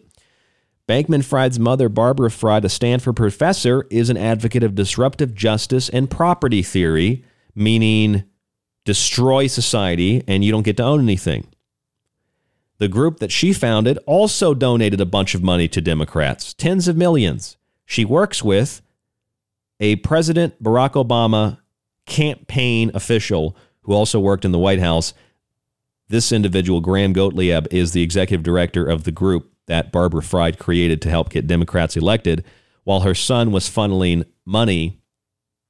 [0.87, 6.09] Bankman Fried's mother, Barbara Fried, a Stanford professor, is an advocate of disruptive justice and
[6.09, 8.23] property theory, meaning
[8.85, 11.47] destroy society and you don't get to own anything.
[12.77, 16.97] The group that she founded also donated a bunch of money to Democrats, tens of
[16.97, 17.57] millions.
[17.85, 18.81] She works with
[19.79, 21.59] a President Barack Obama
[22.05, 25.13] campaign official who also worked in the White House.
[26.07, 31.01] This individual, Graham Gottlieb, is the executive director of the group that Barbara Fried created
[31.01, 32.43] to help get Democrats elected,
[32.83, 35.00] while her son was funneling money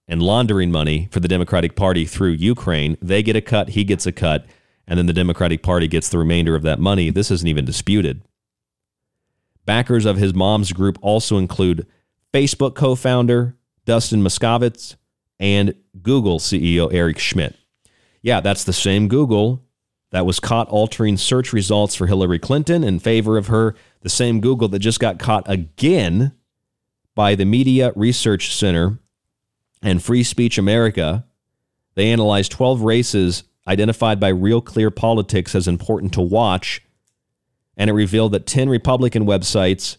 [0.07, 2.97] and laundering money for the Democratic Party through Ukraine.
[3.01, 4.45] They get a cut, he gets a cut,
[4.87, 7.09] and then the Democratic Party gets the remainder of that money.
[7.09, 8.21] This isn't even disputed.
[9.65, 11.85] Backers of his mom's group also include
[12.33, 13.55] Facebook co founder
[13.85, 14.95] Dustin Moskovitz
[15.39, 17.55] and Google CEO Eric Schmidt.
[18.21, 19.63] Yeah, that's the same Google
[20.11, 24.41] that was caught altering search results for Hillary Clinton in favor of her, the same
[24.41, 26.33] Google that just got caught again
[27.15, 28.99] by the Media Research Center
[29.81, 31.25] and Free Speech America.
[31.95, 36.81] They analyzed 12 races identified by Real Clear Politics as important to watch,
[37.77, 39.97] and it revealed that 10 Republican websites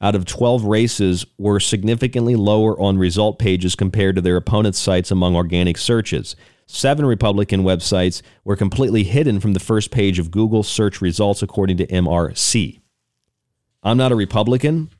[0.00, 5.10] out of 12 races were significantly lower on result pages compared to their opponents' sites
[5.10, 6.36] among organic searches.
[6.66, 11.76] Seven Republican websites were completely hidden from the first page of Google search results, according
[11.78, 12.80] to MRC.
[13.82, 14.90] I'm not a Republican.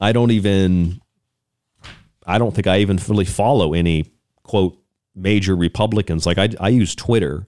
[0.00, 1.01] I don't even,
[2.26, 4.06] I don't think I even fully follow any
[4.42, 4.78] quote
[5.14, 6.26] major Republicans.
[6.26, 7.46] Like I, I use Twitter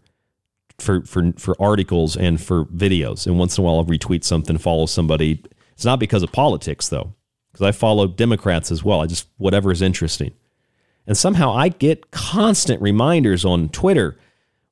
[0.78, 3.26] for, for, for articles and for videos.
[3.26, 5.42] And once in a while I'll retweet something, follow somebody.
[5.72, 7.14] It's not because of politics though,
[7.52, 9.00] because I follow Democrats as well.
[9.00, 10.32] I just, whatever is interesting.
[11.06, 14.16] And somehow I get constant reminders on Twitter.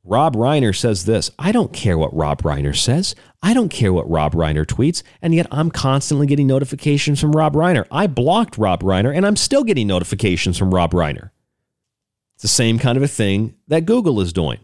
[0.04, 1.30] Rob Reiner says this.
[1.38, 3.14] I don't care what Rob Reiner says.
[3.40, 5.02] I don't care what Rob Reiner tweets.
[5.20, 7.86] And yet I'm constantly getting notifications from Rob Reiner.
[7.90, 11.30] I blocked Rob Reiner and I'm still getting notifications from Rob Reiner.
[12.34, 14.58] It's the same kind of a thing that Google is doing.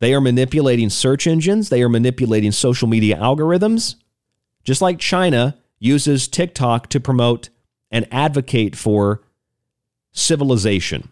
[0.00, 3.96] They are manipulating search engines, they are manipulating social media algorithms,
[4.64, 7.50] just like China uses TikTok to promote
[7.90, 9.22] and advocate for
[10.12, 11.08] civilization,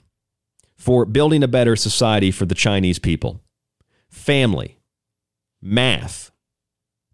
[0.78, 3.42] for building a better society for the Chinese people,
[4.08, 4.78] family,
[5.60, 6.30] math,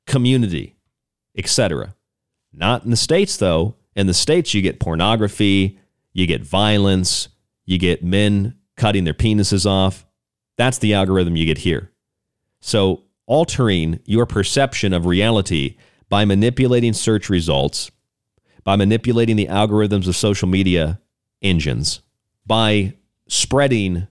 [0.07, 0.77] community,
[1.37, 1.95] etc.
[2.53, 3.77] Not in the States, though.
[3.97, 5.79] In the States, you get pornography,
[6.13, 7.29] you get violence,
[7.65, 10.07] you get men cutting their penises off.
[10.57, 11.91] That's the algorithm you get here.
[12.61, 15.77] So, altering your perception of reality
[16.09, 17.91] by manipulating search results,
[18.63, 21.01] by manipulating the algorithms of social media
[21.43, 22.01] engines
[22.47, 22.95] by
[23.35, 24.07] spreading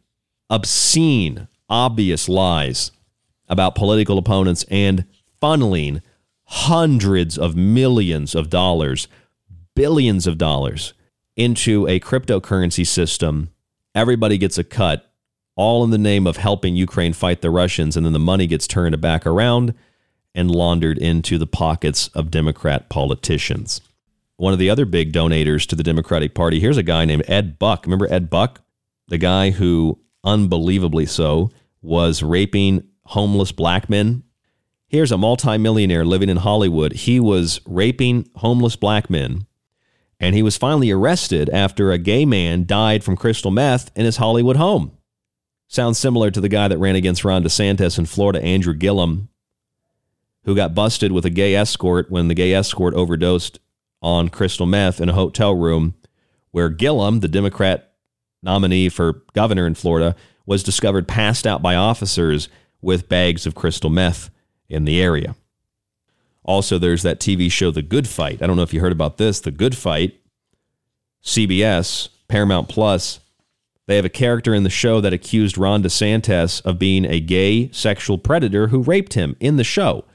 [0.49, 2.91] obscene, obvious lies
[3.47, 5.05] about political opponents and
[5.41, 6.01] funneling
[6.45, 9.07] hundreds of millions of dollars,
[9.75, 10.93] billions of dollars
[11.35, 13.49] into a cryptocurrency system.
[13.95, 15.11] Everybody gets a cut,
[15.55, 18.67] all in the name of helping Ukraine fight the Russians, and then the money gets
[18.67, 19.73] turned back around
[20.35, 23.81] and laundered into the pockets of Democrat politicians
[24.35, 26.59] one of the other big donators to the Democratic Party.
[26.59, 27.85] Here's a guy named Ed Buck.
[27.85, 28.61] Remember Ed Buck?
[29.07, 31.51] The guy who, unbelievably so,
[31.81, 34.23] was raping homeless black men.
[34.87, 36.93] Here's a multimillionaire living in Hollywood.
[36.93, 39.45] He was raping homeless black men,
[40.19, 44.17] and he was finally arrested after a gay man died from crystal meth in his
[44.17, 44.97] Hollywood home.
[45.67, 49.29] Sounds similar to the guy that ran against Ron DeSantis in Florida, Andrew Gillum,
[50.43, 53.59] who got busted with a gay escort when the gay escort overdosed
[54.01, 55.95] on crystal meth in a hotel room
[56.51, 57.92] where Gillum, the Democrat
[58.43, 60.15] nominee for governor in Florida,
[60.45, 62.49] was discovered passed out by officers
[62.81, 64.29] with bags of crystal meth
[64.67, 65.35] in the area.
[66.43, 68.41] Also, there's that TV show, The Good Fight.
[68.41, 69.39] I don't know if you heard about this.
[69.39, 70.19] The Good Fight,
[71.23, 73.21] CBS, Paramount Plus,
[73.85, 77.69] they have a character in the show that accused Ron DeSantis of being a gay
[77.71, 80.05] sexual predator who raped him in the show.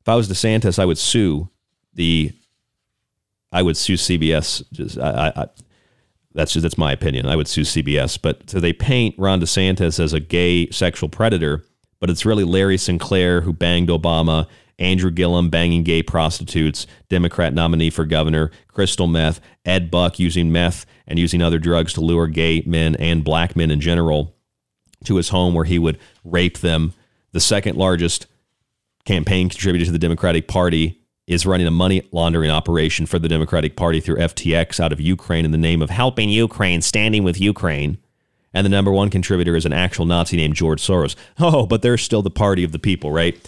[0.00, 1.48] If I was DeSantis, I would sue
[1.94, 2.32] the
[3.54, 4.64] I would sue CBS.
[4.72, 5.46] Just, I, I,
[6.34, 7.26] that's just, that's my opinion.
[7.26, 8.18] I would sue CBS.
[8.20, 11.64] But so they paint Ron DeSantis as a gay sexual predator,
[12.00, 14.46] but it's really Larry Sinclair who banged Obama,
[14.78, 20.86] Andrew Gillum banging gay prostitutes, Democrat nominee for governor, crystal meth, Ed Buck using meth
[21.06, 24.34] and using other drugs to lure gay men and black men in general
[25.04, 26.94] to his home where he would rape them.
[27.32, 28.26] The second largest
[29.04, 33.76] campaign contributor to the Democratic Party is running a money laundering operation for the Democratic
[33.76, 37.98] Party through FTX out of Ukraine in the name of helping Ukraine, standing with Ukraine.
[38.54, 41.14] and the number one contributor is an actual Nazi named George Soros.
[41.38, 43.38] Oh, but they're still the party of the people, right?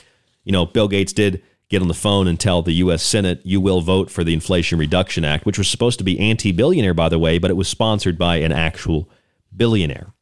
[0.44, 3.02] You know, Bill Gates did get on the phone and tell the U.S.
[3.02, 6.52] Senate, you will vote for the Inflation Reduction Act, which was supposed to be anti
[6.52, 9.08] billionaire, by the way, but it was sponsored by an actual
[9.54, 10.12] billionaire.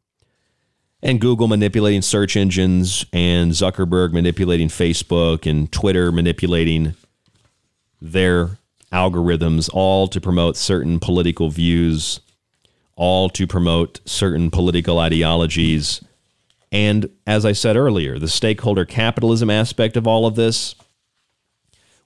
[1.03, 6.95] And Google manipulating search engines, and Zuckerberg manipulating Facebook, and Twitter manipulating
[8.03, 8.59] their
[8.93, 12.21] algorithms, all to promote certain political views,
[12.97, 16.05] all to promote certain political ideologies.
[16.71, 20.75] And as I said earlier, the stakeholder capitalism aspect of all of this,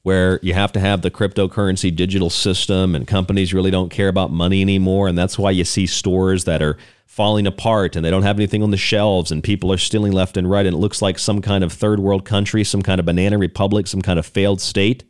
[0.02, 4.30] where you have to have the cryptocurrency digital system and companies really don't care about
[4.30, 5.08] money anymore.
[5.08, 8.62] And that's why you see stores that are falling apart and they don't have anything
[8.62, 10.66] on the shelves and people are stealing left and right.
[10.66, 13.88] And it looks like some kind of third world country, some kind of banana republic,
[13.88, 15.02] some kind of failed state.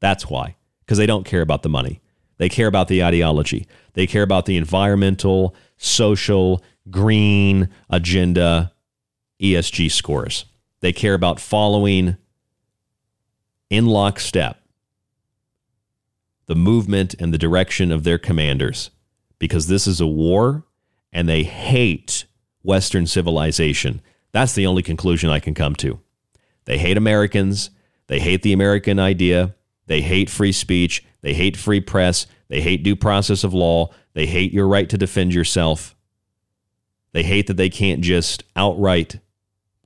[0.00, 2.00] That's why, because they don't care about the money.
[2.38, 3.66] They care about the ideology.
[3.94, 8.72] They care about the environmental, social, green agenda,
[9.40, 10.44] ESG scores.
[10.80, 12.16] They care about following
[13.70, 14.60] in lockstep
[16.46, 18.90] the movement and the direction of their commanders
[19.38, 20.64] because this is a war
[21.12, 22.24] and they hate
[22.62, 24.00] Western civilization.
[24.32, 26.00] That's the only conclusion I can come to.
[26.64, 27.70] They hate Americans.
[28.06, 29.54] They hate the American idea.
[29.86, 31.04] They hate free speech.
[31.22, 32.26] They hate free press.
[32.48, 33.90] They hate due process of law.
[34.14, 35.96] They hate your right to defend yourself.
[37.12, 39.20] They hate that they can't just outright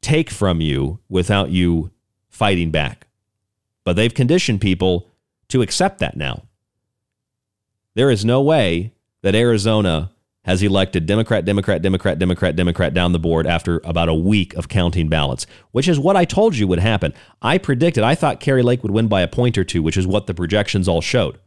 [0.01, 1.90] take from you without you
[2.28, 3.06] fighting back.
[3.85, 5.10] But they've conditioned people
[5.48, 6.44] to accept that now.
[7.94, 10.10] There is no way that Arizona
[10.45, 14.69] has elected Democrat, Democrat, Democrat, Democrat, Democrat down the board after about a week of
[14.69, 17.12] counting ballots, which is what I told you would happen.
[17.43, 20.07] I predicted, I thought Kari Lake would win by a point or two, which is
[20.07, 21.39] what the projections all showed.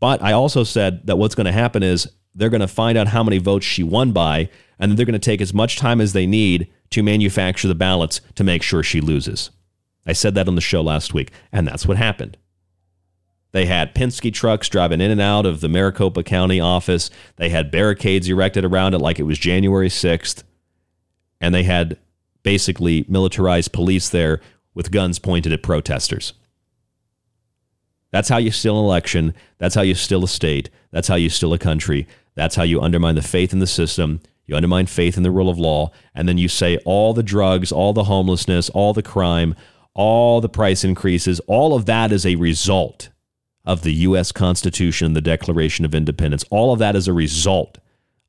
[0.00, 3.08] But I also said that what's going to happen is they're going to find out
[3.08, 4.48] how many votes she won by,
[4.78, 7.74] and then they're going to take as much time as they need to manufacture the
[7.74, 9.50] ballots to make sure she loses.
[10.06, 12.36] I said that on the show last week, and that's what happened.
[13.52, 17.10] They had Penske trucks driving in and out of the Maricopa County office.
[17.36, 20.42] They had barricades erected around it like it was January 6th.
[21.40, 21.98] And they had
[22.42, 24.40] basically militarized police there
[24.74, 26.34] with guns pointed at protesters.
[28.10, 29.34] That's how you steal an election.
[29.58, 30.70] That's how you steal a state.
[30.90, 32.06] That's how you steal a country.
[32.34, 34.20] That's how you undermine the faith in the system.
[34.46, 35.90] You undermine faith in the rule of law.
[36.14, 39.54] And then you say all the drugs, all the homelessness, all the crime,
[39.94, 43.10] all the price increases, all of that is a result
[43.68, 44.32] of the U.S.
[44.32, 46.42] Constitution, and the Declaration of Independence.
[46.48, 47.76] All of that is a result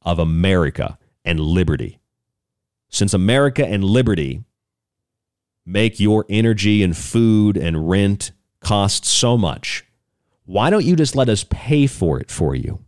[0.01, 2.01] of America and liberty.
[2.89, 4.43] Since America and liberty
[5.65, 9.85] make your energy and food and rent cost so much,
[10.43, 12.83] why don't you just let us pay for it for you?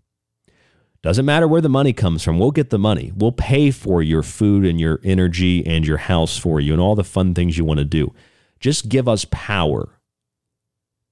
[1.02, 2.38] Doesn't matter where the money comes from.
[2.38, 3.14] We'll get the money.
[3.16, 6.96] We'll pay for your food and your energy and your house for you and all
[6.96, 8.14] the fun things you want to do.
[8.60, 9.88] Just give us power.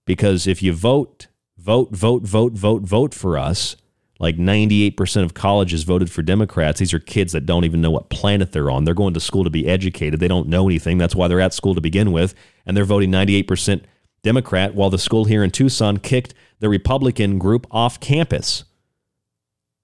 [0.05, 1.27] Because if you vote
[1.59, 3.75] vote, vote, vote, vote, vote for us.
[4.19, 6.79] Like 98% of colleges voted for Democrats.
[6.79, 8.83] These are kids that don't even know what planet they're on.
[8.83, 10.19] They're going to school to be educated.
[10.19, 10.97] They don't know anything.
[10.97, 12.35] That's why they're at school to begin with.
[12.65, 13.83] And they're voting 98%
[14.21, 18.65] Democrat, while the school here in Tucson kicked the Republican group off campus.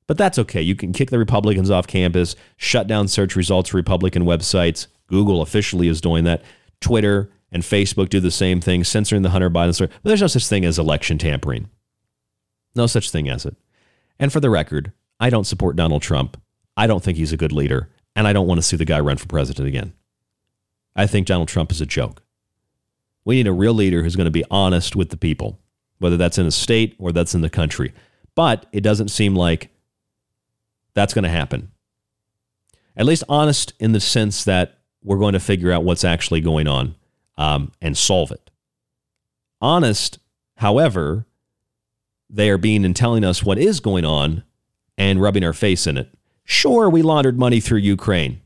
[0.07, 0.61] But that's okay.
[0.61, 4.87] You can kick the Republicans off campus, shut down search results for Republican websites.
[5.07, 6.43] Google officially is doing that.
[6.81, 9.89] Twitter, and Facebook do the same thing, censoring the Hunter Biden story.
[10.03, 11.69] But there's no such thing as election tampering.
[12.75, 13.55] No such thing as it.
[14.19, 14.91] And for the record,
[15.21, 16.35] I don't support Donald Trump.
[16.75, 18.99] I don't think he's a good leader, and I don't want to see the guy
[18.99, 19.93] run for president again.
[20.97, 22.23] I think Donald Trump is a joke.
[23.23, 25.57] We need a real leader who's going to be honest with the people,
[25.99, 27.93] whether that's in a state or that's in the country.
[28.35, 29.69] But it doesn't seem like
[30.93, 31.71] that's going to happen.
[32.97, 36.67] At least honest in the sense that we're going to figure out what's actually going
[36.67, 36.95] on
[37.37, 38.49] um, and solve it.
[39.61, 40.19] Honest,
[40.57, 41.25] however,
[42.29, 44.43] they are being and telling us what is going on
[44.97, 46.13] and rubbing our face in it.
[46.43, 48.41] Sure, we laundered money through Ukraine.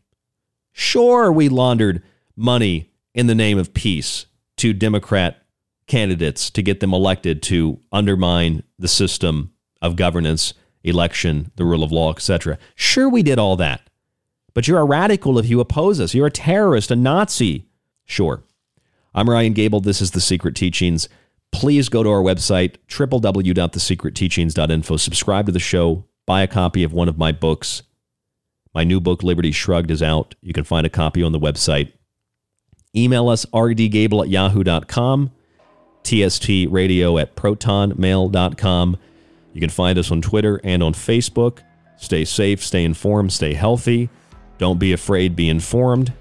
[0.71, 2.01] Sure, we laundered
[2.35, 4.25] money in the name of peace
[4.57, 5.43] to Democrat
[5.87, 9.51] candidates to get them elected to undermine the system
[9.81, 10.53] of governance,
[10.83, 12.57] election, the rule of law, etc.
[12.75, 13.89] Sure, we did all that.
[14.53, 16.13] But you're a radical if you oppose us.
[16.13, 17.65] You're a terrorist, a Nazi.
[18.05, 18.43] Sure.
[19.13, 19.81] I'm Ryan Gable.
[19.81, 21.09] This is The Secret Teachings.
[21.51, 24.97] Please go to our website, www.thesecretteachings.info.
[24.97, 26.05] Subscribe to the show.
[26.27, 27.81] Buy a copy of one of my books.
[28.75, 30.35] My new book, Liberty Shrugged, is out.
[30.41, 31.91] You can find a copy on the website.
[32.95, 35.31] Email us, rdgable at yahoo.com,
[36.03, 38.97] tstradio at protonmail.com.
[39.53, 41.63] You can find us on Twitter and on Facebook.
[41.97, 44.09] Stay safe, stay informed, stay healthy.
[44.59, 46.13] Don't be afraid, be informed,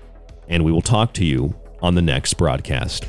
[0.48, 3.06] and we will talk to you on the next broadcast.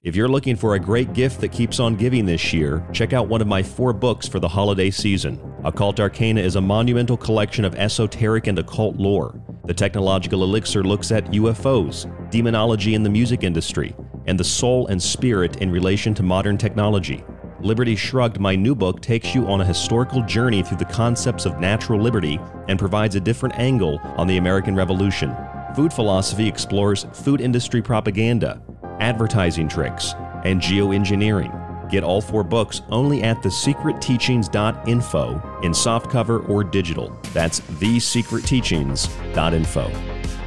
[0.00, 3.28] If you're looking for a great gift that keeps on giving this year, check out
[3.28, 5.38] one of my four books for the holiday season.
[5.64, 9.38] Occult Arcana is a monumental collection of esoteric and occult lore.
[9.66, 13.94] The Technological Elixir looks at UFOs, demonology in the music industry,
[14.26, 17.22] and the soul and spirit in relation to modern technology.
[17.60, 21.58] Liberty Shrugged, my new book, takes you on a historical journey through the concepts of
[21.58, 25.36] natural liberty and provides a different angle on the American Revolution.
[25.74, 28.62] Food Philosophy explores food industry propaganda,
[29.00, 30.14] advertising tricks,
[30.44, 31.90] and geoengineering.
[31.90, 37.18] Get all four books only at thesecretteachings.info in softcover or digital.
[37.32, 40.37] That's thesecretteachings.info.